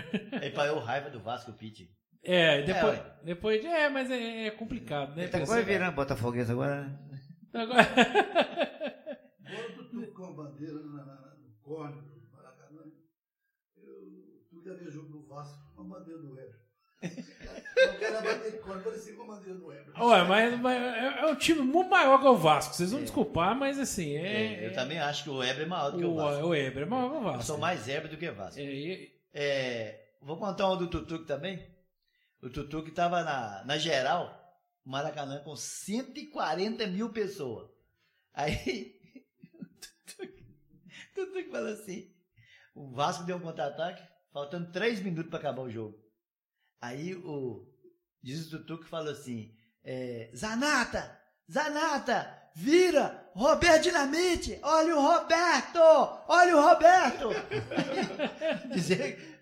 Aí 0.42 0.50
parou 0.50 0.80
raiva 0.80 1.08
do 1.08 1.20
Vasco, 1.20 1.52
o 1.52 1.54
Pete. 1.54 1.88
É, 2.22 2.62
depois, 2.62 2.98
É, 2.98 3.12
depois 3.24 3.60
de, 3.60 3.66
é, 3.66 3.88
mas 3.88 4.10
é, 4.10 4.46
é 4.46 4.50
complicado, 4.50 5.14
né? 5.14 5.22
Ele 5.22 5.30
tá 5.32 5.44
quase 5.46 5.62
virando 5.64 5.94
Botafoguense 5.94 6.50
agora, 6.52 6.82
né? 6.84 6.98
Agora- 7.54 7.80
Agora 9.46 9.68
o 9.68 9.72
Tutu 9.72 10.12
com 10.12 10.24
a 10.26 10.32
bandeira 10.32 10.74
na, 10.74 11.04
na, 11.04 11.14
no 11.36 11.50
córner 11.62 12.02
do 12.02 12.30
Maracanã. 12.32 12.82
Eu, 13.76 14.44
tu 14.50 14.62
quer 14.62 14.74
ver 14.74 14.90
jogo 14.90 15.08
do 15.08 15.26
Vasco 15.26 15.58
com 15.74 15.82
a 15.82 15.84
bandeira 15.84 16.20
do 16.20 16.34
Weber. 16.34 16.58
Eu 17.00 17.98
quero 17.98 18.14
bater 18.24 18.52
de 18.52 18.58
córner, 18.58 18.84
parecia 18.84 19.14
com 19.16 19.22
a 19.22 19.26
bandeira 19.36 19.58
do 19.58 19.66
Weber. 19.66 20.02
Ué, 20.02 20.24
mas, 20.24 20.60
mas 20.60 20.82
é, 20.82 21.20
é 21.20 21.26
um 21.26 21.34
time 21.36 21.62
muito 21.62 21.88
maior 21.88 22.20
que 22.20 22.26
o 22.26 22.36
Vasco. 22.36 22.74
Vocês 22.74 22.90
vão 22.92 23.00
desculpar, 23.00 23.56
mas 23.56 23.78
assim, 23.78 24.16
é. 24.16 24.64
É, 24.64 24.66
eu 24.66 24.72
também 24.74 24.98
acho 24.98 25.24
que 25.24 25.30
o 25.30 25.42
Eber 25.42 25.62
é 25.62 25.66
maior 25.66 25.90
do 25.92 25.98
que 25.98 26.04
o 26.04 26.10
o, 26.12 26.16
Vasco. 26.16 26.46
o 26.48 26.54
é 26.54 26.84
maior 26.84 27.08
que 27.10 27.14
o 27.14 27.18
Eu 27.18 27.22
Vasco. 27.22 27.42
sou 27.44 27.58
mais 27.58 27.88
Eber 27.88 28.10
do 28.10 28.16
que 28.18 28.30
Vasco. 28.30 28.60
É, 28.60 28.64
e- 28.64 29.18
É, 29.32 30.00
vou 30.20 30.36
contar 30.36 30.66
uma 30.66 30.76
do 30.76 30.88
Tutuque 30.88 31.24
também. 31.26 31.64
O 32.40 32.48
Tutuque 32.48 32.90
estava 32.90 33.22
na, 33.22 33.64
na 33.64 33.78
geral, 33.78 34.38
Maracanã, 34.84 35.42
com 35.42 35.56
140 35.56 36.86
mil 36.86 37.10
pessoas. 37.10 37.68
Aí, 38.32 39.00
o 39.54 39.64
Tutuque, 39.64 40.46
o 41.10 41.14
Tutuque 41.14 41.50
falou 41.50 41.72
assim: 41.72 42.14
o 42.74 42.90
Vasco 42.92 43.24
deu 43.24 43.36
um 43.36 43.40
contra-ataque, 43.40 44.02
faltando 44.32 44.70
3 44.70 45.00
minutos 45.00 45.30
para 45.30 45.40
acabar 45.40 45.62
o 45.62 45.70
jogo. 45.70 45.98
Aí 46.80 47.14
o. 47.16 47.66
Diz 48.22 48.46
o 48.46 48.58
Tutuque 48.58 48.88
falou 48.88 49.12
assim: 49.12 49.54
é, 49.82 50.30
Zanata! 50.34 51.20
Zanata! 51.50 52.37
Vira! 52.60 53.22
Roberto 53.36 53.84
Dinamite! 53.84 54.58
Olha 54.64 54.96
o 54.96 55.00
Roberto! 55.00 55.78
Olha 56.26 56.56
o 56.56 56.60
Roberto! 56.60 57.28
dizer, 58.74 59.40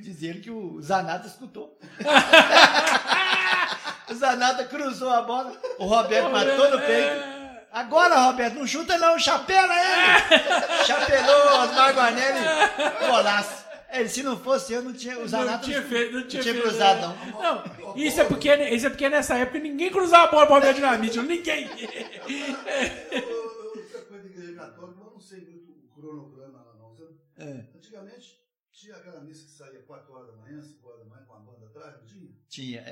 dizer 0.00 0.40
que 0.40 0.50
o 0.50 0.80
Zanata 0.80 1.26
escutou. 1.26 1.78
o 4.10 4.14
Zanata 4.14 4.64
cruzou 4.64 5.10
a 5.10 5.20
bola, 5.20 5.52
o 5.78 5.84
Roberto 5.84 6.30
matou 6.30 6.70
no 6.70 6.80
peito. 6.80 7.22
Agora, 7.70 8.20
Roberto, 8.20 8.54
não 8.54 8.66
chuta 8.66 8.96
não, 8.96 9.18
chapela 9.18 9.74
ele! 9.74 10.40
Chapelou 10.86 11.64
Osmar 11.64 11.94
Guarnelli, 11.94 12.40
golaço. 13.06 13.63
Ele, 13.94 14.08
se 14.08 14.22
não 14.22 14.38
fosse 14.38 14.72
eu, 14.72 14.82
não 14.82 14.92
tinha. 14.92 15.16
O 15.16 15.20
Não 15.20 15.28
Zanata 15.28 15.64
tinha 15.64 15.82
feito, 15.82 16.12
não 16.14 16.26
tinha, 16.26 16.42
feito, 16.42 16.60
cruzado, 16.62 17.08
né? 17.08 17.32
não. 17.32 17.40
Não, 17.64 17.96
isso 17.96 18.20
é, 18.20 18.24
porque, 18.24 18.52
isso 18.54 18.86
é 18.86 18.90
porque 18.90 19.08
nessa 19.08 19.36
época 19.38 19.58
ninguém 19.60 19.90
cruzava 19.90 20.24
a 20.24 20.30
bola 20.30 20.46
para 20.60 20.70
o 20.70 20.74
Dinamite. 20.74 21.18
Ninguém. 21.22 21.68
Essa 23.78 24.02
coisa 24.06 24.22
de 24.28 24.28
igreja 24.34 24.54
católica, 24.56 25.00
eu 25.00 25.10
não 25.10 25.20
sei 25.20 25.40
muito 25.42 25.70
o 25.72 25.88
cronograma 25.94 26.58
lá 26.62 26.74
não. 26.78 26.94
sabe? 26.94 27.14
É, 27.36 27.66
Antigamente 27.76 28.40
tinha 28.72 28.96
aquela 28.96 29.20
missa 29.20 29.44
que 29.44 29.50
saía 29.52 29.82
4 29.82 30.12
horas 30.12 30.26
da 30.28 30.32
manhã, 30.36 30.60
5 30.60 30.88
horas 30.88 31.00
da 31.00 31.06
manhã 31.06 31.24
com 31.24 31.34
a 31.34 31.38
banda 31.38 31.66
atrás, 31.66 31.96
não 32.00 32.04
tinha? 32.06 32.30
tinha. 32.48 32.80
É, 32.80 32.82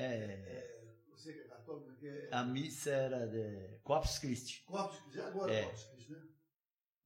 É, 0.47 0.83
você 1.11 1.33
que 1.33 1.41
é 1.41 1.45
católico, 1.45 1.93
que 1.99 2.09
é 2.09 2.29
a 2.31 2.45
missa 2.45 2.91
era 2.91 3.27
de 3.27 3.79
Corpus 3.83 4.19
Christi. 4.19 4.63
Corpus 4.67 5.01
Christi, 5.01 5.19
é 5.21 5.25
agora 5.25 5.53
É. 5.53 5.63
Corpus 5.63 5.85
Christi? 5.85 6.02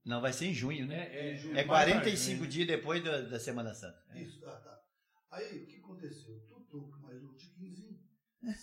Não, 0.07 0.21
vai 0.21 0.31
ser 0.31 0.45
em 0.45 0.53
junho, 0.53 0.87
né? 0.87 1.13
É, 1.13 1.35
É 1.35 1.59
É 1.59 1.63
45 1.65 2.47
dias 2.47 2.65
depois 2.65 3.03
da, 3.03 3.19
da 3.21 3.37
Semana 3.37 3.73
Santa. 3.73 4.01
Isso, 4.15 4.39
tá, 4.39 4.55
tá. 4.61 4.81
Aí, 5.31 5.63
o 5.63 5.67
que 5.67 5.79
aconteceu? 5.79 6.39
Tutu, 6.47 6.87
mais 7.01 7.21
um 7.21 7.35
tiquinzinho, 7.35 7.99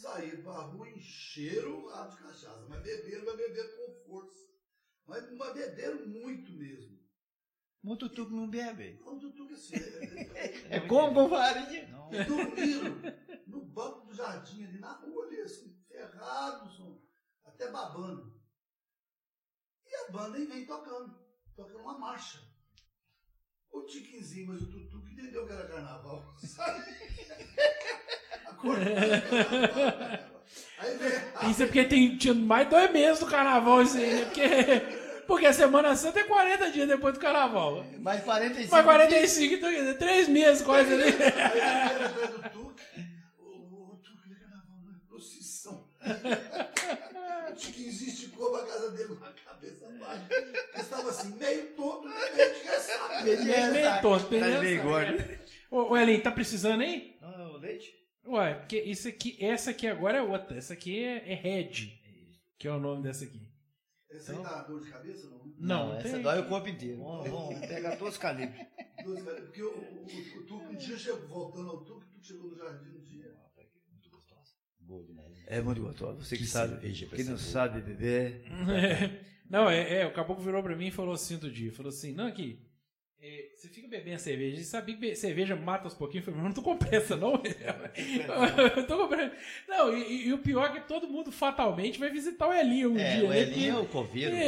saíram 0.01 0.43
pra 0.43 0.63
rua, 0.63 0.89
encheram 0.89 1.81
o 1.81 1.87
lado 1.87 2.17
de 2.17 2.23
cachaça, 2.23 2.65
mas 2.67 2.83
beberam, 2.83 3.27
mas 3.27 3.37
beberam 3.37 3.77
com 3.77 4.05
força. 4.07 4.49
Mas, 5.07 5.31
mas 5.37 5.53
beberam 5.53 6.07
muito 6.09 6.51
mesmo. 6.53 6.99
Muito 7.83 8.09
tudo 8.09 8.35
não 8.35 8.49
bebe. 8.49 8.99
Não, 9.05 9.19
que 9.21 9.53
assim. 9.53 9.75
é- 9.77 10.47
é- 10.47 10.77
É 10.77 10.81
como? 10.81 11.29
Não. 11.29 12.11
é- 12.11 12.25
dormiram 12.25 12.95
no 13.47 13.67
banco 13.67 14.07
do 14.07 14.15
jardim 14.15 14.65
ali, 14.65 14.79
na 14.81 14.95
rua 14.95 15.27
ali, 15.27 15.43
assim, 15.43 15.79
ferrados, 15.87 16.81
até 17.45 17.71
babando. 17.71 18.43
E 19.87 19.95
a 19.95 20.11
banda 20.11 20.39
aí 20.39 20.47
vem 20.47 20.65
tocando, 20.65 21.23
tocando 21.57 21.81
uma 21.81 21.99
marcha. 21.99 22.38
O 23.71 23.83
Tiquinzinho, 23.83 24.49
mas 24.49 24.62
o 24.62 24.67
Tutu 24.67 25.03
que 25.03 25.12
entendeu 25.12 25.47
que 25.47 25.53
era 25.53 25.67
carnaval. 25.67 26.35
sabe? 26.38 26.85
Aí 30.79 30.97
vem. 30.97 31.51
Isso 31.51 31.62
é 31.62 31.67
porque 31.67 31.85
tem, 31.85 32.17
tinha 32.17 32.35
mais 32.35 32.69
dois 32.69 32.90
meses 32.93 33.19
do 33.19 33.27
carnaval 33.27 33.83
isso 33.83 33.97
aí, 33.97 34.14
né? 34.14 34.25
Porque, 34.27 35.23
porque 35.27 35.47
a 35.47 35.53
Semana 35.53 35.97
Santa 35.97 36.21
é 36.21 36.25
40 36.25 36.71
dias 36.71 36.88
depois 36.88 37.14
do 37.14 37.21
carnaval. 37.21 37.85
Mais 37.99 38.23
45. 38.23 38.71
Mais 38.71 38.85
45, 38.85 39.55
então, 39.55 39.71
quer 39.71 39.79
dizer, 39.81 39.99
três 39.99 40.29
meses 40.29 40.62
quase 40.62 40.93
ali. 40.93 41.03
Aí 41.05 41.11
ele 41.11 41.23
era 41.23 42.07
atrás 42.07 42.31
do 42.31 42.43
Tuque. 42.51 42.83
O, 43.38 43.97
Tuque 44.03 44.29
ele 44.29 44.37
carnaval, 44.37 44.79
não 44.85 44.93
é 44.93 44.99
procissão. 45.09 45.88
O 47.55 47.57
Tiquinzinho 47.57 48.11
esticou 48.11 48.51
pra 48.51 48.67
casa 48.67 48.90
dele 48.90 49.14
com 49.14 49.25
a 49.25 49.33
cabeça 49.33 49.88
baixa. 50.01 50.27
Ele 50.29 50.59
estava 50.75 51.09
assim, 51.09 51.37
meio 51.37 51.67
todo, 51.77 52.09
meio 52.09 52.55
É, 53.31 54.01
tonto, 54.01 54.27
Tá 54.29 54.83
gordo. 54.83 55.25
Ô, 55.71 55.93
ô, 55.93 55.97
Elin, 55.97 56.21
tá 56.21 56.31
precisando 56.31 56.83
aí? 56.83 57.17
Não, 57.21 57.55
o 57.55 57.57
leite? 57.59 57.93
Ué, 58.27 58.55
porque 58.55 58.81
isso 58.81 59.09
aqui, 59.09 59.37
essa 59.45 59.71
aqui 59.71 59.87
agora 59.87 60.19
é 60.19 60.23
outra. 60.23 60.57
Essa 60.57 60.73
aqui 60.75 61.05
é, 61.05 61.33
é 61.33 61.35
Red, 61.35 61.93
que 62.59 62.67
é 62.67 62.73
o 62.73 62.81
nome 62.81 63.03
dessa 63.03 63.25
aqui. 63.25 63.43
Esse 64.11 64.31
aí 64.31 64.43
dá 64.43 64.63
dor 64.63 64.81
de 64.81 64.91
cabeça, 64.91 65.29
não? 65.29 65.39
Não, 65.59 65.89
Não, 65.89 65.97
essa 65.97 66.11
tem- 66.11 66.23
dói 66.23 66.41
o 66.41 66.49
corpo 66.49 66.69
inteiro. 66.69 66.99
Vamos, 67.03 67.29
vamos 67.29 67.67
pegar 67.67 67.97
todos 67.97 68.15
os 68.15 68.21
calibres. 68.21 68.65
Porque 69.03 69.63
o, 69.63 69.69
o, 69.69 69.71
o, 69.73 70.39
o 70.39 70.47
Tuque, 70.47 70.67
um 70.67 70.77
dia 70.77 70.97
chegou, 70.97 71.29
voltando 71.29 71.71
ao 71.71 71.85
Tuque, 71.85 72.07
o 72.07 72.11
Tuque 72.11 72.27
chegou 72.27 72.51
no 72.51 72.57
jardim 72.57 72.91
um 72.97 73.03
dia. 73.03 73.35
Boa 74.81 75.03
demais. 75.03 75.33
É 75.47 75.61
muito 75.63 75.81
gostoso. 75.81 76.19
Você 76.25 76.37
que, 76.37 76.43
Que 76.45 76.49
sabe. 76.49 76.93
Quem 76.93 77.25
não 77.25 77.39
sabe 77.39 77.81
beber. 77.81 78.45
Não, 79.49 79.69
é, 79.69 80.01
é, 80.01 80.07
o 80.07 80.13
caboclo 80.13 80.43
virou 80.43 80.63
pra 80.63 80.75
mim 80.75 80.87
e 80.87 80.91
falou 80.91 81.13
assim 81.15 81.35
outro 81.35 81.51
dia, 81.51 81.71
falou 81.71 81.91
assim, 81.91 82.13
não, 82.15 82.27
aqui, 82.27 82.59
é, 83.27 83.49
você 83.57 83.69
fica 83.69 83.89
bebendo 83.89 84.19
cerveja, 84.19 84.61
e 84.61 84.65
sabia 84.65 84.97
que 84.97 85.15
cerveja 85.15 85.57
mata 85.57 85.85
aos 85.85 85.95
pouquinhos, 85.95 86.27
eu 86.27 86.33
falei, 86.35 86.47
mas 86.47 86.55
não 86.57 86.63
tô 86.63 86.69
comprando 86.71 86.93
essa 86.95 87.17
não, 87.17 87.41
eu 88.77 88.87
tô 88.87 88.99
comprando, 88.99 89.33
não, 89.69 89.97
e, 89.97 90.27
e 90.29 90.33
o 90.33 90.39
pior 90.39 90.67
é 90.67 90.81
que 90.81 90.87
todo 90.89 91.09
mundo 91.09 91.33
fatalmente 91.33 91.99
vai 91.99 92.11
visitar 92.11 92.49
o 92.49 92.53
Elinho 92.53 92.93
um 92.93 92.99
É, 92.99 93.17
dia, 93.17 93.25
o 93.25 93.29
né, 93.31 93.41
Elinho 93.41 93.71
é 93.71 93.83
porque- 93.83 93.87
o 93.99 94.03
coveiro. 94.03 94.37
E 94.37 94.43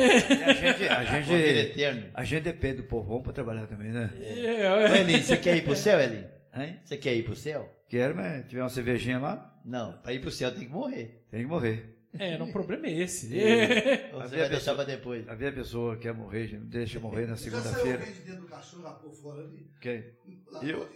a 0.44 0.52
gente, 0.52 0.88
a 0.88 1.04
gente, 1.22 1.32
eterno. 1.32 2.06
a 2.12 2.24
gente 2.24 2.42
depende 2.42 2.76
do 2.78 2.82
povão 2.84 3.22
pra 3.22 3.32
trabalhar 3.32 3.66
também, 3.66 3.90
né? 3.92 4.10
É, 4.20 4.70
Ô, 4.70 4.76
é, 4.80 5.00
Elinho, 5.00 5.22
você 5.22 5.36
quer 5.36 5.56
ir 5.56 5.64
pro 5.64 5.74
céu, 5.76 5.98
Elinho? 5.98 6.28
Hein? 6.54 6.78
Você 6.84 6.96
quer 6.96 7.14
ir 7.14 7.22
pro 7.22 7.34
céu? 7.36 7.72
Quero, 7.88 8.14
mas 8.16 8.46
tiver 8.48 8.62
uma 8.62 8.68
cervejinha 8.68 9.18
lá, 9.18 9.60
Não, 9.64 9.92
pra 9.98 10.12
ir 10.12 10.20
pro 10.20 10.30
céu 10.30 10.50
tem 10.52 10.64
que 10.66 10.70
morrer. 10.72 11.22
tem 11.30 11.40
que 11.40 11.46
morrer. 11.46 11.95
É, 12.18 12.38
não, 12.38 12.48
o 12.48 12.52
problema 12.52 12.86
é 12.86 12.92
esse, 12.92 13.26
Mas 13.28 13.36
você 14.30 14.36
vai 14.36 14.48
deixar 14.48 14.48
pessoa- 14.50 14.74
pra 14.76 14.84
depois. 14.84 15.28
Havia 15.28 15.52
pessoa 15.52 15.96
que 15.96 16.02
quer 16.02 16.14
morrer, 16.14 16.46
gente, 16.48 16.64
deixa 16.64 16.98
morrer 17.00 17.26
na 17.26 17.34
Já 17.34 17.36
saiu 17.36 17.50
segunda-feira. 17.62 17.98
alguém 18.00 18.14
de 18.14 18.20
dentro 18.20 18.40
do 18.42 18.46
caixão 18.48 18.82
lá 18.82 18.92
por 18.94 19.12
fora 19.14 19.42
ali? 19.42 19.70
Quem? 19.80 20.04
Lá 20.50 20.64
Eu? 20.64 20.86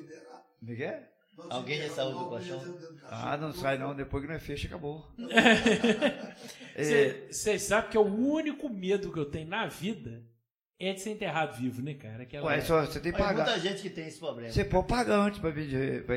Como 0.61 0.73
é 0.73 0.83
é? 0.83 1.11
Alguém 1.49 1.81
já 1.81 1.89
saiu 1.89 2.19
do 2.19 2.31
caixão? 2.31 2.79
Ah, 3.05 3.37
não 3.37 3.53
sai 3.53 3.79
não, 3.79 3.95
depois 3.95 4.23
que 4.23 4.29
não 4.29 4.35
é 4.37 4.39
fecha, 4.39 4.67
acabou. 4.69 5.07
É, 6.77 7.27
Vocês 7.31 7.63
sabem 7.63 7.91
que 7.91 7.97
é 7.97 8.01
o 8.01 8.05
único 8.05 8.69
medo 8.69 9.13
que 9.13 9.19
eu 9.19 9.25
tenho 9.27 9.49
na 9.49 9.67
vida 9.67 10.23
é 10.79 10.93
de 10.95 11.01
ser 11.01 11.11
enterrado 11.11 11.57
vivo, 11.61 11.83
né, 11.83 11.95
cara? 11.95 12.23
Aquela... 12.23 12.47
ué, 12.47 12.61
só, 12.63 12.87
você 12.87 13.01
tem 13.01 13.13
que 13.13 13.19
Mas 13.19 13.29
pagar. 13.29 13.45
muita 13.45 13.61
gente 13.61 13.83
que 13.83 13.91
tem 13.91 14.07
esse 14.07 14.19
problema. 14.19 14.51
Você 14.51 14.65
pode 14.65 14.87
pagar 14.87 15.19
antes 15.19 15.41
pra 15.41 15.51
vir 15.51 16.05
pra 16.07 16.17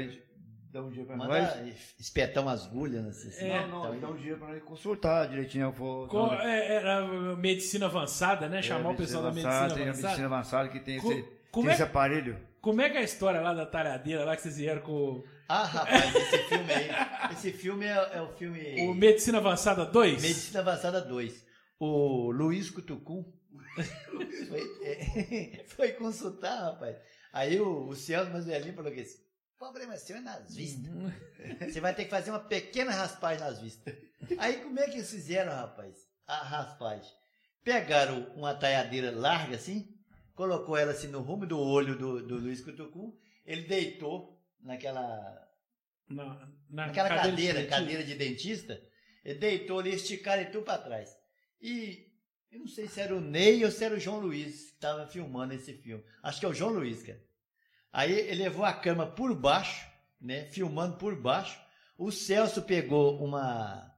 dar 0.74 0.82
um 0.84 0.90
dia 0.90 1.06
pra 1.06 1.16
nós. 1.16 1.28
Manda 1.30 1.66
espetar 2.00 2.44
umas 2.44 2.66
agulhas 2.66 3.06
nesse 3.06 3.28
assim, 3.30 3.46
É, 3.50 3.68
Não, 3.68 3.94
não, 3.94 4.00
dá 4.00 4.10
um 4.10 4.16
dia 4.18 4.36
pra 4.36 4.48
nós 4.50 4.64
consultar 4.64 5.28
direitinho. 5.30 5.66
Eu 5.68 5.72
vou, 5.72 6.08
Com- 6.08 6.26
não, 6.28 6.34
é, 6.42 6.76
era 6.76 7.08
medicina 7.38 7.86
avançada, 7.86 8.50
né? 8.50 8.60
é, 8.60 8.62
Chamar 8.62 8.90
o 8.90 8.96
pessoal 8.96 9.24
da 9.24 9.30
medicina 9.30 9.50
avançada, 9.54 9.74
Tem 9.76 9.84
a 9.84 9.90
avançada. 9.90 10.08
medicina 10.10 10.28
avançada 10.36 10.70
que 10.70 10.80
tem, 10.80 11.00
Co- 11.00 11.12
esse, 11.12 11.22
tem 11.52 11.70
é- 11.70 11.74
esse 11.74 11.84
aparelho. 11.84 12.40
Como 12.60 12.82
é 12.82 12.90
que 12.90 12.98
é 12.98 13.02
a 13.02 13.04
história 13.04 13.40
lá 13.42 13.54
da 13.54 13.66
talhadeira, 13.66 14.24
lá 14.26 14.36
que 14.36 14.42
vocês 14.42 14.58
vieram 14.58 14.82
com 14.82 15.24
Ah, 15.50 15.64
rapaz, 15.66 16.16
esse 16.16 16.38
filme 16.50 16.74
aí. 16.74 16.90
Esse 17.34 17.52
filme 17.52 17.86
é, 17.86 18.10
é 18.14 18.22
o 18.22 18.30
filme. 18.30 18.82
o 18.90 18.94
Medicina 18.96 19.38
Avançada 19.38 19.86
2? 19.86 20.22
Medicina 20.22 20.62
Avançada 20.62 21.02
2. 21.02 21.46
O 21.80 22.32
Luiz 22.32 22.70
Cutucum 22.72 23.26
foi, 24.50 24.62
é, 24.84 25.64
foi 25.68 25.92
consultar, 25.92 26.56
rapaz. 26.72 26.96
Aí 27.34 27.60
o, 27.60 27.88
o 27.90 27.96
Celso 27.96 28.32
Mazelinho 28.32 28.74
falou 28.74 28.92
que 28.92 29.02
esse 29.02 29.23
problema 29.64 29.96
seu 29.98 30.18
é 30.18 30.20
nas 30.20 30.54
vistas. 30.54 30.92
Você 31.72 31.80
vai 31.80 31.96
ter 31.96 32.04
que 32.04 32.10
fazer 32.10 32.32
uma 32.32 32.40
pequena 32.40 32.92
raspagem 32.92 33.40
nas 33.40 33.62
vistas. 33.62 33.96
Aí 34.38 34.62
como 34.62 34.80
é 34.80 34.86
que 34.86 34.98
eles 34.98 35.10
fizeram, 35.10 35.54
rapaz? 35.54 36.10
A 36.28 36.44
raspagem. 36.44 37.12
Pegaram 37.64 38.24
uma 38.36 38.54
talhadeira 38.54 39.12
larga 39.12 39.56
assim, 39.56 39.98
colocou 40.36 40.76
ela 40.76 40.92
assim 40.92 41.08
no 41.08 41.22
rumo 41.22 41.46
do 41.46 41.58
olho 41.58 41.98
do, 41.98 42.26
do 42.26 42.36
Luiz 42.36 42.60
Cutucum, 42.60 43.18
ele 43.46 43.62
deitou 43.62 44.38
naquela 44.60 45.48
Na, 46.10 46.50
na 46.70 46.86
Aquela 46.88 47.10
cadeira, 47.10 47.62
de 47.62 47.68
cadeira 47.68 48.04
de 48.04 48.16
dentista, 48.16 48.82
ele 49.24 49.40
deitou 49.40 49.80
ali, 49.80 49.96
esticaram 49.96 50.42
e 50.42 50.52
tudo 50.52 50.66
pra 50.66 50.78
trás. 50.78 51.16
E 51.62 52.12
eu 52.52 52.60
não 52.60 52.68
sei 52.68 52.88
se 52.88 53.00
era 53.00 53.16
o 53.16 53.22
Ney 53.22 53.64
ou 53.64 53.72
se 53.72 53.84
era 53.84 53.96
o 53.96 54.00
João 54.00 54.20
Luiz 54.20 54.72
que 54.72 54.74
estava 54.74 55.08
filmando 55.08 55.54
esse 55.54 55.74
filme. 55.74 56.04
Acho 56.22 56.42
que 56.42 56.46
é 56.46 56.50
o 56.50 56.54
João 56.54 56.74
Luiz, 56.74 57.02
cara. 57.02 57.22
Aí 57.94 58.12
ele 58.12 58.44
levou 58.44 58.66
a 58.66 58.74
cama 58.74 59.06
por 59.06 59.34
baixo, 59.36 59.86
né? 60.20 60.46
Filmando 60.46 60.98
por 60.98 61.16
baixo. 61.16 61.58
O 61.98 62.12
Celso 62.12 62.64
pegou 62.64 63.24
uma. 63.24 63.92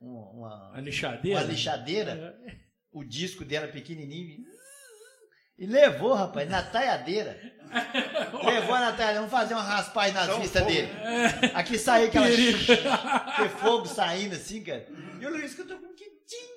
Uma, 0.00 0.30
uma, 0.30 0.72
A 0.76 0.80
lixadeira? 0.80 1.40
uma 1.40 1.46
lixadeira, 1.50 2.38
É. 2.46 2.56
o 2.92 3.04
disco 3.04 3.44
dela 3.44 3.68
pequenininho. 3.68 4.44
E 5.56 5.66
levou, 5.66 6.12
rapaz, 6.12 6.50
na 6.50 6.62
talhadeira. 6.64 7.40
levou 8.44 8.74
na 8.74 8.92
talhadeira. 8.92 9.14
Vamos 9.14 9.30
fazer 9.30 9.54
uma 9.54 9.62
raspagem 9.62 10.12
nas 10.12 10.36
vistas 10.38 10.62
fogo. 10.62 10.74
dele. 10.74 10.90
Aqui 11.54 11.78
saiu 11.78 12.08
aquela 12.08 12.26
que 12.26 13.48
fogo 13.60 13.86
saindo 13.86 14.34
assim, 14.34 14.62
cara. 14.64 14.86
E 15.20 15.24
o 15.24 15.30
Luiz 15.30 15.54
que 15.54 15.60
eu 15.62 15.68
tô 15.68 15.78
com 15.78 15.93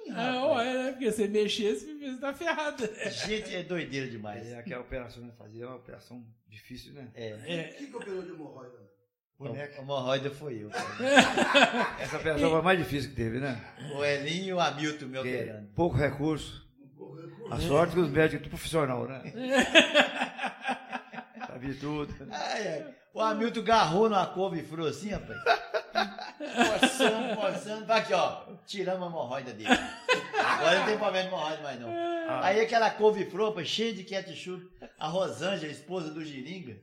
rapaz. 0.10 0.58
ué, 0.67 0.74
né? 0.74 0.91
Porque 0.91 1.12
você 1.12 1.28
mexer, 1.28 1.76
você 1.76 2.17
tá 2.20 2.34
ferrado. 2.34 2.89
Gente, 3.28 3.56
é 3.56 3.63
doideira 3.63 4.08
demais. 4.08 4.46
É, 4.48 4.60
aquela 4.60 4.82
operação 4.82 5.30
que 5.30 5.36
fazia 5.38 5.63
é 5.63 5.67
uma 5.67 5.76
operação 5.76 6.26
difícil, 6.48 6.93
né? 6.93 7.10
É. 7.13 7.30
É, 7.46 7.63
Quem 7.78 7.88
que 7.88 7.96
operou 7.96 8.22
de 8.24 8.30
hemorroida? 8.32 8.88
Boneca. 9.39 9.80
A 9.80 9.82
hemorroida 9.84 10.32
foi 10.32 10.63
eu. 10.63 10.70
Essa 12.00 12.17
operação 12.17 12.50
foi 12.50 12.60
a 12.60 12.63
mais 12.63 12.80
difícil 12.80 13.10
que 13.12 13.15
teve, 13.15 13.39
né? 13.39 13.62
O 13.96 14.04
Elinho 14.04 14.46
e 14.48 14.54
o 14.54 14.60
Hamilton 14.60 15.06
me 15.06 15.13
Porque 15.17 15.36
operando. 15.36 15.67
pouco 15.76 15.96
recurso. 15.96 16.67
A 17.50 17.60
sorte 17.60 17.93
que 17.93 18.00
os 18.00 18.10
médicos 18.10 18.39
tudo 18.43 18.50
profissional, 18.50 19.08
né? 19.08 19.22
Sabia 21.58 21.76
tudo. 21.80 22.13
Ai, 22.32 22.67
ai. 22.67 22.86
O 23.12 23.20
Hamilton 23.20 23.63
garrou 23.63 24.08
numa 24.08 24.28
couve-flor 24.28 24.89
assim, 24.89 25.10
rapaz. 25.10 25.39
Forçando, 26.80 27.36
forçando. 27.36 27.86
Vai 27.88 28.00
aqui, 28.00 28.13
ó. 28.13 28.41
Tiramos 28.67 29.02
a 29.02 29.08
hemorroida 29.08 29.54
dele. 29.54 29.70
Agora 30.39 30.80
não 30.80 30.86
tem 30.86 30.98
problema 31.00 31.28
de 31.28 31.34
hemorroida 31.34 31.63
mais 31.63 31.80
não. 31.80 31.89
Aí 32.43 32.62
aquela 32.62 32.91
couve-flor, 32.91 33.50
rapaz, 33.50 33.67
cheia 33.67 33.91
de 33.91 34.04
ketchup. 34.04 34.70
A 35.00 35.08
Rosângela, 35.08 35.72
esposa 35.72 36.12
do 36.12 36.24
Giringa, 36.24 36.76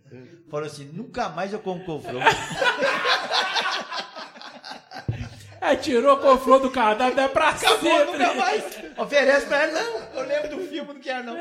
falou 0.50 0.66
assim, 0.66 0.86
nunca 0.92 1.28
mais 1.28 1.52
eu 1.52 1.60
como 1.60 1.84
couve-flor. 1.84 2.22
Aí 5.60 5.76
tirou 5.76 6.16
com 6.18 6.28
o 6.28 6.38
flor 6.38 6.60
do 6.60 6.70
cardápio, 6.70 7.14
dá 7.16 7.28
pra 7.28 7.50
Acabou, 7.50 7.78
sempre. 7.78 8.04
nunca 8.18 8.34
mais. 8.34 8.64
Oferece 8.98 9.46
pra 9.46 9.62
ela, 9.62 9.80
não. 9.80 10.20
Eu 10.20 10.26
lembro 10.26 10.56
do 10.56 10.66
filme, 10.66 10.92
não 10.92 11.00
quero 11.00 11.24
não. 11.24 11.36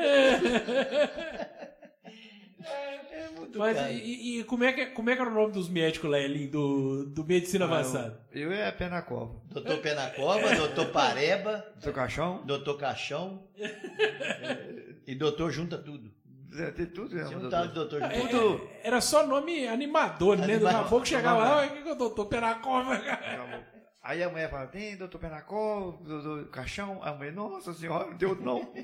É, 3.54 3.56
é 3.56 3.72
muito 3.72 3.76
Mas 3.76 3.76
caro. 3.76 3.92
e, 3.92 4.40
e 4.40 4.44
como, 4.44 4.64
é 4.64 4.72
que, 4.72 4.86
como 4.86 5.10
é 5.10 5.14
que 5.16 5.20
era 5.22 5.30
o 5.30 5.34
nome 5.34 5.52
dos 5.52 5.68
médicos 5.68 6.10
lá, 6.10 6.18
Elin, 6.18 6.48
do, 6.48 7.06
do 7.06 7.24
Medicina 7.24 7.64
Avançada? 7.64 8.20
Eu 8.32 8.52
é 8.52 8.70
pé 8.72 8.88
na 8.88 9.02
cova. 9.02 9.34
Doutor 9.50 9.78
Pé 9.78 9.94
na 9.94 10.10
Cova, 10.10 10.54
doutor 10.56 10.86
Pareba, 10.86 11.64
Seu 11.78 11.92
caixão, 11.92 12.42
doutor 12.44 12.78
Caixão 12.78 13.46
e 15.06 15.14
doutor 15.14 15.50
Junta 15.50 15.78
Tudo. 15.78 16.10
é, 16.58 16.70
tem 16.70 16.86
tudo, 16.86 17.14
um 17.16 17.38
doutor? 17.40 17.68
doutor 17.68 18.00
Junta 18.00 18.14
É, 18.14 18.26
Tudo. 18.28 18.68
é, 18.82 18.88
era 18.88 19.00
só 19.00 19.26
nome 19.26 19.66
animador, 19.68 20.36
né? 20.36 20.58
Do 20.58 20.66
Animador. 20.66 20.88
pouco 20.90 21.06
chegava 21.06 21.38
lá, 21.38 21.66
o 21.66 21.70
que 21.82 21.88
eu 21.88 21.96
tô, 21.96 22.10
tô 22.10 22.26
Penacova? 22.26 22.94
Acabou. 22.94 23.74
Aí 24.02 24.22
a 24.22 24.28
mulher 24.28 24.50
fala, 24.50 24.66
tem 24.66 24.96
doutor 24.98 25.18
Penacol, 25.18 25.92
doutor 26.04 26.46
Caixão. 26.50 27.00
A 27.02 27.12
mulher, 27.14 27.32
nossa 27.32 27.72
senhora, 27.72 28.04
não 28.10 28.18
tem 28.18 28.28
outro 28.28 28.44
não. 28.44 28.60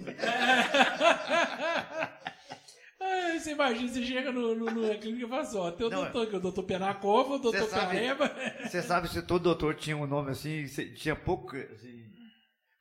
Ai, 3.00 3.38
você 3.38 3.52
imagina, 3.52 3.88
você 3.88 4.02
chega 4.04 4.30
no, 4.30 4.54
no, 4.54 4.66
no- 4.66 4.86
na 4.88 4.94
clínica 4.96 5.24
e 5.24 5.28
fala 5.28 5.42
assim, 5.42 5.56
ó, 5.58 5.70
tem 5.70 5.86
o 5.86 5.90
Não, 5.90 6.02
doutor, 6.02 6.32
é 6.34 6.36
o 6.36 6.40
doutor 6.40 6.62
Penacova, 6.64 7.34
o 7.34 7.38
doutor 7.38 7.60
Você 7.62 7.70
sabe- 7.70 7.92
Pereba. 7.96 8.30
Você 8.66 8.82
sabe 8.82 9.08
se 9.08 9.22
todo 9.22 9.42
doutor 9.42 9.74
tinha 9.74 9.96
um 9.96 10.06
nome 10.06 10.30
assim, 10.32 10.66
tinha 10.94 11.16
pouco, 11.16 11.56
assim, 11.56 12.04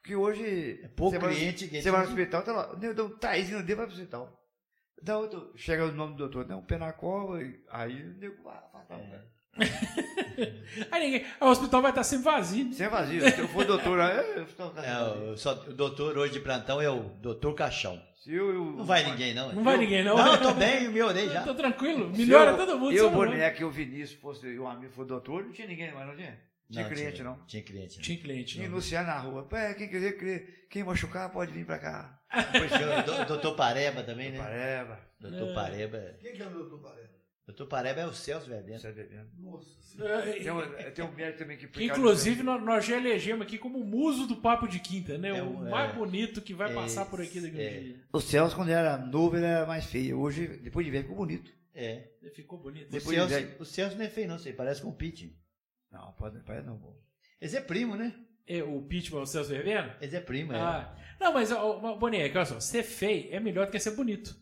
Porque 0.02 0.16
hoje. 0.16 0.80
É 0.84 0.88
pouco 0.90 1.12
você 1.16 1.20
vai- 1.20 1.34
cliente 1.36 1.68
que 1.68 1.82
Você 1.82 1.90
vai 1.92 2.02
no 2.02 2.08
hospital, 2.10 2.42
tá 2.44 2.52
lá. 2.52 2.74
Deu, 2.76 3.18
Thaís 3.18 3.50
não 3.50 3.62
deu, 3.64 3.78
vai 3.78 3.86
pro 3.86 3.96
hospital. 3.96 4.38
Dá 5.02 5.18
outro, 5.18 5.54
chega 5.56 5.86
o 5.86 5.92
nome 5.94 6.14
do 6.14 6.18
doutor, 6.28 6.46
não, 6.48 6.62
Penacova, 6.62 7.40
aí 7.72 8.02
o 8.04 8.18
nego 8.18 8.44
vai, 8.44 8.60
vai, 8.74 8.86
vai, 8.90 9.00
É. 9.00 9.08
vai. 9.10 9.20
Aí 10.92 11.04
ninguém. 11.06 11.26
o 11.42 11.46
hospital 11.48 11.82
vai 11.82 11.92
estar 11.92 12.04
sempre 12.04 12.26
vazio. 12.26 12.66
né? 12.66 12.72
Sem 12.74 12.88
vazio. 12.88 13.22
Se 13.32 13.40
eu 13.40 13.48
for 13.48 13.66
doutor, 13.66 14.00
aí 14.00 14.18
eu 14.38 14.44
estou 14.44 14.74
É, 14.78 15.02
o, 15.32 15.38
só, 15.38 15.54
o 15.54 15.74
doutor 15.74 16.18
hoje 16.18 16.34
de 16.34 16.40
plantão 16.40 16.82
é 16.82 16.90
o 16.90 17.04
doutor 17.22 17.54
Caixão. 17.56 18.02
Se 18.20 18.34
eu, 18.34 18.54
eu, 18.54 18.66
Não 18.74 18.84
vai 18.84 19.04
ninguém, 19.10 19.34
não. 19.34 19.54
Não 19.54 19.64
vai 19.64 19.78
ninguém, 19.78 20.04
não. 20.04 20.18
Não, 20.18 20.34
eu 20.34 20.42
tô 20.42 20.54
bem, 20.54 20.84
eu 20.84 20.92
me 20.92 21.02
orei 21.02 21.30
já. 21.30 21.42
Tô 21.44 21.56
tranquilo. 21.56 22.10
Melhora 22.10 22.52
eu- 22.52 22.58
todo 22.58 22.78
mundo. 22.78 22.92
Eu, 22.92 23.10
não 23.10 23.18
vai. 23.18 23.28
boneco 23.30 23.62
e 23.62 23.64
o 23.66 23.72
Vinícius 23.72 24.20
fosse, 24.20 24.46
e 24.46 24.60
o 24.60 24.68
amigo 24.68 24.92
for 24.92 25.06
doutor, 25.06 25.46
não 25.46 25.52
tinha 25.54 25.66
ninguém 25.68 25.94
mais, 25.94 26.06
não 26.08 26.16
tinha? 26.18 26.38
Tinha 26.70 26.88
cliente, 26.88 27.24
não. 27.24 27.36
Tinha 27.48 27.64
cliente, 27.64 27.96
não. 27.98 28.04
Tinha 28.04 28.18
cliente, 28.20 28.54
Tinha 28.56 28.68
não. 28.70 28.76
Luciano 28.76 29.08
na 29.08 29.18
rua. 29.18 29.44
Pé, 29.48 29.74
quem 29.74 29.88
quiser, 29.88 30.12
quem, 30.18 30.46
quem 30.70 30.84
machucar 30.84 31.32
pode 31.32 31.52
vir 31.52 31.66
pra 31.66 31.80
cá. 31.80 32.20
Depois 32.52 32.72
tinha 32.74 33.00
o 33.00 33.04
do- 33.04 33.26
doutor 33.26 33.56
Pareba 33.56 34.04
também, 34.04 34.32
né? 34.32 34.38
Pareba. 34.38 35.00
Doutor 35.20 35.50
É. 35.50 35.54
Pareba. 35.54 36.16
Quem 36.22 36.34
que 36.34 36.44
é 36.44 36.46
o 36.46 36.50
doutor 36.52 36.80
Pareba? 36.80 37.09
Doutor 37.50 37.66
Pareba 37.66 38.02
é 38.02 38.06
o 38.06 38.14
Celso 38.14 38.48
tá 38.48 38.56
bebendo. 38.56 39.28
Nossa 39.40 39.82
senhora. 39.82 40.22
Tem 40.32 40.52
um, 40.52 40.92
tem 40.94 41.06
um 41.06 41.12
médico 41.12 41.40
também 41.40 41.58
que... 41.58 41.68
Que, 41.68 41.86
inclusive, 41.86 42.44
nós, 42.44 42.64
nós 42.64 42.86
já 42.86 42.96
elegemos 42.96 43.42
aqui 43.42 43.58
como 43.58 43.80
o 43.80 43.84
muso 43.84 44.28
do 44.28 44.36
Papo 44.36 44.68
de 44.68 44.80
Quinta, 44.80 45.18
né? 45.18 45.30
É 45.30 45.42
o 45.42 45.54
mais 45.68 45.90
é. 45.90 45.94
bonito 45.94 46.44
que 46.44 46.54
vai 46.54 46.72
É, 46.72 46.76
passar 46.76 47.06
por 47.06 47.20
aqui 47.20 47.42
daqui 47.42 47.60
a 47.60 47.64
é. 47.64 47.68
um 47.80 47.84
dia. 47.84 47.96
O 48.14 48.22
Celso, 48.22 48.56
quando 48.56 48.70
era 48.70 49.00
novo, 49.00 49.36
ele 49.36 49.48
era 49.48 49.66
mais 49.66 49.86
feio. 49.86 50.20
Hoje, 50.20 50.46
depois 50.48 50.86
de 50.86 50.92
ver, 50.92 51.02
ficou 51.02 51.18
bonito. 51.18 51.52
É. 51.74 52.12
Ele 52.22 52.32
Ficou 52.32 52.60
bonito. 52.60 52.88
O 52.88 52.92
Depois 52.92 53.18
de 53.18 53.28
Celso, 53.28 53.34
velho. 53.34 53.56
o 53.60 53.66
Celso 53.66 53.98
não 53.98 54.06
é 54.06 54.10
feio, 54.10 54.28
não. 54.28 54.38
Você 54.38 54.54
parece 54.54 54.84
com 54.84 54.90
o 54.90 54.94
Pete. 54.96 55.36
Não, 55.92 56.14
pode, 56.14 56.40
pode 56.44 56.64
não. 56.68 56.78
pô. 56.78 56.96
Esse 57.42 57.58
é 57.58 57.62
primo, 57.62 57.96
né? 57.96 58.14
É, 58.46 58.62
o 58.62 58.80
Pitman, 58.84 59.22
o 59.22 59.26
Celso 59.26 59.50
Verbena? 59.50 59.98
Esse 60.00 60.16
é 60.16 60.22
primo, 60.22 60.54
é. 60.54 60.60
Ah. 60.60 60.96
Não, 61.20 61.34
mas, 61.34 61.52
ó, 61.52 61.98
Boneco, 61.98 62.38
olha 62.38 62.46
só, 62.46 62.60
ser 62.60 62.84
feio 62.84 63.30
é 63.32 63.40
melhor 63.40 63.66
do 63.66 63.72
que 63.72 63.80
ser 63.80 63.92
bonito. 63.96 64.36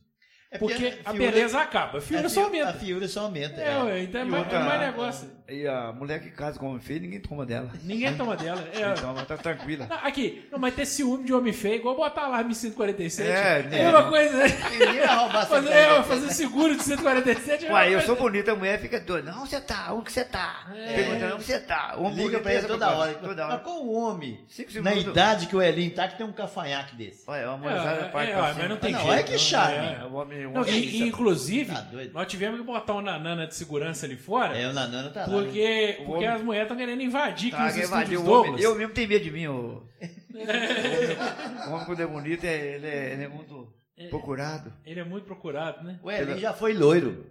É 0.50 0.58
Porque 0.58 1.00
a 1.04 1.12
fiura- 1.12 1.32
beleza 1.32 1.60
acaba, 1.60 1.98
a 1.98 2.02
fiura 2.02 2.28
a 2.28 2.30
só 2.30 2.42
A 2.42 2.44
aumenta. 2.46 2.74
fiura 2.74 3.08
só 3.10 3.22
aumenta. 3.22 3.60
É, 3.60 3.84
ué, 3.84 4.04
então 4.04 4.22
é 4.22 4.24
mais, 4.24 4.44
outra- 4.44 4.60
é 4.60 4.64
mais 4.64 4.80
negócio. 4.82 5.32
E 5.50 5.66
a 5.66 5.94
mulher 5.94 6.20
que 6.22 6.30
casa 6.30 6.60
com 6.60 6.68
homem 6.68 6.82
feio, 6.82 7.00
ninguém 7.00 7.22
toma 7.22 7.46
dela. 7.46 7.72
Ninguém 7.84 8.14
toma 8.18 8.36
dela. 8.36 8.62
É, 8.74 8.92
Então, 8.92 9.12
ela 9.12 9.24
tá 9.24 9.38
tranquila. 9.38 9.88
Não, 9.90 9.98
aqui, 10.06 10.46
não, 10.52 10.60
mas 10.60 10.76
ter 10.76 10.86
ciúme 10.86 11.24
de 11.24 11.34
homem 11.34 11.54
feio, 11.54 11.76
igual 11.76 11.96
botar 11.96 12.24
alarme 12.26 12.52
em 12.52 12.54
147. 12.54 13.30
É, 13.30 13.60
é 13.60 13.64
né? 13.64 13.84
mesma 13.86 14.10
coisa. 14.10 14.38
né? 14.38 14.48
Ninguém 14.72 15.00
vai 15.06 15.16
roubar 15.16 15.38
essa 15.44 15.48
Fazer, 15.48 15.70
é, 15.72 16.04
fazer 16.04 16.30
seguro 16.34 16.76
de 16.76 16.84
147 16.84 17.66
é 17.66 17.72
Uai, 17.72 17.96
eu 17.96 18.02
sou 18.02 18.18
bonita, 18.18 18.52
a 18.52 18.56
mulher 18.56 18.78
fica 18.82 19.00
doida. 19.00 19.32
Não, 19.32 19.46
você 19.46 19.62
tá, 19.62 19.94
onde 19.94 20.04
que 20.06 20.12
você 20.12 20.26
tá? 20.26 20.68
Perguntando 20.70 21.36
onde 21.36 21.44
você 21.46 21.60
tá. 21.60 21.96
O 21.98 22.04
homem 22.04 22.26
Liga 22.26 22.40
pra 22.42 22.52
é 22.52 22.58
ele 22.58 22.68
toda 22.68 22.90
hora. 22.92 23.14
Toda 23.14 23.44
Mas 23.44 23.54
hora. 23.54 23.60
qual 23.64 23.84
o 23.86 23.94
homem, 23.94 24.40
Cinco 24.50 24.82
na 24.82 24.96
idade 24.96 25.48
que 25.48 25.56
o 25.56 25.62
Elinho 25.62 25.92
tá, 25.96 26.10
que 26.10 26.18
tem 26.18 26.26
um 26.26 26.34
cafanhaque 26.34 26.94
desse? 26.98 27.24
Olha, 27.26 27.52
uma 27.54 27.72
É, 27.72 27.80
mulher 27.80 28.04
é, 28.04 28.08
parte 28.10 28.32
é, 28.32 28.36
pra 28.36 28.54
mas 28.54 28.70
não 28.70 28.76
tem 28.78 28.94
jeito. 28.94 29.08
olha 29.08 29.24
que 29.24 29.38
charme. 29.38 29.78
É, 29.78 30.04
o 30.04 30.14
homem, 30.14 30.46
o 30.46 30.52
Não, 30.52 30.62
homem 30.62 30.74
e, 30.78 31.04
inclusive, 31.08 31.74
Tá 31.74 31.80
doido? 31.82 32.14
nós 32.14 32.28
tivemos 32.28 32.60
que 32.60 32.66
botar 32.66 32.94
um 32.96 33.02
nanana 33.02 33.48
de 33.48 33.56
segurança 33.56 34.06
ali 34.06 34.18
fora, 34.18 34.58
É, 34.58 34.68
o 34.68 34.74
Nanano 34.74 35.10
tá 35.12 35.22
lá. 35.26 35.37
Né? 35.38 35.44
porque, 35.46 35.96
O 36.00 36.06
porque 36.06 36.26
homem- 36.26 36.28
as 36.28 36.42
mulheres 36.44 36.66
estão 36.66 36.78
querendo 36.78 37.02
invadir 37.02 37.52
Tá, 37.52 37.70
invadiu 37.70 37.84
estúdios 37.84 38.22
o 38.22 38.32
homem. 38.32 38.62
Eu 38.62 38.76
mesmo 38.76 38.94
tenho 38.94 39.10
medo 39.10 39.24
de 39.24 39.32
mim. 39.32 39.48
O, 39.48 39.84
o 41.68 41.72
homem 41.72 41.86
quando 41.86 42.00
é 42.02 42.08
bonito, 42.08 42.44
é- 42.46 42.76
ele 42.76 42.88
é, 42.88 43.14
ele 43.14 43.24
é 43.24 43.28
muito 43.28 43.74
procurado. 44.10 44.74
Ele 44.86 45.00
é 45.00 45.04
muito 45.04 45.26
procurado, 45.26 45.84
né? 45.84 46.00
O 46.04 46.12
Elinho 46.12 46.38
já 46.40 46.54
foi 46.54 46.74
loiro. 46.74 47.26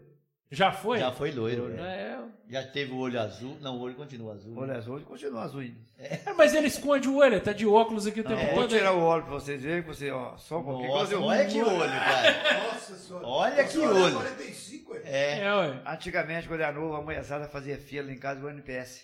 Já 0.50 0.70
foi? 0.70 0.98
Já 1.00 1.10
foi 1.10 1.32
loiro. 1.32 1.74
é. 1.76 1.80
É, 1.82 2.18
Já 2.48 2.62
teve 2.62 2.92
o 2.92 2.98
olho 2.98 3.20
azul. 3.20 3.56
Não, 3.60 3.76
o 3.76 3.80
olho 3.80 3.94
continua 3.96 4.34
azul. 4.34 4.52
né? 4.54 4.60
Olha 4.60 4.76
azul, 4.76 5.00
continua 5.00 5.42
azul 5.42 5.60
ainda. 5.60 5.76
É, 5.98 6.20
mas 6.36 6.54
ele 6.54 6.68
esconde 6.68 7.08
o 7.08 7.16
olho, 7.16 7.34
ele 7.34 7.40
tá 7.40 7.52
de 7.52 7.66
óculos 7.66 8.06
aqui 8.06 8.20
o 8.20 8.24
tempo 8.24 8.40
Eu 8.40 8.46
vou 8.54 8.54
todo. 8.62 8.68
tirar 8.68 8.92
o 8.92 9.02
óleo 9.02 9.24
pra 9.24 9.32
vocês 9.34 9.60
verem, 9.60 9.82
que 9.82 9.88
você, 9.88 10.10
ó, 10.10 10.36
só 10.36 10.60
um 10.60 10.64
pouquinho. 10.64 10.88
Nossa, 10.88 11.18
olha 11.18 11.44
que 11.46 11.60
olho, 11.62 11.90
cara. 11.90 12.62
Nossa 12.72 12.94
senhora. 12.96 13.26
Olha 13.26 13.64
que 13.64 13.78
olho. 13.78 14.14
45, 14.14 14.94
é? 14.94 15.00
É. 15.04 15.38
É, 15.40 15.54
ué. 15.54 15.82
Antigamente, 15.86 16.46
quando 16.46 16.60
era 16.60 16.72
novo, 16.72 16.94
a 16.94 17.02
mulherzada 17.02 17.48
fazia 17.48 17.76
fila 17.76 18.12
em 18.12 18.18
casa 18.18 18.40
do 18.40 18.48
NPS. 18.48 19.02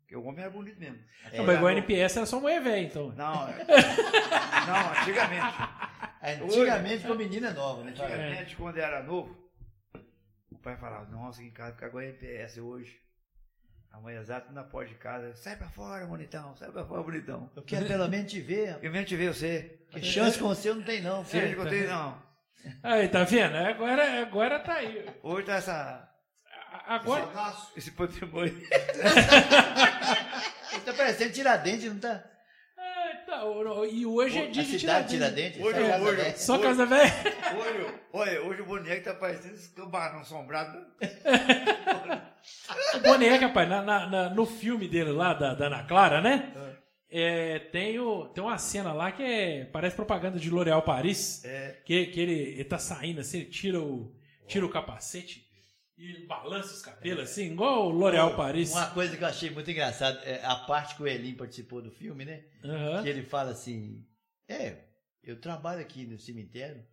Porque 0.00 0.16
o 0.16 0.24
homem 0.24 0.40
era 0.40 0.50
bonito 0.50 0.78
mesmo. 0.80 0.98
Não, 1.36 1.44
mas 1.44 1.60
o 1.62 1.68
NPS 1.68 2.16
era 2.16 2.26
só 2.26 2.40
mulher 2.40 2.60
velha, 2.62 2.80
então. 2.82 3.12
Não, 3.16 3.48
é- 3.48 3.64
não, 4.66 5.00
antigamente. 5.00 5.56
Antigamente 6.44 7.06
com 7.06 7.14
menina 7.14 7.52
nova, 7.52 7.82
né? 7.84 7.90
Antigamente, 7.90 8.56
quando 8.56 8.78
era 8.78 9.02
novo, 9.02 9.30
o 9.32 9.45
pai 10.66 10.76
falava, 10.76 11.08
nossa, 11.10 11.40
em 11.44 11.50
casa 11.52 11.74
fica 11.74 11.86
igual 11.86 12.02
NPS 12.02 12.58
hoje. 12.58 13.00
A 13.92 14.00
mulherzada 14.00 14.50
na 14.50 14.64
porta 14.64 14.88
de 14.90 14.96
casa, 14.96 15.32
sai 15.36 15.54
pra 15.56 15.68
fora, 15.68 16.04
bonitão, 16.04 16.56
sai 16.56 16.72
pra 16.72 16.84
fora, 16.84 17.04
bonitão. 17.04 17.48
Eu 17.54 17.62
quero 17.62 17.86
pelo 17.86 18.08
menos 18.08 18.30
te 18.30 18.40
ver. 18.40 18.76
Eu 18.82 18.90
mesmo 18.90 19.06
te 19.06 19.14
ver 19.14 19.32
você. 19.32 19.78
Que 19.90 20.02
chance 20.02 20.36
com 20.36 20.48
você 20.48 20.74
não 20.74 20.82
tem, 20.82 21.00
não. 21.00 21.24
Você 21.24 21.40
filho. 21.40 21.54
que 21.54 21.60
eu 21.60 21.68
tenho, 21.68 21.88
não. 21.88 22.20
Aí, 22.82 23.08
tá 23.08 23.22
vendo? 23.22 23.56
Agora, 23.56 24.20
agora 24.20 24.58
tá 24.58 24.74
aí. 24.74 25.06
Hoje 25.22 25.46
tá 25.46 25.54
essa, 25.54 26.10
Agora, 26.84 27.22
Jogaço. 27.26 27.72
esse 27.76 27.92
patrimônio. 27.92 28.52
Ele 30.72 30.80
tá 30.84 30.92
parecendo 30.92 31.32
Tiradentes, 31.32 31.92
não 31.92 32.00
tá? 32.00 32.24
O- 33.44 33.84
e 33.84 34.04
hoje 34.06 34.38
é 34.38 34.46
a 34.46 34.50
dia 34.50 34.62
de 34.64 34.78
cidade 34.78 35.08
Tiradentes. 35.10 35.56
Tiradentes? 35.56 35.60
Hoje, 35.62 35.88
casa 35.88 36.04
hoje. 36.04 36.16
velha. 36.16 36.36
Só 36.36 36.58
casa 36.58 36.86
velha? 36.86 37.12
Olha, 37.58 37.94
olha, 38.12 38.42
hoje 38.42 38.62
o 38.62 38.66
boneco 38.66 39.04
tá 39.04 39.14
parecendo 39.14 39.54
esse 39.54 39.74
tubarão 39.74 40.20
assombrado. 40.20 40.78
O 42.94 43.00
boneco, 43.00 43.44
rapaz, 43.44 43.68
na- 43.68 43.82
na- 43.82 44.06
na- 44.06 44.30
no 44.30 44.46
filme 44.46 44.86
dele 44.88 45.10
lá, 45.10 45.34
da, 45.34 45.54
da 45.54 45.66
Ana 45.66 45.82
Clara, 45.84 46.20
né? 46.20 46.52
É, 47.10 47.58
tem, 47.58 47.98
o, 47.98 48.26
tem 48.28 48.42
uma 48.42 48.58
cena 48.58 48.92
lá 48.92 49.12
que 49.12 49.22
é, 49.22 49.64
parece 49.66 49.94
propaganda 49.96 50.38
de 50.38 50.50
L'Oréal 50.50 50.82
Paris. 50.82 51.44
É. 51.44 51.76
Que, 51.84 52.06
que 52.06 52.20
ele, 52.20 52.32
ele 52.34 52.64
tá 52.64 52.78
saindo 52.78 53.20
assim, 53.20 53.38
ele 53.38 53.46
tira 53.46 53.80
o, 53.80 54.12
tira 54.46 54.64
o 54.66 54.68
capacete 54.68 55.45
e 55.98 56.26
balança 56.26 56.74
os 56.74 56.82
cabelos 56.82 57.24
assim, 57.24 57.52
igual 57.52 57.86
o 57.86 57.90
L'Oréal 57.90 58.36
Paris. 58.36 58.70
Uma 58.72 58.90
coisa 58.90 59.16
que 59.16 59.24
eu 59.24 59.28
achei 59.28 59.50
muito 59.50 59.70
engraçada, 59.70 60.18
é 60.20 60.44
a 60.44 60.56
parte 60.56 60.94
que 60.94 61.02
o 61.02 61.06
Elim 61.06 61.34
participou 61.34 61.80
do 61.80 61.90
filme, 61.90 62.24
né? 62.24 62.44
Aham. 62.62 63.02
Que 63.02 63.08
ele 63.08 63.22
fala 63.22 63.52
assim: 63.52 64.06
É, 64.48 64.84
eu 65.22 65.40
trabalho 65.40 65.80
aqui 65.80 66.06
no 66.06 66.18
cemitério 66.18 66.86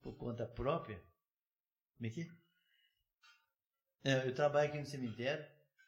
por 0.00 0.16
conta 0.16 0.46
própria. 0.46 1.02
Como 1.96 2.06
é 2.06 2.10
que 2.10 2.20
é? 2.20 2.26
É, 4.04 4.28
eu 4.28 4.34
trabalho 4.34 4.68
aqui 4.68 4.78
no 4.78 4.86
cemitério 4.86 5.44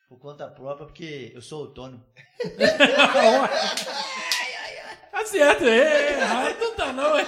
por 0.08 0.18
conta 0.18 0.48
própria 0.48 0.86
porque 0.86 1.30
eu 1.32 1.40
sou 1.40 1.66
autônomo. 1.66 2.04
Tá 5.12 5.24
certo, 5.24 5.64
é, 5.64 6.18
errado 6.18 6.58
não 6.58 6.74
tá 6.74 6.92
não. 6.92 7.16
É. 7.16 7.24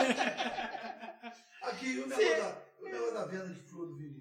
Aqui, 1.63 2.01
o 2.01 2.09
negócio, 2.09 2.37
da, 2.37 2.63
o 2.81 2.85
negócio 2.85 3.15
da 3.15 3.25
venda 3.27 3.49
de 3.55 3.61
flor 3.61 3.87
do 3.87 3.97
Vinícius. 3.97 4.12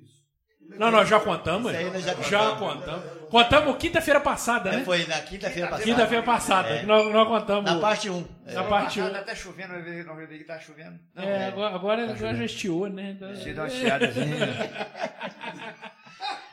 Não, 0.78 0.92
nós 0.92 1.08
já 1.10 1.20
contamos. 1.20 1.72
Isso 1.72 1.80
aí 1.82 1.88
é. 1.88 1.92
nós 1.92 2.04
já 2.04 2.14
Já 2.22 2.40
contamos. 2.56 2.86
contamos. 2.86 3.22
Contamos 3.30 3.78
quinta-feira 3.78 4.20
passada, 4.20 4.70
É, 4.70 4.78
né? 4.78 4.84
foi 4.84 5.06
na 5.06 5.20
quinta-feira 5.22 5.68
passada. 5.70 5.84
Quinta-feira 5.90 6.24
passada, 6.24 6.70
É. 6.70 6.80
que 6.80 6.86
nós, 6.86 7.14
nós 7.14 7.28
contamos. 7.28 7.72
Na 7.72 7.80
parte 7.80 8.10
1. 8.10 8.26
Na 8.48 8.64
parte 8.64 9.00
Passada, 9.00 9.10
um. 9.10 9.14
Tá 9.14 9.20
até 9.20 9.36
chovendo, 9.36 9.74
vi- 9.84 10.04
nós 10.04 10.18
vimos 10.18 10.38
que 10.38 10.44
tá 10.44 10.60
chovendo. 10.60 11.00
Não, 11.16 11.24
É, 11.24 11.48
agora, 11.48 11.76
agora, 11.76 12.08
Tá 12.08 12.14
agora 12.14 12.36
já 12.36 12.46
estiou, 12.46 12.88
né? 12.90 13.16
Deixa 13.20 13.50
eu 13.50 13.56
dar 13.56 13.62
uma 13.64 13.70
chiadazinha. 13.70 14.48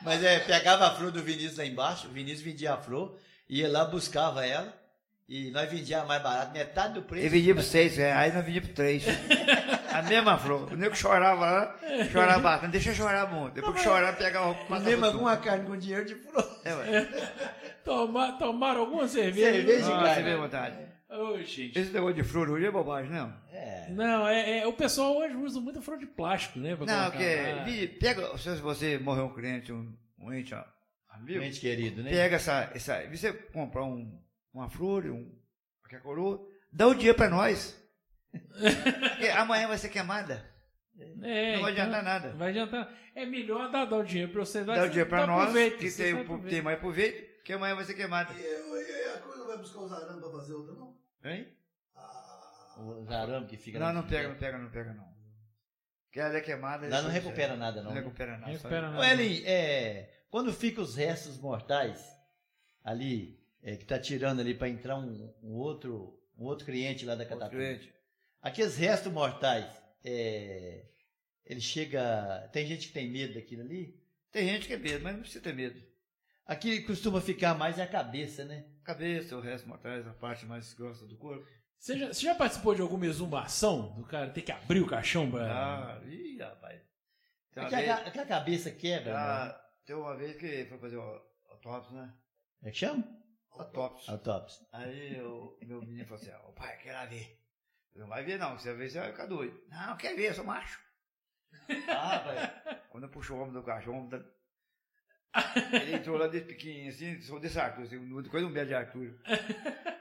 Mas 0.01 0.23
é, 0.23 0.39
pegava 0.39 0.87
a 0.87 0.91
flor 0.91 1.11
do 1.11 1.21
Vinícius 1.21 1.57
lá 1.57 1.65
embaixo, 1.65 2.07
o 2.07 2.11
Vinícius 2.11 2.41
vendia 2.41 2.73
a 2.73 2.77
flor, 2.77 3.17
ia 3.49 3.69
lá, 3.69 3.83
buscava 3.85 4.45
ela, 4.45 4.73
e 5.27 5.51
nós 5.51 5.69
vendíamos 5.69 6.07
mais 6.07 6.23
barato, 6.23 6.53
metade 6.53 6.93
do 6.93 7.01
preço. 7.01 7.25
Ele 7.25 7.29
vendia 7.37 7.53
por 7.55 7.63
seis 7.63 7.97
reais, 7.97 8.33
nós 8.33 8.45
vendíamos 8.45 8.69
por 8.69 8.75
três. 8.75 9.03
A 9.93 10.01
mesma 10.03 10.37
flor. 10.37 10.71
O 10.71 10.75
nego 10.75 10.95
chorava 10.95 11.39
lá, 11.45 11.75
chorava 12.11 12.39
bastante. 12.39 12.71
Deixa 12.71 12.91
eu 12.91 12.95
chorar 12.95 13.31
muito. 13.31 13.53
Depois 13.55 13.75
que 13.75 13.81
chorar, 13.83 14.15
pegava 14.15 14.49
o 14.51 14.79
Mesmo 14.81 15.05
alguma 15.05 15.35
carne 15.37 15.65
com 15.65 15.77
dinheiro 15.77 16.05
de 16.05 16.15
flor. 16.15 16.59
É, 16.63 16.73
ué. 16.75 17.07
Toma, 17.83 18.33
tomaram 18.33 18.81
alguma 18.81 19.07
cerveja? 19.07 19.51
Cerveja. 19.51 19.89
Nossa, 19.89 19.97
cara. 20.03 20.13
você 20.15 20.23
vê 20.23 20.35
vontade. 20.35 20.89
Gente. 21.43 21.79
Esse 21.79 21.91
negócio 21.91 22.15
de 22.15 22.23
flor 22.23 22.49
hoje 22.51 22.65
é 22.67 22.71
bobagem, 22.71 23.11
não? 23.11 23.33
É. 23.51 23.87
Não, 23.89 24.27
é, 24.27 24.59
é- 24.59 24.67
o 24.67 24.73
pessoal 24.73 25.17
hoje 25.17 25.35
usa 25.35 25.59
muita 25.59 25.81
flor 25.81 25.97
de 25.97 26.05
plástico, 26.05 26.59
né? 26.59 26.69
Não, 26.71 26.77
colocar 26.77 27.09
porque 27.11 27.55
vi- 27.65 27.87
pega, 27.87 28.37
se 28.37 28.55
você 28.57 28.99
morreu 28.99 29.25
um 29.25 29.33
cliente, 29.33 29.71
um, 29.73 29.91
um 30.19 30.31
ente, 30.31 30.53
ó, 30.53 30.63
amigo, 31.09 31.41
Gente 31.41 31.59
querido, 31.59 32.03
né? 32.03 32.11
pega 32.11 32.35
essa, 32.35 32.69
essa, 32.75 33.01
você 33.09 33.33
comprar 33.33 33.85
um, 33.85 34.21
uma 34.53 34.69
flor, 34.69 35.05
um, 35.07 35.31
qualquer 35.81 36.01
coroa, 36.03 36.45
dá 36.71 36.87
o 36.87 36.93
dia 36.93 37.15
pra 37.15 37.27
nós. 37.27 37.75
Porque 38.31 39.27
amanhã 39.29 39.67
vai 39.67 39.77
ser 39.77 39.89
queimada. 39.89 40.45
É, 41.21 41.53
não 41.53 41.61
vai 41.61 41.71
então, 41.71 41.83
adiantar 41.85 42.03
nada. 42.03 42.29
Vai 42.33 42.49
adiantar. 42.49 42.93
É 43.15 43.25
melhor 43.25 43.71
dar, 43.71 43.85
dar 43.85 43.97
o 43.97 44.03
dinheiro 44.03 44.31
pra 44.31 44.45
você. 44.45 44.63
Dá 44.63 44.73
o 44.85 45.05
pra 45.07 45.19
dá 45.21 45.27
nós, 45.27 45.43
proveito, 45.45 45.77
que 45.77 45.91
tem, 45.91 46.41
tem 46.49 46.61
mais 46.61 46.79
proveito, 46.79 47.43
que 47.43 47.53
amanhã 47.53 47.75
vai 47.75 47.85
ser 47.85 47.93
queimada. 47.93 48.33
E, 48.33 48.41
e- 48.41 49.05
e 49.05 49.09
a 49.15 49.19
coisa 49.19 49.39
não 49.39 49.47
vai 49.47 49.57
buscar 49.57 49.79
os 49.79 49.91
arames 49.93 50.21
pra 50.21 50.31
fazer 50.31 50.53
outra, 50.53 50.75
não? 50.75 50.97
Hein? 51.23 51.47
Ah, 51.95 52.75
Os 52.79 53.09
arame 53.11 53.47
que 53.47 53.57
fica 53.57 53.79
Não, 53.79 53.87
lá 53.87 53.93
não 53.93 54.03
pega, 54.03 54.27
não 54.29 54.35
pega, 54.35 54.57
não 54.57 54.69
pega, 54.69 54.93
não. 54.93 55.09
Porque 56.05 56.19
ela 56.19 56.37
é 56.37 56.41
queimada. 56.41 56.87
Lá 56.87 57.01
não 57.01 57.09
isso- 57.09 57.19
recupera 57.19 57.55
nada, 57.55 57.81
não. 57.81 57.89
Não 57.91 57.95
recupera 57.97 58.37
nada. 58.37 58.51
Recupera 58.51 58.89
nada. 58.89 58.99
Ô, 58.99 59.03
é, 59.45 60.09
quando 60.29 60.51
fica 60.53 60.81
os 60.81 60.95
restos 60.95 61.37
mortais 61.39 62.03
ali, 62.83 63.39
é, 63.61 63.75
que 63.75 63.85
tá 63.85 63.99
tirando 63.99 64.39
ali 64.39 64.53
para 64.53 64.69
entrar 64.69 64.97
um, 64.97 65.33
um 65.43 65.53
outro, 65.53 66.17
Um 66.37 66.45
outro 66.45 66.65
cliente 66.65 67.05
lá 67.05 67.15
da 67.15 67.25
cliente. 67.49 67.93
Aqueles 68.41 68.77
restos 68.77 69.11
mortais, 69.11 69.65
é, 70.03 70.85
ele 71.45 71.61
chega. 71.61 72.49
Tem 72.53 72.65
gente 72.65 72.87
que 72.87 72.93
tem 72.93 73.09
medo 73.09 73.33
daquilo 73.33 73.61
ali. 73.63 73.99
Tem 74.31 74.47
gente 74.47 74.67
que 74.67 74.73
é 74.73 74.77
medo, 74.77 75.03
mas 75.03 75.13
não 75.13 75.21
precisa 75.21 75.43
ter 75.43 75.53
medo. 75.53 75.81
Aqui 76.45 76.81
costuma 76.81 77.21
ficar 77.21 77.53
mais 77.53 77.77
é 77.77 77.83
a 77.83 77.87
cabeça, 77.87 78.45
né? 78.45 78.65
Cabeça, 78.83 79.37
o 79.37 79.41
resto 79.41 79.67
mortais, 79.67 80.07
a 80.07 80.13
parte 80.13 80.45
mais 80.45 80.73
grossa 80.73 81.05
do 81.05 81.17
corpo. 81.17 81.45
Você 81.77 81.97
já, 81.97 82.07
você 82.07 82.21
já 82.25 82.35
participou 82.35 82.75
de 82.75 82.81
alguma 82.81 83.05
exumação 83.05 83.93
do 83.95 84.03
cara 84.03 84.29
ter 84.31 84.41
que 84.41 84.51
abrir 84.51 84.81
o 84.81 84.87
caixão 84.87 85.29
pra. 85.29 85.45
Ah, 85.45 86.01
ih, 86.05 86.37
rapaz. 86.39 86.81
Tem 87.53 87.63
Aquela, 87.63 87.81
vez, 87.81 88.07
aquela 88.07 88.25
cabeça 88.25 88.71
quebra, 88.71 89.13
né? 89.13 89.19
ah, 89.19 89.61
tem 89.85 89.95
uma 89.95 90.15
vez 90.15 90.37
que 90.37 90.65
foi 90.65 90.77
fazer 90.77 90.97
o 90.97 91.21
autópsia, 91.49 91.95
né? 92.01 92.13
É 92.63 92.71
que 92.71 92.77
chama? 92.77 93.03
Autópsia. 93.51 94.11
Autópsia. 94.11 94.67
Aí 94.71 95.21
o 95.21 95.57
meu 95.61 95.81
menino 95.81 96.05
falou 96.05 96.21
assim, 96.21 96.31
ó, 96.31 96.51
pai, 96.51 96.77
quero 96.77 96.95
lá 96.95 97.05
ver. 97.05 97.38
Não 97.95 98.07
vai 98.07 98.23
ver 98.23 98.39
não, 98.39 98.57
se 98.57 98.63
você 98.63 98.73
ver, 98.73 98.89
você 98.89 98.99
vai 98.99 99.11
ficar 99.11 99.25
doido. 99.25 99.61
Não, 99.67 99.97
quer 99.97 100.15
ver, 100.15 100.29
eu 100.29 100.33
sou 100.33 100.45
macho. 100.45 100.79
Ah, 101.89 102.17
rapaz. 102.17 102.79
Quando 102.89 103.03
eu 103.03 103.09
puxo 103.09 103.35
o 103.35 103.39
homem 103.39 103.53
do 103.53 103.63
cachorro, 103.63 103.97
o 103.97 103.99
homem 103.99 104.09
da- 104.09 104.25
ele 105.73 105.95
entrou 105.95 106.17
lá 106.17 106.27
desse 106.27 106.45
pequenininho 106.45 106.89
assim, 106.89 107.21
sou 107.21 107.39
desse 107.39 107.59
Arthur, 107.59 107.83
assim, 107.83 108.29
coisa 108.29 108.47
um 108.47 108.49
metro 108.49 108.69
de 108.69 108.75
Arthur. 108.75 109.19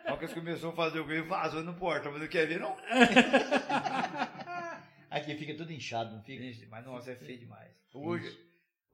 Só 0.07 0.17
que 0.17 0.25
eles 0.25 0.35
começou 0.35 0.71
a 0.73 0.77
fazer 0.77 1.01
o 1.01 1.07
que 1.07 1.21
vazou 1.23 1.63
no 1.63 1.75
porta, 1.75 2.11
mas 2.11 2.21
não 2.21 2.29
quer 2.29 2.47
ver 2.47 2.61
não. 2.61 2.77
Aqui 5.11 5.35
fica 5.37 5.57
tudo 5.57 5.73
inchado, 5.73 6.15
não 6.15 6.23
fica? 6.23 6.43
Ixi, 6.43 6.67
Mas 6.67 6.85
nossa, 6.85 7.13
é 7.13 7.17
feio 7.17 7.39
demais. 7.39 7.75
Hoje, 7.93 8.39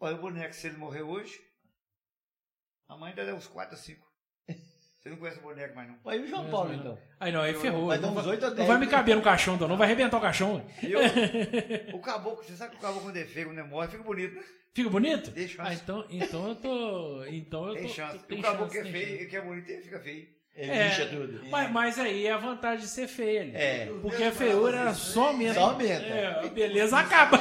olha 0.01 0.17
o 0.17 0.21
boneco, 0.21 0.55
se 0.55 0.67
ele 0.69 0.77
morrer 0.77 1.03
hoje, 1.03 1.41
a 2.89 2.97
mãe 2.97 3.15
dá 3.15 3.23
uns 3.35 3.47
4 3.47 3.77
ou 3.77 3.83
5. 3.83 4.14
Você 5.05 5.11
não 5.11 5.19
conhece 5.19 5.39
o 5.39 5.43
boneco 5.43 5.77
mais 5.77 5.87
não. 5.87 6.15
E 6.15 6.19
o 6.19 6.27
João 6.27 6.51
Paulo, 6.51 6.73
então. 6.73 6.99
Aí 7.21 7.31
não, 7.31 7.43
aí 7.43 7.53
ferrou. 7.53 7.89
Vai 7.89 7.99
dar 7.99 8.07
não, 8.07 8.17
uns 8.17 8.23
vai, 8.23 8.31
oito 8.33 8.43
ou 8.45 8.49
não 8.49 8.57
dez, 8.57 8.69
vai 8.69 8.79
me 8.79 8.87
né? 8.87 8.91
caber 8.91 9.15
no 9.15 9.21
caixão, 9.21 9.55
então. 9.55 9.69
Não 9.69 9.77
vai 9.77 9.87
arrebentar 9.87 10.17
o 10.17 10.21
caixão. 10.21 10.67
E 10.83 10.93
eu, 10.93 11.01
o 11.95 12.01
caboclo, 12.01 12.43
você 12.43 12.57
sabe 12.57 12.71
que 12.71 12.79
o 12.79 12.81
caboclo 12.81 13.09
quando 13.09 13.17
é 13.19 13.25
feio, 13.27 13.49
quando 13.49 13.59
é 13.59 13.63
morre, 13.65 13.89
fica 13.89 14.03
bonito, 14.03 14.35
né? 14.35 14.43
Fica 14.73 14.89
bonito? 14.89 15.31
Tem 15.31 15.47
chance. 15.47 15.71
Ah, 15.71 15.75
então, 15.75 16.07
então 16.09 16.49
eu 16.49 16.55
tô. 16.57 17.25
Então 17.27 17.69
eu 17.69 17.75
tô. 17.75 17.81
Tem 17.81 17.89
chance. 17.89 18.25
Tem 18.25 18.39
o 18.39 18.43
caboclo 18.43 18.71
que 18.71 18.79
é 18.79 18.85
feio, 18.85 19.19
chance. 19.19 19.27
que 19.27 19.37
é 19.37 19.41
bonito, 19.43 19.69
ele 19.69 19.83
fica 19.83 20.01
feio. 20.01 20.29
Ele 20.55 20.71
É. 20.71 20.89
incha 20.89 21.07
tudo. 21.07 21.51
Mas, 21.51 21.71
mas 21.71 21.99
aí 21.99 22.27
é 22.27 22.33
a 22.33 22.39
vantagem 22.39 22.81
de 22.81 22.91
ser 22.91 23.07
feio 23.07 23.43
ali. 23.43 23.57
É. 23.57 23.93
Porque 24.01 24.23
a 24.23 24.33
feiura 24.33 24.79
era 24.79 24.95
só 24.95 25.29
aumenta. 25.29 25.53
Só 25.55 25.71
aumenta. 25.73 26.07
É, 26.07 26.47
a 26.47 26.49
beleza 26.49 26.99
acaba. 26.99 27.37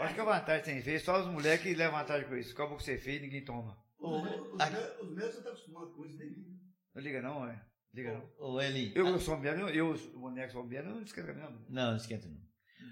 Acho 0.00 0.14
que 0.14 0.20
a 0.20 0.24
vantagem 0.24 0.64
tem 0.64 0.80
feio, 0.80 1.00
só 1.00 1.20
os 1.20 1.26
moleques 1.26 1.66
que 1.66 1.74
levam 1.74 1.98
vantagem 1.98 2.26
com 2.26 2.34
isso. 2.34 2.54
O 2.54 2.56
caboclo 2.56 2.80
ser 2.80 2.96
feio, 2.98 3.20
ninguém 3.20 3.44
toma. 3.44 3.76
Os, 4.00 4.22
os 4.22 5.34
estão 5.36 5.52
acostumados 5.52 5.92
com 5.94 6.06
isso, 6.06 6.16
nem. 6.16 6.57
Não 6.98 7.04
liga 7.04 7.22
não, 7.22 7.46
é. 7.48 7.64
Liga 7.94 8.12
não. 8.12 8.28
Ô, 8.38 8.60
Eli. 8.60 8.92
Eu, 8.94 9.06
eu 9.06 9.20
sou 9.20 9.36
mulher, 9.36 9.56
eu, 9.74 9.92
o 9.94 10.18
boneco 10.18 10.58
eu 10.58 10.84
não 10.84 11.00
esqueço 11.00 11.32
não. 11.32 11.50
Não, 11.68 11.90
não 11.90 11.96
esquenta 11.96 12.28
não. 12.28 12.40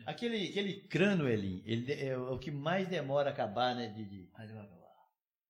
Aquele, 0.06 0.48
aquele 0.48 0.86
crânio, 0.86 1.28
Eli, 1.28 1.62
ele 1.66 1.92
é 1.92 2.16
o 2.16 2.38
que 2.38 2.52
mais 2.52 2.86
demora 2.88 3.30
a 3.30 3.32
acabar, 3.32 3.74
né? 3.74 3.88
De, 3.88 4.04
de- 4.04 4.30
Mas 4.32 4.48
eu 4.48 4.54
vou 4.56 4.64
acabar. 4.64 4.86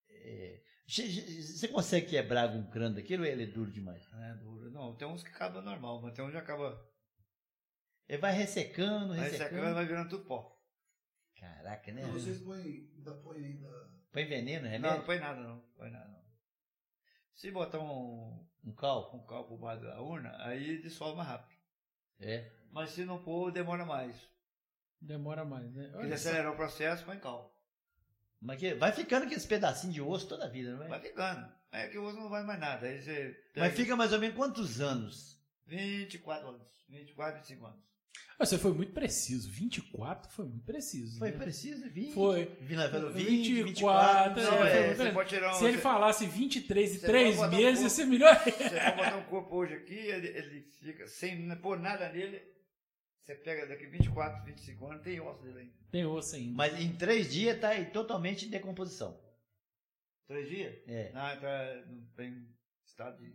é, 0.09 0.63
Você 0.89 1.69
consegue 1.69 2.07
quebrar 2.07 2.49
um 2.57 2.69
crânio 2.71 2.97
daquilo 2.97 3.25
ou 3.25 3.29
ele 3.29 3.43
é 3.45 3.47
duro 3.47 3.71
demais? 3.71 4.11
Não 4.11 4.25
é 4.25 4.35
duro. 4.37 4.71
Não, 4.71 4.97
tem 4.97 5.07
uns 5.07 5.23
que 5.23 5.29
acabam 5.31 5.63
normal, 5.63 6.01
mas 6.01 6.15
tem 6.15 6.25
uns 6.25 6.31
que 6.31 6.37
acaba. 6.39 6.83
Ele 8.09 8.19
vai 8.19 8.33
ressecando, 8.33 9.09
Vai 9.15 9.25
ressecando. 9.29 9.51
secando, 9.57 9.75
vai 9.75 9.85
virando 9.87 10.09
tudo 10.09 10.25
pó. 10.25 10.57
Caraca, 11.39 11.93
né? 11.93 12.01
Então 12.01 12.13
vocês 12.15 12.41
põem, 12.41 12.91
ainda 12.97 13.15
põem 13.17 13.45
ainda. 13.45 13.69
Põe 14.13 14.25
veneno, 14.25 14.65
Não, 14.65 14.71
remédio? 14.71 14.97
não 14.99 15.05
põe 15.05 15.19
nada 15.19 15.41
não. 15.43 15.61
Põe 15.77 15.91
nada 15.91 16.09
não. 16.09 16.25
Se 17.35 17.51
botar 17.51 17.81
um, 17.81 18.46
Um 18.67 18.73
cal? 18.73 19.11
um 19.15 19.25
cal 19.25 19.45
por 19.45 19.57
baixo 19.59 19.85
da 19.85 20.01
urna, 20.01 20.35
aí 20.41 20.83
dissolve 20.83 21.17
mais 21.17 21.29
rápido. 21.29 21.57
É. 22.19 22.51
Mas 22.73 22.91
se 22.91 23.05
não 23.05 23.23
pôr, 23.23 23.53
demora 23.53 23.85
mais. 23.85 24.17
Demora 25.01 25.45
mais, 25.45 25.73
né? 25.73 25.89
Se 25.91 25.97
Olha 25.97 26.09
só. 26.09 26.15
acelerar 26.15 26.53
o 26.53 26.57
processo, 26.57 27.05
põe 27.05 27.19
cal. 27.19 27.55
Mas 28.41 28.59
que 28.59 28.75
vai 28.75 28.93
ficando 28.93 29.25
aqueles 29.25 29.47
pedacinhos 29.47 29.95
de 29.95 30.03
osso 30.03 30.29
toda 30.29 30.45
a 30.47 30.49
vida, 30.49 30.75
não 30.75 30.83
é? 30.85 30.89
Vai 30.89 31.01
ficando. 31.01 31.49
É 31.71 31.89
que 31.89 31.99
o 31.99 32.05
osso 32.05 32.19
não 32.19 32.29
vai 32.29 32.43
mais 32.43 32.59
nada. 32.59 32.87
Aí 32.87 33.01
você 33.01 33.39
Mas 33.57 33.75
fica 33.75 33.95
mais 33.95 34.13
ou 34.13 34.19
menos 34.19 34.37
quantos 34.37 34.81
anos? 34.81 35.41
24 35.67 36.49
anos. 36.49 36.85
24, 36.89 37.37
25 37.39 37.67
anos. 37.67 37.81
Ah, 38.39 38.45
Você 38.45 38.59
foi 38.59 38.73
muito 38.75 38.93
preciso. 38.93 39.51
24 39.51 40.31
foi 40.31 40.45
muito 40.47 40.65
preciso. 40.67 41.19
Foi 41.19 41.31
né? 41.31 41.39
preciso? 41.39 41.89
20? 41.91 42.13
Foi. 42.13 42.45
Vila 42.61 42.89
pelo 42.91 43.11
20, 43.11 43.63
24, 43.65 44.35
24. 44.35 44.43
Não, 44.43 44.67
é, 44.67 44.91
é, 44.91 44.95
você 44.95 45.11
pode 45.13 45.29
tirar 45.31 45.51
um- 45.55 45.59
Se 45.59 45.65
ele 45.65 45.77
você- 45.77 45.83
falasse 45.83 46.27
23 46.27 46.95
e 46.95 46.99
você 46.99 47.07
3 47.07 47.37
pode 47.37 47.51
botar 47.51 47.57
um 47.63 47.65
meses, 47.65 47.81
ia 47.81 47.89
pouco- 47.89 47.97
ser 47.97 48.05
melhor. 48.07 48.37
Você 48.45 48.53
pode 48.81 48.97
botar 48.97 49.17
um 49.17 49.25
corpo 49.25 49.57
hoje 49.57 49.75
aqui, 49.75 49.95
ele, 49.95 50.29
ele 50.29 50.61
fica 50.81 51.07
sem 51.07 51.57
pôr 51.57 51.79
nada 51.81 52.11
nele. 52.13 52.43
Você 53.23 53.35
pega 53.37 53.67
daqui 53.67 53.87
24, 53.87 54.45
25 54.45 54.87
anos, 54.87 55.03
tem 55.03 55.19
osso 55.21 55.43
dele 55.43 55.59
ainda. 55.61 55.73
Tem 55.91 56.05
osso 56.07 56.37
ainda. 56.37 56.53
Mas 56.55 56.79
em 56.79 56.95
três 56.95 57.33
dias 57.33 57.59
tá 57.59 57.71
aí 57.71 57.87
totalmente 57.87 58.45
em 58.47 58.51
decomposição. 58.51 59.19
Três 60.29 60.49
dias? 60.49 60.75
É, 60.87 61.11
Não, 61.13 61.41
tá, 61.41 61.85
não 61.87 62.07
tem 62.17 62.47
estado 62.85 63.17
de. 63.19 63.35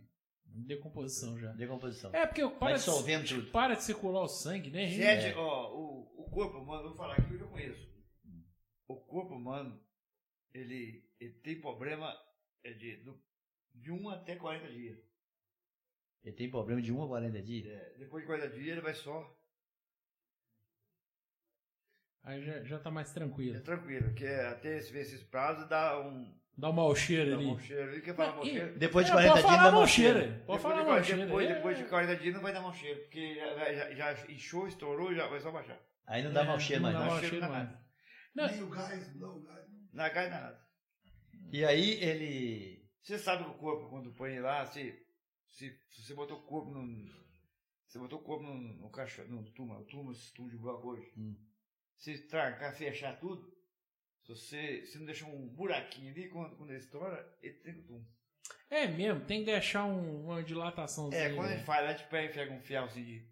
Decomposição 0.54 1.38
já. 1.38 1.52
decomposição. 1.52 2.10
É, 2.14 2.26
porque 2.26 2.46
para, 2.48 2.76
de, 2.76 2.84
tudo. 2.84 3.50
para 3.50 3.74
de 3.74 3.82
circular 3.82 4.22
o 4.22 4.28
sangue, 4.28 4.70
né? 4.70 4.86
gente? 4.86 5.02
Sete, 5.02 5.36
ó, 5.36 5.74
o, 5.74 6.24
o 6.24 6.30
corpo 6.30 6.58
humano, 6.58 6.88
vou 6.88 6.96
falar 6.96 7.14
aqui 7.14 7.28
que 7.28 7.34
eu 7.34 7.38
já 7.38 7.46
conheço. 7.46 7.90
O 8.86 8.96
corpo 8.96 9.34
humano, 9.34 9.82
ele, 10.52 11.08
ele 11.18 11.32
tem 11.40 11.60
problema 11.60 12.14
é 12.64 12.72
de, 12.72 13.02
de 13.74 13.90
1 13.90 14.08
até 14.10 14.36
40 14.36 14.68
dias. 14.72 14.98
Ele 16.22 16.36
tem 16.36 16.50
problema 16.50 16.80
de 16.80 16.92
1 16.92 17.02
a 17.02 17.08
40 17.08 17.42
dias. 17.42 17.66
É, 17.66 17.94
depois 17.98 18.22
de 18.22 18.26
40 18.28 18.54
dias 18.54 18.68
ele 18.68 18.80
vai 18.80 18.94
só. 18.94 19.36
Aí 22.22 22.40
já, 22.44 22.62
já 22.62 22.78
tá 22.78 22.90
mais 22.90 23.10
É 23.10 23.14
tranquilo. 23.14 23.60
tranquilo, 23.62 24.04
porque 24.08 24.26
até 24.26 24.78
esse, 24.78 24.96
esses 24.96 25.22
prazos 25.24 25.68
dá 25.68 26.00
um. 26.00 26.40
Dá 26.56 26.68
um 26.70 26.72
mau 26.72 26.94
cheiro 26.94 27.30
Dá 27.30 27.36
ali. 27.36 27.46
um 27.46 27.58
cheiro. 27.58 27.96
E 27.96 28.02
quer 28.02 28.14
falar 28.14 28.34
mau 28.34 28.44
cheiro? 28.44 28.78
Depois 28.78 29.06
de 29.06 29.12
É, 29.12 29.14
40 29.14 29.32
pode 29.32 29.42
dias 29.42 29.56
falar 29.56 29.70
dá 29.80 29.86
cheiro. 29.86 30.18
Pode 30.20 30.36
Depois 30.38 30.62
falar 30.62 30.76
mau 30.76 30.84
40 30.86 31.04
cheiro. 31.06 31.22
depois, 31.26 31.46
é. 31.50 31.54
depois 31.54 31.78
de 31.78 31.84
40 31.84 32.16
dias 32.16 32.34
não 32.34 32.42
vai 32.42 32.52
dar 32.52 32.60
mau 32.60 32.72
cheiro, 32.74 33.00
porque 33.00 33.34
já, 33.34 33.72
já, 33.94 33.94
já 34.14 34.30
inchou, 34.32 34.68
estourou, 34.68 35.14
já 35.14 35.26
vai 35.28 35.40
só 35.40 35.50
baixar. 35.50 35.80
Aí 36.06 36.22
não 36.22 36.32
dá 36.32 36.42
É, 36.42 36.44
mau 36.44 36.60
cheiro 36.60 36.82
mais 36.82 36.94
não 36.94 37.00
dá 37.00 37.06
não. 37.06 37.12
mau 37.14 37.20
cheiro 37.24 37.40
mais. 37.40 37.52
nada. 37.52 37.82
Não. 38.34 38.46
Nem 38.48 38.62
o 38.62 38.68
gás, 38.68 39.14
não 39.14 39.20
dá 39.20 39.28
o 39.30 39.40
gás. 39.42 39.66
Na 39.92 40.08
gás 40.08 40.30
nada. 40.30 40.60
E 41.50 41.64
aí 41.64 42.02
ele... 42.02 42.82
Você 43.02 43.18
sabe 43.18 43.44
que 43.44 43.50
o 43.50 43.54
corpo, 43.54 43.88
quando 43.88 44.12
põe 44.12 44.38
lá, 44.38 44.64
se, 44.66 44.94
se, 45.48 45.70
se 45.90 46.02
você 46.02 46.14
botou 46.14 46.38
o 46.38 46.42
corpo 46.42 46.70
no. 46.70 47.10
Você 47.86 47.98
botou 47.98 48.20
o 48.20 48.22
corpo 48.22 48.44
no, 48.44 48.54
no 48.58 48.90
caixão, 48.90 49.26
no 49.26 49.42
túmulo, 49.52 49.80
o 49.80 49.84
túmulo, 49.84 50.12
esse 50.12 50.32
túmulo 50.32 50.54
de 50.54 50.62
bloco 50.62 50.88
hoje. 50.90 51.12
Hum. 51.16 51.36
Se 51.98 52.16
trancar, 52.26 52.74
fechar 52.74 53.18
tudo, 53.18 53.52
se 54.22 54.28
você 54.28 54.86
se 54.86 54.98
não 54.98 55.06
deixar 55.06 55.26
um 55.26 55.48
buraquinho 55.48 56.10
ali, 56.12 56.28
quando, 56.28 56.56
quando 56.56 56.70
ele 56.70 56.78
estoura, 56.78 57.36
ele 57.42 57.54
tem 57.54 57.74
o 57.74 57.82
túmulo. 57.84 58.06
É 58.70 58.86
mesmo, 58.86 59.24
tem 59.26 59.40
que 59.40 59.46
deixar 59.46 59.84
um- 59.84 60.24
uma 60.24 60.42
dilatação. 60.42 61.10
É, 61.12 61.34
quando 61.34 61.48
a 61.50 61.54
gente 61.56 61.64
faz 61.64 61.84
lá, 61.84 61.90
a 61.90 61.94
gente 61.94 62.08
pega, 62.08 62.32
pega 62.34 62.52
um 62.52 62.60
fiel 62.60 62.84
assim 62.84 63.04
de. 63.04 63.28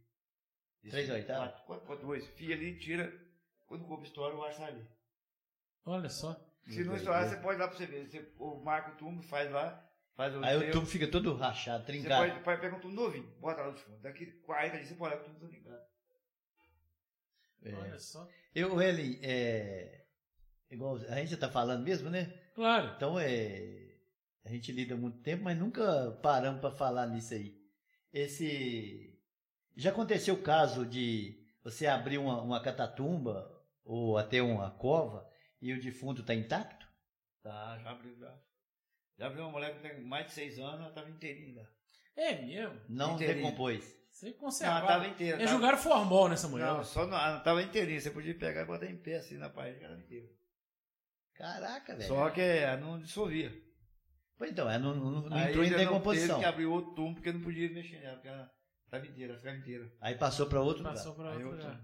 de 0.82 0.90
Três 0.90 1.06
cinco, 1.06 1.16
oitavos? 1.18 2.26
fia 2.36 2.54
ali, 2.54 2.78
tira. 2.78 3.12
Quando 3.66 3.84
o 3.84 3.88
corpo 3.88 4.04
estoura, 4.04 4.34
o 4.34 4.42
ar 4.42 4.52
sai 4.52 4.70
ali. 4.72 4.86
Olha 5.86 6.08
só. 6.08 6.34
Se 6.66 6.84
não 6.84 6.94
estourar, 6.94 7.26
você 7.28 7.36
pode 7.36 7.58
ir 7.58 7.60
lá 7.62 7.68
pra 7.68 7.76
você 7.76 7.86
ver. 7.86 8.06
Você 8.08 8.32
marca 8.62 8.92
o 8.92 8.96
túmulo, 8.96 9.22
faz 9.22 9.50
lá, 9.50 9.82
faz 10.14 10.34
o. 10.36 10.44
Aí 10.44 10.56
o 10.56 10.60
seu- 10.60 10.70
tubo 10.72 10.86
fica 10.86 11.08
todo 11.08 11.34
rachado, 11.34 11.84
Você 11.84 11.92
trincado. 11.92 12.28
pode, 12.30 12.44
pode 12.44 12.60
pegar 12.60 12.76
um 12.76 12.80
túmulo 12.80 13.02
novinho, 13.06 13.26
bota 13.40 13.62
lá 13.62 13.70
no 13.72 13.78
fundo. 13.78 13.98
Daqui 14.00 14.26
40 14.42 14.76
dias 14.76 14.88
você 14.88 14.94
pode 14.94 15.14
olhar 15.14 15.20
o 15.22 15.24
túmulo 15.24 15.40
todo 15.40 15.52
ligado. 15.52 15.82
É. 17.62 17.74
Olha 17.74 17.98
só. 17.98 18.28
Eu, 18.54 18.80
ele, 18.80 19.18
é... 19.22 19.99
Igual 20.70 20.96
a 20.96 21.16
gente 21.16 21.30
já 21.32 21.36
tá 21.36 21.48
falando 21.50 21.82
mesmo, 21.84 22.08
né? 22.10 22.32
Claro. 22.54 22.92
Então 22.96 23.18
é. 23.18 23.88
A 24.44 24.48
gente 24.50 24.72
lida 24.72 24.94
há 24.94 24.96
muito 24.96 25.18
tempo, 25.18 25.44
mas 25.44 25.58
nunca 25.58 26.12
paramos 26.22 26.60
para 26.60 26.70
falar 26.70 27.06
nisso 27.06 27.34
aí. 27.34 27.54
Esse. 28.12 29.18
Já 29.76 29.90
aconteceu 29.90 30.34
o 30.34 30.42
caso 30.42 30.84
de 30.86 31.38
você 31.62 31.86
abrir 31.86 32.18
uma, 32.18 32.40
uma 32.42 32.60
catatumba 32.62 33.50
ou 33.84 34.16
até 34.18 34.42
uma 34.42 34.70
cova 34.70 35.28
e 35.60 35.72
o 35.72 35.80
defunto 35.80 36.22
tá 36.22 36.34
intacto? 36.34 36.86
Tá, 37.42 37.78
já 37.78 37.90
abriu 37.90 38.16
já. 38.18 38.34
Já 39.18 39.26
abriu 39.26 39.42
uma 39.44 39.52
mulher 39.52 39.74
que 39.74 39.80
tem 39.88 40.00
mais 40.02 40.26
de 40.26 40.32
6 40.32 40.58
anos, 40.58 40.80
ela 40.80 40.90
tava 40.92 41.10
inteirinha. 41.10 41.68
É 42.16 42.34
mesmo. 42.42 42.80
Não 42.88 43.14
Inteirinho. 43.14 43.44
decompôs. 43.46 43.84
Você 44.10 44.26
Não, 44.26 44.32
ela 44.32 44.40
conserva. 44.40 44.86
tava 44.86 45.06
inteira. 45.06 45.36
Eles 45.36 45.46
tava- 45.50 45.60
jogaram 45.60 45.78
formol 45.78 46.28
nessa 46.28 46.48
mulher. 46.48 46.66
Não, 46.66 46.82
só 46.84 47.06
não, 47.06 47.16
ela 47.16 47.40
tava 47.40 47.62
inteirinha. 47.62 48.00
Você 48.00 48.10
podia 48.10 48.34
pegar 48.34 48.62
e 48.62 48.66
botar 48.66 48.86
em 48.86 48.96
pé 48.96 49.16
assim 49.16 49.36
na 49.36 49.48
parede, 49.48 49.84
ela 49.84 49.96
inteira. 49.98 50.28
Caraca, 51.40 51.96
velho. 51.96 52.08
Só 52.08 52.30
que 52.30 52.40
ela 52.40 52.76
não 52.76 53.00
dissolvia. 53.00 53.50
Pois 54.36 54.50
então, 54.50 54.68
ela 54.68 54.78
não, 54.78 54.94
não- 54.94 55.28
não 55.28 55.36
Aí 55.36 55.48
entrou 55.48 55.64
em 55.64 55.70
não 55.70 55.78
decomposição. 55.78 56.28
Teve 56.36 56.40
que 56.40 56.44
abrir 56.46 56.66
outro 56.66 56.94
túmulo 56.94 57.14
porque 57.14 57.32
não 57.32 57.40
podia 57.40 57.70
mexer 57.72 58.00
nela, 58.00 58.14
porque 58.14 58.28
ela 58.28 58.50
tava 58.90 59.06
inteira, 59.06 59.32
ela 59.32 59.38
ficava 59.40 59.56
inteira. 59.56 59.90
Aí 60.00 60.14
passou 60.16 60.46
para 60.46 60.60
outro 60.60 60.82
Passou 60.82 61.12
Aí 61.26 61.44
outro 61.44 61.50
lugar. 61.62 61.80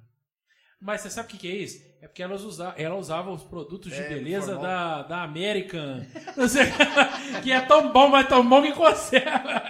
Mas 0.79 1.01
você 1.01 1.09
sabe 1.11 1.29
o 1.29 1.31
que, 1.31 1.39
que 1.39 1.49
é 1.49 1.55
isso? 1.57 1.83
É 2.03 2.07
porque 2.07 2.23
elas 2.23 2.43
usa, 2.43 2.75
ela 2.77 2.97
usava 2.97 3.31
os 3.31 3.43
produtos 3.45 3.91
de 3.91 3.99
É, 3.99 4.09
beleza 4.11 4.47
formol. 4.49 4.63
da, 4.63 5.03
da 5.05 5.23
American. 5.23 6.05
Não 6.37 6.47
sei, 6.47 6.67
que 7.43 7.51
é 7.51 7.63
tão 7.63 7.91
bom, 7.93 8.09
mas 8.09 8.29
tão 8.29 8.47
bom 8.47 8.61
que 8.63 8.73
conserva. 8.73 9.63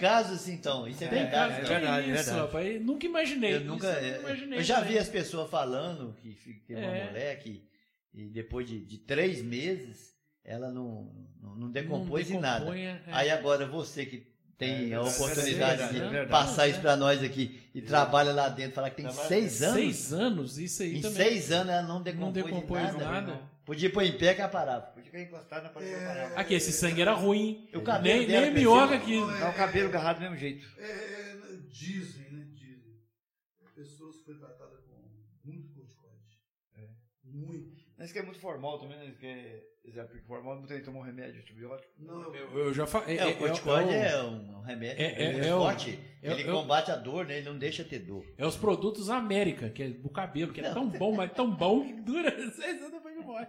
Tem 0.00 0.08
casos 0.08 0.40
assim, 0.40 0.52
então. 0.54 0.88
Isso 0.88 1.04
é 1.04 1.08
Tem 1.08 1.18
verdade. 1.20 1.52
é 1.52 1.56
verdade, 1.62 1.86
é 1.86 2.14
isso, 2.14 2.24
verdade. 2.24 2.38
rapaz. 2.40 2.74
Eu 2.74 2.80
nunca 2.80 3.06
imaginei. 3.06 3.54
Eu 3.56 3.60
nunca. 3.64 3.86
Isso 3.90 3.98
eu 3.98 4.04
é, 4.04 4.10
nunca 4.16 4.28
imaginei. 4.28 4.58
Eu 4.58 4.62
já 4.62 4.80
vi 4.80 4.98
as 4.98 5.08
pessoas 5.08 5.50
falando 5.50 6.14
que 6.20 6.30
teve 6.66 6.80
uma 6.80 6.96
É. 6.96 7.06
mulher 7.10 7.38
que 7.38 7.68
e 8.12 8.24
depois 8.28 8.66
de, 8.66 8.80
de 8.84 8.98
três 8.98 9.40
meses 9.42 10.10
ela 10.44 10.70
não, 10.72 11.12
não, 11.40 11.54
não 11.54 11.70
decompôs 11.70 12.28
Não 12.30 12.38
em 12.38 12.40
nada. 12.40 12.78
é. 12.78 12.98
Aí 13.12 13.30
agora 13.30 13.66
você 13.66 14.04
que 14.06 14.26
tem 14.58 14.90
É, 14.90 14.94
a 14.94 14.96
é 14.96 15.00
oportunidade 15.00 15.92
verdade, 15.94 16.10
de 16.10 16.16
é 16.16 16.26
passar 16.26 16.66
isso 16.68 16.78
É. 16.78 16.82
pra 16.82 16.96
nós 16.96 17.22
aqui 17.22 17.60
e 17.74 17.80
trabalha 17.80 18.32
lá 18.32 18.48
dentro, 18.48 18.74
falar 18.74 18.90
que 18.90 19.00
tem 19.02 19.10
seis 19.12 19.62
anos. 19.62 19.74
Seis 19.76 20.12
anos, 20.12 20.58
isso 20.58 20.82
aí 20.82 20.96
Em 20.98 21.00
também. 21.00 21.16
seis 21.16 21.52
anos 21.52 21.72
ela 21.72 21.82
não 21.82 22.02
decompôs, 22.02 22.26
não 22.26 22.32
decompôs 22.32 22.80
em 22.82 22.98
nada. 22.98 23.04
nada. 23.06 23.40
Podia 23.70 23.88
pôr 23.92 24.02
em 24.02 24.18
pé 24.18 24.34
que 24.34 24.40
ela 24.40 24.50
parava. 24.50 24.86
Podia 24.86 25.04
ficar 25.04 25.20
encostado 25.22 25.62
na 25.62 25.68
parede 25.68 25.92
É. 25.92 26.00
da 26.00 26.06
parada. 26.06 26.40
Aqui, 26.40 26.54
esse 26.54 26.72
sangue 26.72 27.00
era 27.02 27.12
ruim. 27.12 27.68
O 27.72 27.80
cabelo 27.82 28.18
Nem, 28.18 28.26
dela 28.26 28.46
nem 28.46 28.54
minhoca 28.54 28.96
aqui. 28.96 29.20
Dá 29.38 29.50
o 29.50 29.54
cabelo 29.54 29.88
agarrado 29.90 30.16
do 30.16 30.22
mesmo 30.22 30.36
jeito. 30.36 30.66
É, 30.76 30.82
é, 30.90 31.36
dizem, 31.68 32.32
né? 32.32 32.46
Dizem. 32.52 32.96
Pessoas 33.76 34.16
que 34.16 34.24
foi 34.24 34.34
tratada 34.38 34.76
com 34.88 35.48
muito 35.48 35.68
corticoide. 35.72 36.36
É. 36.78 36.88
Muito. 37.24 37.80
Mas 37.96 38.10
que 38.10 38.18
é 38.18 38.22
muito 38.24 38.40
formal 38.40 38.76
também, 38.80 38.98
né? 38.98 39.14
Que 39.20 39.26
é, 39.26 39.62
exemplo, 39.84 40.18
formal 40.26 40.56
não 40.58 40.66
tem 40.66 40.78
que 40.80 40.84
tomar 40.84 40.98
um 40.98 41.02
remédio 41.04 41.40
antibiótico. 41.40 41.92
Não, 41.98 42.34
Eu, 42.34 42.58
eu 42.58 42.74
já 42.74 42.86
falei. 42.88 43.18
É, 43.18 43.26
o 43.28 43.36
corticoide 43.38 43.94
é, 43.94 44.20
um 44.22 44.62
remédio 44.62 45.00
é- 45.00 45.22
é- 45.26 45.32
muito 45.32 45.46
é 45.46 45.54
o- 45.54 45.58
forte. 45.60 45.98
é- 46.22 46.32
ele 46.32 46.42
é 46.42 46.44
combate 46.52 46.90
a 46.90 46.96
dor, 46.96 47.24
né? 47.24 47.36
Ele 47.38 47.48
não 47.48 47.56
deixa 47.56 47.84
ter 47.84 48.00
dor. 48.00 48.24
É 48.36 48.44
os 48.44 48.56
produtos 48.56 49.08
América, 49.10 49.70
que 49.70 49.82
é 49.84 49.88
do 49.90 50.08
cabelo, 50.10 50.52
que 50.52 50.60
é 50.60 50.72
tão 50.72 50.88
bom, 50.88 51.14
mas 51.14 51.32
tão 51.32 51.54
bom 51.54 51.84
que 51.86 51.92
dura 52.02 52.30
seis 52.52 52.80
anos 52.80 52.90
depois 52.90 53.14
que 53.16 53.22
morre. 53.22 53.46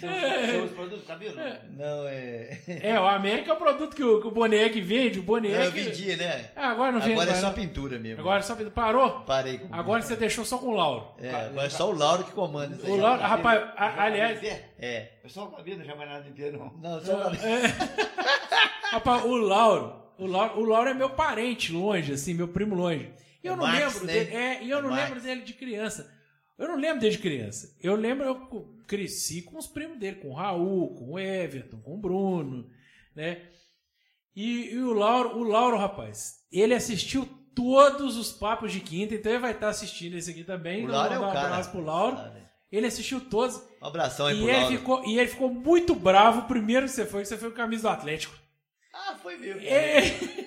São 0.00 0.10
os 0.66 0.72
produtos 0.72 1.00
do 1.02 1.06
cabelo? 1.06 1.36
Não, 1.70 2.06
é. 2.08 2.58
É, 2.82 3.00
o 3.00 3.06
América 3.06 3.50
é 3.50 3.54
o 3.54 3.56
produto 3.56 3.94
que 3.96 4.02
o, 4.02 4.20
que 4.20 4.26
o 4.26 4.30
Boneque 4.30 4.80
vende, 4.80 5.20
o 5.20 5.22
Boneque. 5.22 5.54
Eu 5.54 5.70
vendi, 5.72 6.16
né? 6.16 6.50
Ah, 6.56 6.70
agora 6.70 6.92
não 6.92 7.00
vende 7.00 7.12
Agora 7.14 7.30
é 7.30 7.34
só 7.34 7.46
não. 7.46 7.54
pintura 7.54 7.98
mesmo. 7.98 8.20
Agora 8.20 8.42
só 8.42 8.54
parou? 8.70 9.20
Parei 9.20 9.58
com 9.58 9.74
Agora 9.74 10.02
você 10.02 10.16
deixou 10.16 10.44
só 10.44 10.58
com 10.58 10.66
o 10.66 10.74
Lauro. 10.76 11.08
É, 11.18 11.30
agora 11.30 11.66
é 11.66 11.70
só 11.70 11.88
o 11.88 11.96
Lauro 11.96 12.24
que 12.24 12.32
comanda 12.32 12.74
isso 12.74 12.84
aí. 12.84 12.92
O 12.92 12.96
Lauro, 12.96 13.22
rapaz, 13.22 13.62
a- 13.76 14.02
aliás, 14.04 14.42
É. 14.42 15.12
É 15.24 15.28
só 15.28 15.44
o 15.44 15.52
cabelo, 15.52 15.78
não 15.78 15.84
chama 15.86 16.04
nada 16.04 16.28
inteiro, 16.28 16.58
não. 16.58 16.72
Não, 16.90 17.00
só 17.04 17.14
o 17.14 17.18
Lauro. 17.20 17.36
rapaz, 18.90 19.24
o 19.24 19.36
Lauro, 19.36 19.94
o 20.18 20.26
Lauro, 20.26 20.60
o 20.60 20.64
Lauro 20.64 20.90
é 20.90 20.94
meu 20.94 21.10
parente 21.10 21.72
longe, 21.72 22.12
assim, 22.12 22.34
meu 22.34 22.48
primo 22.48 22.74
longe. 22.74 23.10
E 23.42 23.46
eu 23.46 23.54
É 23.54 23.56
não 23.56 23.64
Marx, 23.64 23.94
lembro 23.94 24.06
né? 24.06 24.12
dele, 24.12 24.36
é, 24.36 24.62
e 24.62 24.70
eu 24.70 24.78
É 24.78 24.82
não 24.82 24.90
Marx. 24.90 25.04
lembro 25.08 25.20
dele 25.22 25.40
de 25.42 25.52
criança. 25.52 26.13
Eu 26.58 26.68
não 26.68 26.76
lembro 26.76 27.00
dele 27.00 27.16
de 27.16 27.22
criança. 27.22 27.74
Eu 27.82 27.96
lembro, 27.96 28.24
eu 28.24 28.74
cresci 28.86 29.42
com 29.42 29.58
os 29.58 29.66
primos 29.66 29.98
dele, 29.98 30.16
com 30.16 30.28
o 30.30 30.34
Raul, 30.34 30.94
com 30.94 31.12
o 31.12 31.18
Everton, 31.18 31.78
com 31.80 31.94
o 31.94 31.98
Bruno, 32.00 32.68
né? 33.14 33.42
E, 34.36 34.70
e 34.72 34.78
o 34.78 34.92
Lauro, 34.92 35.38
o 35.38 35.42
Lauro, 35.44 35.76
rapaz, 35.76 36.40
ele 36.52 36.74
assistiu 36.74 37.26
todos 37.54 38.16
os 38.16 38.32
papos 38.32 38.72
de 38.72 38.80
quinta, 38.80 39.14
então 39.14 39.30
ele 39.30 39.40
vai 39.40 39.52
estar 39.52 39.68
assistindo 39.68 40.16
esse 40.16 40.30
aqui 40.30 40.42
também. 40.44 40.82
O 40.82 40.84
Então, 40.84 40.94
Lauro 40.96 41.14
é 41.14 41.18
o 41.18 41.22
um 41.22 41.32
cara. 41.32 41.46
abraço 41.46 41.70
pro 41.70 41.80
Lauro. 41.84 42.18
Ele 42.70 42.86
assistiu 42.86 43.20
todos. 43.20 43.56
Um 43.80 43.86
abração 43.86 44.26
aí 44.26 44.34
E 44.36 44.40
pro 44.40 44.48
ele, 44.50 44.58
Lauro. 44.60 44.76
ficou, 44.76 45.04
e 45.06 45.18
ele 45.18 45.28
ficou 45.28 45.48
muito 45.50 45.94
bravo. 45.94 46.40
O 46.40 46.44
primeiro 46.48 46.86
que 46.86 46.92
você 46.92 47.06
foi, 47.06 47.22
que 47.22 47.28
você 47.28 47.36
foi 47.36 47.50
com 47.50 47.54
a 47.54 47.58
camisa 47.64 47.82
do 47.82 47.88
Atlético. 47.90 48.34
Ah, 48.92 49.16
foi 49.22 49.36
mesmo. 49.36 49.60
É, 49.60 50.00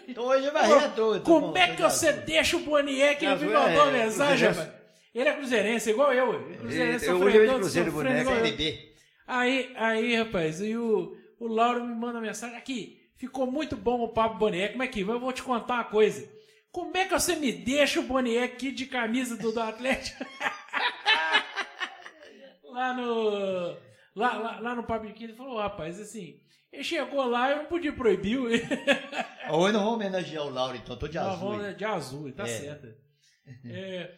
Então 0.08 0.26
hoje 0.26 0.50
vai 0.52 0.68
reto. 0.68 1.22
como 1.24 1.58
é 1.58 1.74
que 1.76 1.82
você 1.82 2.12
deixa 2.14 2.58
o 2.58 2.62
Boniek? 2.62 3.24
Ele 3.26 3.36
me 3.46 3.54
mandou 3.54 3.88
é- 3.90 3.92
mensagem, 3.92 4.50
rapaz. 4.50 4.77
Ele 5.20 5.30
é 5.30 5.34
cruzeirense, 5.34 5.90
igual 5.90 6.14
eu. 6.14 6.52
É 6.52 6.58
cruzeirense, 6.58 7.06
Eu- 7.08 7.18
eu 7.18 7.26
hoje 7.26 7.40
de 7.48 7.54
Cruzeiro, 7.56 7.92
boneco, 7.92 8.30
eu. 8.32 8.78
Aí, 9.26 9.74
aí, 9.76 10.16
rapaz, 10.16 10.62
e 10.62 10.78
o, 10.78 11.18
o 11.40 11.48
Lauro 11.48 11.84
me 11.86 11.96
manda 11.96 12.22
mensagem 12.22 12.56
aqui. 12.56 13.02
Ficou 13.16 13.50
muito 13.52 13.76
bom 13.76 14.02
o 14.02 14.10
papo 14.10 14.38
Boniek. 14.38 14.74
Como 14.74 14.84
é 14.84 14.88
que 14.88 15.02
eu 15.02 15.20
vou 15.20 15.34
te 15.34 15.42
contar 15.42 15.74
uma 15.76 15.84
coisa? 15.86 16.30
Como 16.72 16.96
é 16.96 17.06
que 17.06 17.12
você 17.14 17.36
me 17.36 17.52
deixa 17.52 18.00
o 18.00 18.04
Boniek 18.04 18.54
aqui 18.54 18.72
de 18.72 18.86
camisa 18.86 19.36
do, 19.36 19.52
do 19.52 19.60
Atlético? 19.60 20.24
lá 22.72 22.94
no. 22.94 23.78
Lá, 24.16 24.34
lá, 24.38 24.60
lá 24.60 24.76
no 24.76 24.84
papo 24.84 25.06
de 25.08 25.14
quinta, 25.14 25.32
ele 25.32 25.38
falou, 25.38 25.58
rapaz, 25.58 26.00
assim. 26.00 26.40
Ele 26.72 26.84
chegou 26.84 27.26
lá, 27.26 27.50
eu 27.52 27.58
não 27.58 27.66
podia 27.66 27.94
proibir. 27.94 28.38
Hoje 28.40 28.64
não 29.74 29.80
vamos 29.80 29.94
homenagear 29.94 30.46
o 30.46 30.50
Lauro, 30.50 30.76
então. 30.78 30.98
Tô 30.98 31.08
de 31.08 31.16
Nós 31.18 31.28
azul. 31.36 31.50
vamos 31.58 31.78
de 31.78 31.86
azul, 31.86 32.32
tá 32.34 32.44
É. 32.44 32.48
certo. 32.48 32.88
É, 33.66 34.12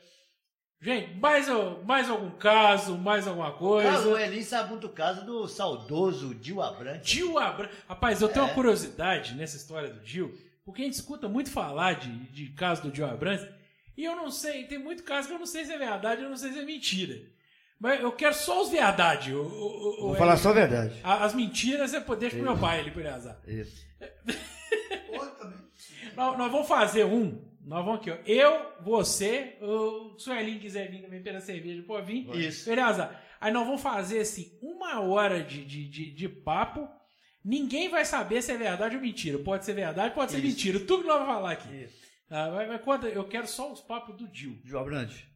gente, 0.81 1.13
mais, 1.19 1.47
mais 1.85 2.09
algum 2.09 2.31
caso, 2.31 2.97
mais 2.97 3.27
alguma 3.27 3.51
coisa? 3.51 3.89
Caso 3.91 4.11
o 4.11 4.17
Elin 4.17 4.41
sabe 4.43 4.69
muito 4.69 4.87
o 4.87 4.91
caso 4.93 5.25
do 5.25 5.47
saudoso 5.47 6.33
Dil 6.35 6.61
Abrantes. 6.61 7.09
Gil 7.11 7.37
Abrantes. 7.37 7.75
Rapaz, 7.87 8.21
eu 8.21 8.29
tenho 8.29 8.43
É. 8.43 8.47
uma 8.47 8.53
curiosidade 8.55 9.35
nessa 9.35 9.57
história 9.57 9.89
do 9.89 10.05
Gil, 10.05 10.33
porque 10.65 10.81
a 10.81 10.85
gente 10.85 10.93
escuta 10.95 11.27
muito 11.27 11.49
falar 11.51 11.93
de, 11.93 12.09
de 12.31 12.47
caso 12.53 12.81
do 12.83 12.95
Gil 12.95 13.05
Abrantes, 13.05 13.45
e 13.97 14.05
eu 14.05 14.15
não 14.15 14.31
sei, 14.31 14.63
tem 14.65 14.77
muito 14.79 15.03
caso 15.03 15.27
que 15.27 15.33
eu 15.33 15.39
não 15.39 15.45
sei 15.45 15.65
se 15.65 15.73
é 15.73 15.77
verdade, 15.77 16.21
eu 16.23 16.29
não 16.29 16.37
sei 16.37 16.53
se 16.53 16.59
é 16.59 16.63
mentira. 16.63 17.19
Mas 17.81 18.01
eu 18.01 18.11
quero 18.11 18.33
só 18.35 18.61
os 18.61 18.69
verdade. 18.69 19.33
O, 19.33 19.41
o- 19.41 19.45
o- 19.45 20.07
Vou 20.09 20.15
falar 20.15 20.35
só 20.37 20.49
a 20.49 20.53
verdade. 20.53 20.99
As 21.01 21.33
mentiras 21.33 21.91
você 21.91 22.01
pode 22.01 22.19
deixar 22.19 22.35
pro 22.37 22.45
meu 22.45 22.57
pai 22.57 22.79
ali, 22.81 22.91
por 22.91 23.05
azar. 23.07 23.37
Isso. 23.47 23.85
Nós, 26.15 26.37
nós 26.37 26.51
vamos 26.51 26.67
fazer 26.67 27.05
um. 27.05 27.41
Nós 27.69 27.85
vamos 27.85 27.99
aqui, 27.99 28.09
ó. 28.09 28.17
Eu, 28.25 28.81
você, 28.81 29.55
o 29.61 30.17
Suelinho 30.17 30.59
quiser 30.59 30.89
vir 30.89 31.03
também 31.03 31.21
pela 31.21 31.39
cerveja, 31.39 31.83
pode 31.83 32.07
vir. 32.07 32.35
Isso. 32.35 32.67
Beleza? 32.67 33.15
Aí 33.39 33.53
nós 33.53 33.63
vamos 33.63 33.79
fazer 33.79 34.21
assim, 34.21 34.57
uma 34.59 34.99
hora 35.01 35.43
de, 35.43 35.63
de, 35.63 35.87
de, 35.87 36.11
de 36.11 36.27
papo. 36.27 36.89
Ninguém 37.45 37.87
vai 37.87 38.03
saber 38.05 38.41
se 38.41 38.51
é 38.51 38.57
verdade 38.57 38.95
ou 38.95 39.01
mentira. 39.01 39.37
Pode 39.37 39.65
ser 39.65 39.73
verdade, 39.73 40.15
pode 40.15 40.31
ser 40.31 40.39
Isso. 40.39 40.47
mentira. 40.47 40.79
Tudo 40.79 41.03
que 41.03 41.07
nós 41.09 41.19
vamos 41.19 41.35
falar 41.35 41.51
aqui. 41.51 41.83
Isso. 41.83 42.09
Tá? 42.27 42.49
Mas, 42.49 42.67
mas 42.69 42.81
conta, 42.81 43.07
eu 43.07 43.23
quero 43.27 43.45
só 43.45 43.71
os 43.71 43.81
papos 43.81 44.15
do 44.15 44.27
Dil. 44.27 44.59
Gil 44.65 44.79
Abrante. 44.79 45.31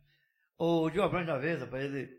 O 0.58 0.90
Gil 0.90 1.04
Abrante, 1.04 1.30
uma 1.30 1.38
vez, 1.38 1.62
rapaz, 1.62 1.84
ele, 1.84 2.10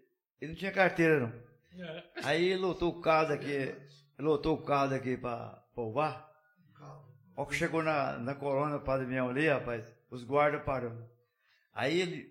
ele 0.40 0.52
não 0.52 0.58
tinha 0.58 0.70
carteira, 0.70 1.20
não. 1.20 1.84
É. 1.84 2.04
Aí 2.22 2.56
lotou 2.56 2.90
o 2.92 3.00
carro 3.00 3.30
daqui, 3.30 3.50
ele 3.50 3.74
lotou 4.18 4.54
o 4.54 4.62
carro 4.62 4.90
daqui 4.90 5.16
pra, 5.16 5.60
pra 5.74 5.82
o 5.82 5.92
bar. 5.92 6.30
Ó 7.36 7.44
que 7.44 7.56
chegou 7.56 7.82
na, 7.82 8.16
na 8.18 8.36
colônia 8.36 8.78
Padre 8.78 9.08
Mião 9.08 9.28
ali, 9.28 9.48
rapaz, 9.48 9.92
os 10.14 10.24
guardas 10.24 10.62
pararam. 10.64 11.06
Aí 11.74 12.00
ele, 12.00 12.28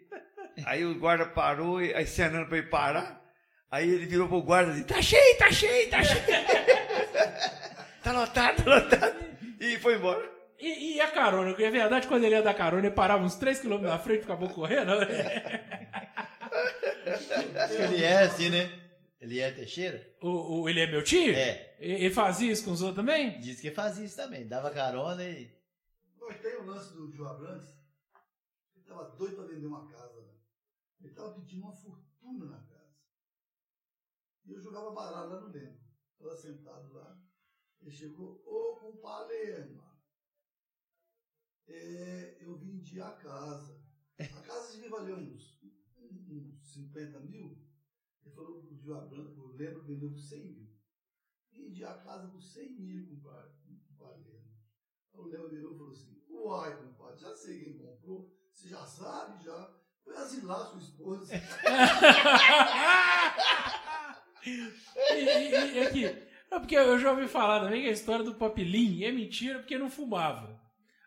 aí 0.65 0.86
o 0.86 0.97
guarda 0.97 1.25
parou, 1.27 1.81
e, 1.81 1.93
aí 1.93 2.05
cenando 2.07 2.47
pra 2.47 2.57
ele 2.57 2.67
parar. 2.67 3.21
Aí 3.69 3.89
ele 3.89 4.05
virou 4.05 4.27
pro 4.27 4.41
guarda 4.41 4.71
e 4.71 4.75
disse, 4.75 4.86
tá 4.88 5.01
cheio, 5.01 5.38
tá 5.38 5.51
cheio, 5.51 5.89
tá 5.89 6.03
cheio. 6.03 6.21
tá 8.03 8.11
lotado, 8.11 8.63
tá 8.63 8.75
lotado. 8.75 9.25
E 9.59 9.77
foi 9.79 9.95
embora. 9.95 10.31
E, 10.59 10.95
e 10.95 11.01
a 11.01 11.07
carona? 11.11 11.49
Porque 11.49 11.63
é 11.63 11.71
verdade, 11.71 12.07
quando 12.07 12.23
ele 12.23 12.36
ia 12.36 12.41
dar 12.41 12.53
carona, 12.53 12.86
ele 12.86 12.95
parava 12.95 13.23
uns 13.23 13.36
3km 13.38 13.81
na 13.81 13.99
frente 13.99 14.21
e 14.21 14.23
acabou 14.23 14.49
correndo. 14.49 14.91
Ele 17.79 18.03
é 18.03 18.19
assim, 18.23 18.49
né? 18.49 18.69
Ele 19.19 19.39
é 19.39 19.51
Teixeira? 19.51 20.05
o, 20.21 20.61
o- 20.61 20.69
ele 20.69 20.81
é 20.81 20.88
meu 20.88 21.01
tio? 21.03 21.34
É. 21.34 21.73
E- 21.79 21.91
Ele 22.05 22.09
fazia 22.13 22.51
isso 22.51 22.65
com 22.65 22.71
os 22.71 22.81
outros 22.81 22.97
também? 23.05 23.39
Diz 23.39 23.59
que 23.59 23.71
fazia 23.71 24.05
isso 24.05 24.15
também. 24.17 24.45
Dava 24.47 24.69
carona 24.69 25.23
e. 25.23 25.49
Mas 26.26 26.41
tem 26.41 26.55
o 26.57 26.65
lance 26.65 26.93
do 26.93 27.11
Gil 27.11 27.28
Abrantes. 27.28 27.69
Ele 28.74 28.82
estava 28.82 29.09
doido 29.15 29.36
para 29.36 29.47
vender 29.47 29.65
uma 29.65 29.88
casa. 29.88 30.21
Né? 30.21 30.39
Ele 30.99 31.09
estava 31.09 31.34
pedindo 31.34 31.63
uma 31.63 31.76
fortuna 31.76 32.45
na 32.45 32.61
casa. 32.63 32.97
E 34.45 34.51
eu 34.51 34.59
jogava 34.59 34.91
baralho 34.91 35.30
lá 35.30 35.41
no 35.41 35.49
dentro. 35.49 35.84
Estava 36.13 36.36
sentado 36.36 36.93
lá. 36.93 37.21
Ele 37.82 37.91
chegou, 37.91 38.41
ô 38.45 38.80
mano. 39.03 39.93
É, 41.67 42.38
eu 42.41 42.57
vendi 42.57 43.01
a 43.01 43.11
casa. 43.11 43.82
A 44.19 44.41
casa 44.41 44.74
devia 44.74 44.89
valer 44.89 45.15
uns, 45.15 45.61
uns 45.97 46.74
50 46.74 47.19
mil. 47.21 47.57
Ele 48.21 48.36
falou 48.36 48.61
pro 48.61 48.76
Gil 48.76 48.95
Abrantes, 48.95 49.38
eu 49.38 49.47
lembro 49.47 49.84
vendeu 49.84 50.09
por 50.09 50.19
100 50.19 50.45
mil. 50.45 50.74
Vendi 51.51 51.84
a 51.84 51.97
casa 51.99 52.28
por 52.30 52.41
100 52.41 52.80
mil, 52.80 53.07
compadre. 53.07 53.53
compadre. 53.88 54.34
O 55.13 55.28
Léo 55.28 55.49
virou 55.49 55.74
e 55.74 55.78
falou 55.78 55.91
assim: 55.91 56.12
Uai, 56.34 56.75
compadre, 56.75 57.19
já 57.21 57.34
sei 57.36 57.59
quem 57.63 57.77
comprou. 57.77 58.29
Você 58.51 58.67
já 58.69 58.86
sabe, 58.86 59.43
já. 59.43 59.69
Foi 60.03 60.15
asilar 60.17 60.65
sua 60.67 60.79
esposa. 60.79 61.34
e, 64.45 64.49
e- 65.15 65.73
e 65.75 65.79
aqui, 65.88 66.27
não, 66.51 66.59
porque 66.59 66.75
eu 66.75 66.99
já 66.99 67.11
ouvi 67.11 67.27
falar 67.27 67.61
também 67.61 67.81
que 67.84 67.88
a 67.89 67.93
história 67.93 68.23
do 68.25 68.36
Papilim 68.36 69.03
é 69.03 69.11
mentira 69.11 69.59
porque 69.59 69.77
não 69.77 69.89
fumava. 69.89 70.61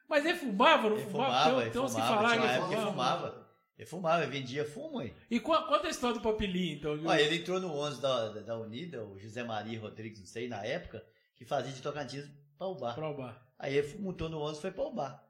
Mas 0.08 0.24
ele 0.24 0.38
fumava, 0.38 0.88
não 0.88 0.96
Ele 0.96 1.10
fumava? 1.10 1.32
fumava, 1.44 1.60
tem 1.62 1.70
ele 1.70 1.78
uns 1.80 1.92
fumava. 1.92 2.16
que 2.22 2.28
que 2.38 2.44
ele 2.44 2.52
ele 2.52 2.60
fumava. 2.60 2.90
fumava. 2.90 3.46
Ele 3.76 3.86
fumava, 3.86 4.22
ele 4.22 4.32
vendia 4.32 4.64
fumo 4.64 5.00
aí. 5.00 5.14
E 5.30 5.38
co- 5.38 5.62
conta 5.66 5.86
a 5.88 5.90
história 5.90 6.14
do 6.16 6.22
Papilim, 6.22 6.72
então. 6.78 6.96
viu? 6.96 7.08
Olha, 7.10 7.20
ele 7.20 7.36
entrou 7.36 7.60
no 7.60 7.70
11 7.74 8.00
da, 8.00 8.28
da, 8.30 8.40
da 8.40 8.58
Unida, 8.58 9.04
o 9.04 9.18
José 9.18 9.42
Maria 9.44 9.78
Rodrigues, 9.78 10.20
não 10.20 10.26
sei, 10.26 10.48
na 10.48 10.64
época, 10.64 11.04
que 11.34 11.44
fazia 11.44 11.72
de 11.72 11.82
Tocantins 11.82 12.24
para 12.56 12.66
o 12.68 12.74
bar. 12.74 12.94
Pra 12.94 13.10
o 13.10 13.14
bar. 13.14 13.45
Aí 13.58 13.76
ele 13.76 13.98
montou 13.98 14.28
no 14.28 14.38
11 14.40 14.58
e 14.58 14.62
foi 14.62 14.70
para 14.70 14.84
o 14.84 14.92
bar. 14.92 15.26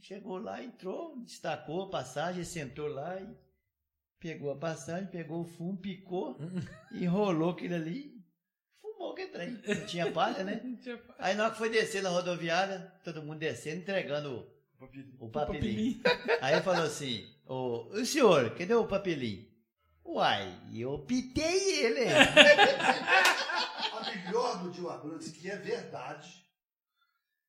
Chegou 0.00 0.38
lá, 0.38 0.62
entrou, 0.62 1.16
destacou 1.20 1.84
a 1.84 1.90
passagem, 1.90 2.42
sentou 2.42 2.88
lá 2.88 3.20
e 3.20 3.36
pegou 4.18 4.50
a 4.50 4.56
passagem, 4.56 5.06
pegou 5.06 5.42
o 5.42 5.44
fumo, 5.44 5.76
picou, 5.76 6.36
enrolou 6.90 7.50
aquilo 7.50 7.76
ali, 7.76 8.20
fumou 8.80 9.12
aquele 9.12 9.30
trem. 9.30 9.62
Não 9.64 9.86
tinha 9.86 10.10
palha, 10.10 10.42
né? 10.42 10.60
Aí 11.18 11.34
na 11.34 11.44
hora 11.44 11.52
que 11.52 11.58
foi 11.58 11.70
descer 11.70 12.02
na 12.02 12.10
rodoviária, 12.10 12.92
todo 13.04 13.22
mundo 13.22 13.38
descendo, 13.38 13.82
entregando 13.82 14.44
o, 14.80 15.26
o 15.26 15.30
papelinho. 15.30 16.00
Aí 16.42 16.54
ele 16.54 16.62
falou 16.62 16.82
assim, 16.84 17.28
ô, 17.46 17.88
o 17.92 18.04
senhor, 18.04 18.50
cadê 18.56 18.74
o 18.74 18.86
papelinho? 18.86 19.46
Uai, 20.04 20.52
eu 20.74 20.98
pitei 20.98 21.84
ele. 21.84 22.08
A 23.92 24.10
melhor 24.10 24.68
do 24.68 24.90
Abrantes, 24.90 25.30
que 25.30 25.48
é 25.48 25.56
verdade, 25.56 26.41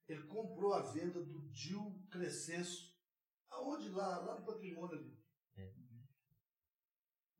ele 0.07 0.23
comprou 0.23 0.73
a 0.73 0.81
venda 0.91 1.23
do 1.23 1.49
Dil 1.49 2.05
Crescenso, 2.09 2.93
aonde 3.49 3.89
lá, 3.89 4.19
lá 4.19 4.39
no 4.39 4.45
patrimônio 4.45 4.97
ali. 4.97 5.23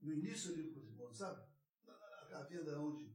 No 0.01 0.11
início 0.13 0.53
ali 0.53 0.63
do 0.63 0.73
patrimônio, 0.73 1.13
sabe? 1.13 1.47
A, 1.87 2.43
venda 2.43 2.79
onde? 2.79 3.13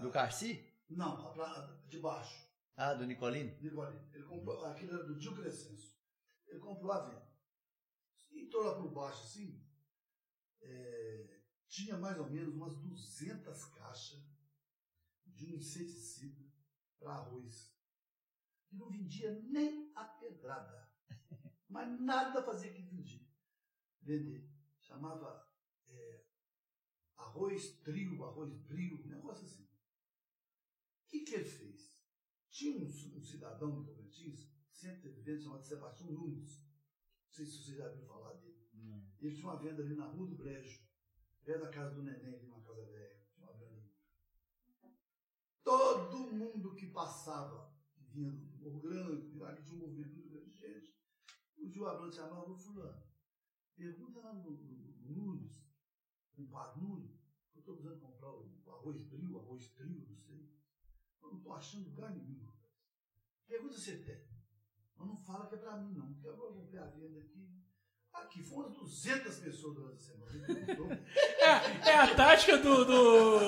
Do 0.00 0.10
Carci? 0.10 0.72
Não, 0.88 1.26
a 1.26 1.80
de 1.88 1.98
baixo. 1.98 2.48
Ah, 2.76 2.94
do 2.94 3.06
Nicolino? 3.06 3.56
Nicolino. 3.60 4.08
Ele 4.12 4.24
comprou, 4.24 4.64
aquilo 4.66 4.94
era 4.94 5.04
do 5.04 5.18
Dil 5.18 5.34
Crescenso. 5.34 5.98
Ele 6.46 6.60
comprou 6.60 6.92
a 6.92 7.08
venda. 7.08 7.34
Entrou 8.32 8.64
lá 8.64 8.74
por 8.76 8.90
baixo 8.92 9.22
assim, 9.24 9.64
é, 10.60 11.40
tinha 11.68 11.96
mais 11.96 12.18
ou 12.18 12.28
menos 12.28 12.54
umas 12.54 12.74
200 12.76 13.64
caixas 13.66 14.24
de 15.26 15.46
um 15.46 15.56
inseticida 15.56 16.44
para 16.98 17.14
arroz. 17.14 17.73
Não 18.74 18.90
vendia 18.90 19.40
nem 19.42 19.92
a 19.94 20.04
pedrada. 20.04 20.90
Mas 21.68 22.00
nada 22.00 22.42
fazia 22.42 22.72
que 22.72 22.82
vendia. 22.82 23.26
Vender. 24.02 24.50
Chamava 24.80 25.48
é, 25.88 26.24
arroz 27.16 27.78
trio, 27.80 28.24
arroz 28.24 28.54
brio, 28.66 29.02
um 29.04 29.08
negócio 29.08 29.44
assim. 29.44 29.64
O 29.64 31.06
que, 31.08 31.20
que 31.20 31.34
ele 31.34 31.44
fez? 31.44 32.04
Tinha 32.50 32.78
um, 32.78 32.86
um 32.86 33.22
cidadão 33.22 33.70
do 33.74 33.84
Tocantins, 33.84 34.48
sempre 34.70 35.10
vivendo, 35.10 35.42
chamado 35.42 35.64
Sebastião 35.64 36.10
Nunes. 36.10 36.62
Não 37.26 37.32
sei 37.32 37.46
se 37.46 37.62
você 37.62 37.74
já 37.76 37.88
viu 37.88 38.04
falar 38.04 38.34
dele. 38.34 38.54
Ele 39.20 39.34
tinha 39.34 39.48
uma 39.48 39.58
venda 39.58 39.82
ali 39.82 39.94
na 39.96 40.06
Rua 40.06 40.28
do 40.28 40.36
Brejo, 40.36 40.86
perto 41.42 41.62
da 41.62 41.70
casa 41.70 41.94
do 41.94 42.02
Neném, 42.02 42.34
ali, 42.34 42.46
uma 42.46 42.62
casa 42.62 42.84
velha. 42.84 43.24
Tinha 43.32 43.46
uma 43.46 43.56
venda 43.56 43.80
ali. 43.80 43.94
Todo 45.62 46.32
mundo 46.32 46.74
que 46.74 46.88
passava, 46.88 47.73
Grande, 48.14 49.36
lá 49.38 49.54
que 49.54 49.64
tinha 49.64 49.76
um 49.76 49.88
movimento 49.88 50.14
muito 50.14 50.28
grande 50.28 50.50
de 50.50 50.56
gente, 50.56 50.96
o 51.58 51.68
Gil 51.68 51.88
Abrante 51.88 52.14
chamava 52.14 52.48
o 52.48 52.56
fulano. 52.56 53.02
Pergunta 53.74 54.20
lá 54.20 54.32
no, 54.32 54.50
no, 54.52 55.10
Nunes, 55.10 55.66
no 56.36 56.44
Nunes, 56.76 57.20
eu 57.54 57.58
estou 57.58 57.74
precisando 57.74 58.00
comprar 58.00 58.30
o, 58.30 58.70
arroz 58.70 59.02
brio, 59.02 59.32
o 59.32 59.40
arroz 59.40 59.68
trio, 59.70 60.06
não 60.08 60.16
sei. 60.16 60.48
Eu 61.20 61.30
não 61.30 61.38
estou 61.38 61.54
achando 61.54 61.90
lugar 61.90 62.14
nenhum. 62.14 62.46
Pergunta 63.46 63.76
se 63.76 64.04
tem. 64.04 64.28
Mas 64.96 65.08
não 65.08 65.16
fala 65.16 65.48
que 65.48 65.56
é 65.56 65.58
para 65.58 65.78
mim, 65.78 65.92
não, 65.92 66.12
porque 66.12 66.28
eu 66.28 66.36
vou 66.36 66.52
ver 66.52 66.78
a 66.78 66.86
venda 66.86 67.18
aqui. 67.18 67.53
Aqui 68.14 68.42
foram 68.44 68.68
umas 68.68 68.78
200 68.78 69.38
pessoas 69.40 69.74
durante 69.74 69.96
a 69.96 69.98
semana. 69.98 70.24
É, 71.44 71.90
é 71.90 71.94
a 71.96 72.14
tática 72.14 72.58
do. 72.58 72.84
do... 72.84 73.38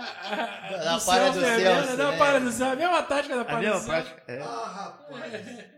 Da 0.00 0.98
do 0.98 1.04
para 1.04 1.30
do 1.30 1.40
Celso, 1.40 1.40
né? 1.40 1.96
Da 1.96 2.10
né? 2.10 2.18
para 2.18 2.40
do 2.40 2.52
Celso. 2.52 2.72
A 2.72 2.76
mesma 2.76 3.02
tática 3.02 3.36
da 3.36 3.44
para 3.44 3.78
do 3.78 3.84
prática. 3.84 4.32
É. 4.32 4.40
Ah, 4.40 4.66
rapaz! 4.66 5.76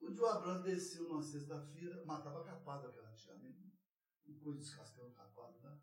O 0.00 0.12
João 0.12 0.32
Abrão 0.32 0.62
desceu 0.62 1.08
numa 1.08 1.22
sexta-feira, 1.22 2.04
matava 2.04 2.44
capado 2.44 2.86
aquela 2.86 3.08
antigamente. 3.08 3.72
Um 4.26 4.38
coisa 4.38 4.60
descascando 4.60 5.10
capado, 5.10 5.58
né? 5.62 5.78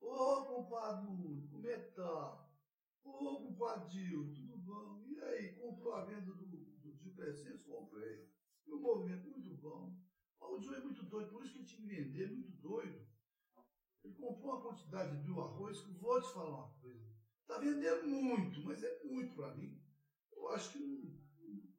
Ô, 0.00 0.44
compadre, 0.46 1.48
como 1.50 1.68
é 1.68 1.78
que 1.78 1.90
tá? 1.92 2.46
Ô, 3.04 3.36
compadre 3.36 3.88
Dil, 3.88 4.32
tudo 4.34 4.56
bom? 4.58 5.04
E 5.06 5.20
aí, 5.20 5.52
comprou 5.54 5.94
a 5.94 6.04
venda 6.04 6.32
do, 6.32 6.46
do 6.46 6.96
Dil 6.96 7.14
Crescenço? 7.14 7.66
Comprei. 7.66 8.28
E 8.66 8.72
o 8.72 8.80
movimento 8.80 9.28
muito 9.28 9.54
bom. 9.56 10.05
Mas 10.46 10.58
o 10.58 10.60
Dil 10.60 10.74
é 10.74 10.80
muito 10.80 11.02
doido, 11.04 11.30
por 11.30 11.42
isso 11.42 11.52
que 11.52 11.58
ele 11.58 11.66
tinha 11.66 11.80
que 11.80 11.86
vender, 11.86 12.30
muito 12.30 12.52
doido. 12.62 13.06
Ele 14.04 14.14
comprou 14.14 14.52
uma 14.52 14.62
quantidade 14.62 15.22
de 15.22 15.30
arroz 15.32 15.80
que 15.80 15.90
vou 15.92 16.22
te 16.22 16.32
falar 16.32 16.58
uma 16.58 16.72
coisa. 16.80 17.04
Tá 17.46 17.58
vendendo 17.58 18.06
muito, 18.06 18.64
mas 18.64 18.82
é 18.82 19.02
muito 19.04 19.34
para 19.34 19.54
mim. 19.54 19.80
Eu 20.32 20.48
acho 20.50 20.70
que 20.72 21.20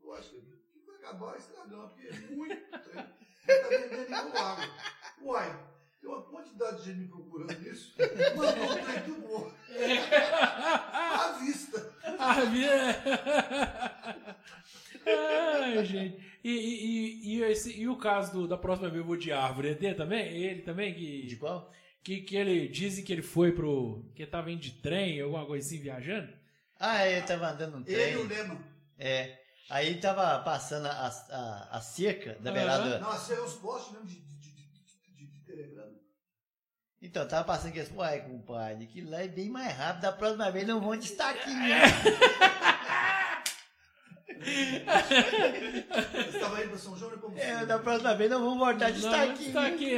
eu 0.02 0.14
acho 0.14 0.30
que 0.30 0.42
que 0.42 0.86
vai 0.86 0.96
acabar 0.98 1.38
estragando, 1.38 1.90
porque 1.90 2.08
é 2.08 2.14
muito 2.36 2.80
trem. 2.80 3.06
Ele 3.48 3.60
tá 3.60 3.68
vendendo 3.70 4.04
igual 4.04 4.46
água. 4.46 4.70
Uai, 5.22 5.68
tem 6.02 6.10
uma 6.10 6.22
quantidade 6.24 6.78
de 6.78 6.84
gente 6.84 7.00
me 7.00 7.08
procurando 7.08 7.60
nisso. 7.60 7.96
Mandou 8.36 8.72
um 8.72 8.84
trem 8.84 9.04
do 9.06 9.20
morro. 9.20 9.54
À 10.92 11.32
vista. 11.40 11.96
Ah, 12.20 12.46
minha... 12.46 12.78
Ai, 15.08 15.86
gente. 15.86 16.37
E, 16.48 16.52
e, 16.52 17.34
e, 17.34 17.36
e, 17.40 17.44
esse- 17.44 17.78
e 17.80 17.88
o 17.90 17.98
caso 17.98 18.32
do- 18.32 18.48
da 18.48 18.58
próxima 18.58 18.88
vez 18.90 19.02
eu 19.02 19.06
vou 19.08 19.18
de 19.18 19.32
árvore, 19.32 19.70
é 19.70 19.74
dele 19.76 19.96
também? 19.96 20.26
Ele 20.28 20.62
também? 20.62 20.94
De 20.94 21.28
Que, 21.28 21.36
qual? 21.36 21.72
que, 22.04 22.22
que 22.22 22.36
ele 22.38 22.68
dizem 22.70 23.04
que 23.04 23.12
ele 23.12 23.22
foi 23.22 23.52
pro. 23.52 24.10
que 24.16 24.26
tava 24.26 24.50
indo 24.52 24.62
de 24.62 24.72
trem, 24.72 25.20
alguma 25.20 25.46
coisa 25.46 25.68
assim, 25.68 25.80
viajando? 25.82 26.32
Ah, 26.80 27.06
ele 27.06 27.22
tava 27.26 27.50
andando 27.50 27.78
um 27.78 27.84
Ele 27.86 28.12
e 28.14 28.16
o 28.18 28.26
trem. 28.28 28.38
Lema. 28.44 28.60
É. 28.98 29.38
Aí 29.70 29.96
tava 30.00 30.40
passando 30.44 30.86
a, 30.86 31.08
a, 31.08 31.78
a 31.78 31.82
cerca 31.82 32.36
da 32.40 32.52
beirada. 32.52 33.00
Não, 33.00 33.10
assim, 33.10 33.34
é 33.34 33.42
os 33.42 33.56
postes 33.56 33.92
mesmo 33.92 34.08
de, 34.08 34.16
de, 34.22 34.40
de, 34.40 34.52
de, 34.56 35.16
de, 35.16 35.28
de 35.28 35.40
telegrama. 35.46 35.92
Então, 37.02 37.28
tava 37.28 37.44
passando 37.44 37.78
aqui, 37.78 37.94
uai, 37.94 38.22
compadre, 38.22 38.88
que 38.88 39.02
lá 39.02 39.22
é 39.22 39.28
bem 39.28 39.50
mais 39.50 39.76
rápido, 39.76 40.04
da 40.04 40.14
próxima 40.14 40.50
vez 40.50 40.66
não 40.66 40.80
vão 40.80 40.96
destaque 40.96 41.50
não. 41.50 41.58
Você 44.44 46.38
estava 46.38 46.60
indo 46.62 46.70
para 46.70 46.78
São 46.78 46.98
João 46.98 47.14
e 47.14 47.18
como 47.18 47.38
É, 47.38 47.66
da 47.66 47.80
próxima 47.80 48.16
vez 48.16 48.30
não 48.30 48.42
vão 48.42 48.58
voltar 48.58 48.92
de 48.92 49.02
Não, 49.02 49.10
destaque. 49.10 49.44
destaque. 49.44 49.96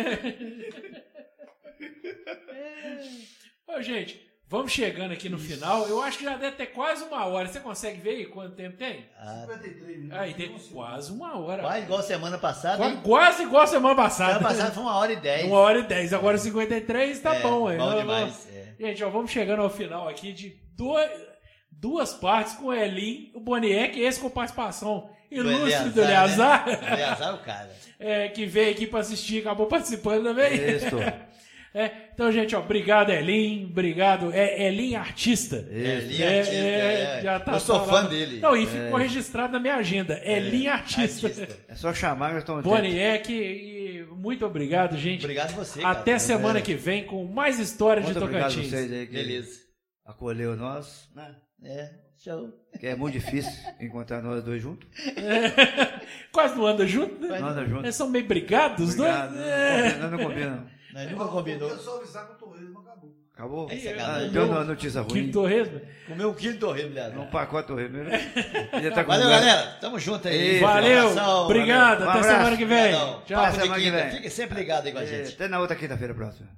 Ô, 3.68 3.82
gente, 3.82 4.28
vamos 4.48 4.72
chegando 4.72 5.12
aqui 5.12 5.30
no 5.30 5.38
final. 5.38 5.88
Eu 5.88 6.02
acho 6.02 6.18
que 6.18 6.24
já 6.24 6.36
deve 6.36 6.56
ter 6.58 6.68
quase 6.68 7.04
uma 7.04 7.26
hora. 7.26 7.48
Você 7.48 7.60
consegue 7.60 8.00
ver 8.02 8.10
aí 8.12 8.26
quanto 8.26 8.56
tempo 8.56 8.78
tem? 8.78 9.06
Ah, 9.18 9.42
53 9.48 9.98
minutos. 9.98 10.18
Aí 10.18 10.34
tem 10.34 10.50
quase 10.72 11.12
uma 11.12 11.38
hora. 11.38 11.62
quase 11.62 11.84
igual 11.84 12.02
semana 12.02 12.38
passada, 12.38 12.78
Qua- 12.78 12.88
hein? 12.90 13.00
Quase 13.04 13.44
igual 13.44 13.68
semana 13.68 13.96
passada. 13.96 14.34
Semana 14.40 14.50
passada 14.50 14.72
foi 14.72 14.84
uma 14.84 14.96
hora 14.96 15.14
e 15.14 15.16
dez. 15.18 15.46
Uma 15.46 15.60
hora 15.60 15.80
e 15.80 15.84
dez, 15.84 16.14
agora 16.14 16.38
53, 16.38 17.20
tá 17.20 17.36
É, 17.36 17.42
bom, 17.42 17.72
hein? 17.72 17.78
Bom 17.78 17.90
Não, 17.92 18.00
demais. 18.00 18.48
é. 18.52 18.60
Gente, 18.80 19.04
ó, 19.04 19.10
vamos 19.10 19.30
chegando 19.30 19.62
ao 19.62 19.70
final 19.70 20.08
aqui 20.08 20.32
de 20.34 20.58
dois, 20.76 21.12
duas 21.80 22.14
partes 22.14 22.54
com 22.54 22.66
o 22.68 22.74
Elin, 22.74 23.32
o 23.34 23.40
Boniek, 23.40 24.00
esse 24.00 24.20
com 24.20 24.30
participação 24.30 25.10
ilustre 25.32 25.90
do 25.92 26.02
Eleazar, 26.02 26.66
Né? 26.68 26.80
Eleazar 26.94 27.30
é 27.30 27.34
o 27.34 27.38
cara. 27.40 27.70
é, 28.00 28.28
que 28.30 28.46
veio 28.46 28.72
aqui 28.72 28.86
pra 28.88 29.00
assistir 29.00 29.36
e 29.36 29.40
acabou 29.40 29.68
participando 29.68 30.24
também. 30.24 30.54
Isso. 30.76 30.96
É, 31.72 31.92
então, 32.16 32.32
gente, 32.32 32.56
ó, 32.56 32.60
obrigado, 32.62 33.12
Elin, 33.12 33.68
obrigado. 33.70 34.34
É 34.34 34.68
Elin 34.68 34.96
Artista. 34.96 35.58
Elinho 35.70 36.24
É, 36.24 36.38
artista, 36.40 36.56
é, 36.56 37.18
é. 37.20 37.22
já 37.22 37.40
tá 37.40 37.54
Eu 37.54 37.60
sou 37.60 37.86
falando. 37.86 38.06
fã 38.06 38.10
dele. 38.10 38.40
Não, 38.40 38.58
e 38.58 38.66
ficou 38.66 38.98
registrado 38.98 39.54
na 39.54 39.60
minha 39.60 39.76
agenda. 39.76 40.20
Elin 40.26 40.66
Artista. 40.66 41.28
Artista. 41.28 41.48
É 41.68 41.76
só 41.76 41.94
chamar, 41.94 42.30
nós 42.34 42.40
estamos 42.40 42.64
Boniek, 42.64 43.32
e 43.32 44.04
muito 44.16 44.44
obrigado, 44.48 44.98
gente. 44.98 45.20
Obrigado 45.26 45.54
você, 45.54 45.82
cara. 45.84 46.00
Até 46.00 46.18
semana 46.18 46.58
É. 46.58 46.62
que 46.64 46.74
vem 46.74 47.04
com 47.06 47.24
mais 47.26 47.60
histórias 47.60 48.04
Muito 48.04 48.18
de 48.18 48.24
obrigado 48.24 48.46
a 48.48 48.50
Tocantins. 48.50 48.72
vocês 48.72 48.92
aí 48.92 49.06
que 49.06 49.14
Beleza. 49.14 49.60
acolheu 50.04 50.56
nós, 50.58 51.08
né? 51.16 51.36
É, 51.64 51.89
show. 52.18 52.49
Que 52.80 52.88
é 52.88 52.95
muito 52.95 53.14
difícil 53.14 53.51
encontrar 53.80 54.22
nós 54.22 54.43
dois 54.43 54.62
juntos. 54.62 54.88
Quase 56.32 56.55
não 56.55 56.66
anda 56.66 56.86
junto, 56.88 57.20
né? 57.20 57.28
Mas 57.30 57.41
Nós 57.41 57.51
andamos 57.51 57.68
Eles 57.70 57.78
juntos. 57.82 57.95
são 57.95 58.10
meio 58.10 58.26
brigados, 58.26 58.89
os 58.89 58.95
dois. 58.95 59.14
Obrigado. 59.14 59.39
É. 59.39 59.95
Nós 59.97 60.12
não 60.12 60.20
combinamos. 60.20 60.72
Nós 60.93 61.12
nunca 61.12 61.26
combinou. 61.26 61.70
Eu 61.70 61.78
só 61.78 61.97
avisar 61.97 62.28
que 62.28 62.34
o 62.34 62.36
torresmo 62.36 62.80
acabou. 62.80 63.16
Acabou? 63.34 63.70
Ah. 63.72 64.20
Deu 64.32 64.45
uma 64.47 64.64
notícia 64.66 65.01
Quinto 65.03 65.14
ruim. 65.14 65.32
torresmo. 65.32 65.82
Comeu 66.07 66.30
um 66.30 66.34
quilo 66.34 66.53
de 66.53 66.60
torresmo, 66.60 66.91
Um 66.91 66.93
Leandro. 66.93 67.26
pacote 67.28 67.68
torresmo. 67.68 67.97
Ele 68.74 68.91
tá 68.91 69.03
Valeu, 69.03 69.30
galera. 69.30 69.78
Tamo 69.80 69.97
junto 69.99 70.28
aí. 70.28 70.55
Isso, 70.55 70.66
Valeu, 70.66 71.10
abração, 71.10 71.45
obrigado. 71.45 71.99
valeu. 71.99 72.07
Um 72.07 72.10
Até 72.10 72.20
abraço. 72.20 72.38
semana 72.38 72.57
que 72.57 72.66
vem. 72.66 72.91
Tchau. 72.93 73.24
De 73.51 73.55
semana 73.62 73.80
que 73.82 73.91
vem. 73.91 74.12
Fique 74.12 74.30
sempre 74.30 74.60
ligado 74.60 74.86
aí 74.88 74.91
com 74.91 74.97
a 74.99 75.03
É, 75.03 75.05
gente. 75.05 75.34
Até 75.36 75.47
na 75.47 75.60
outra 75.60 75.76
quinta-feira 75.76 76.14
próxima. 76.14 76.49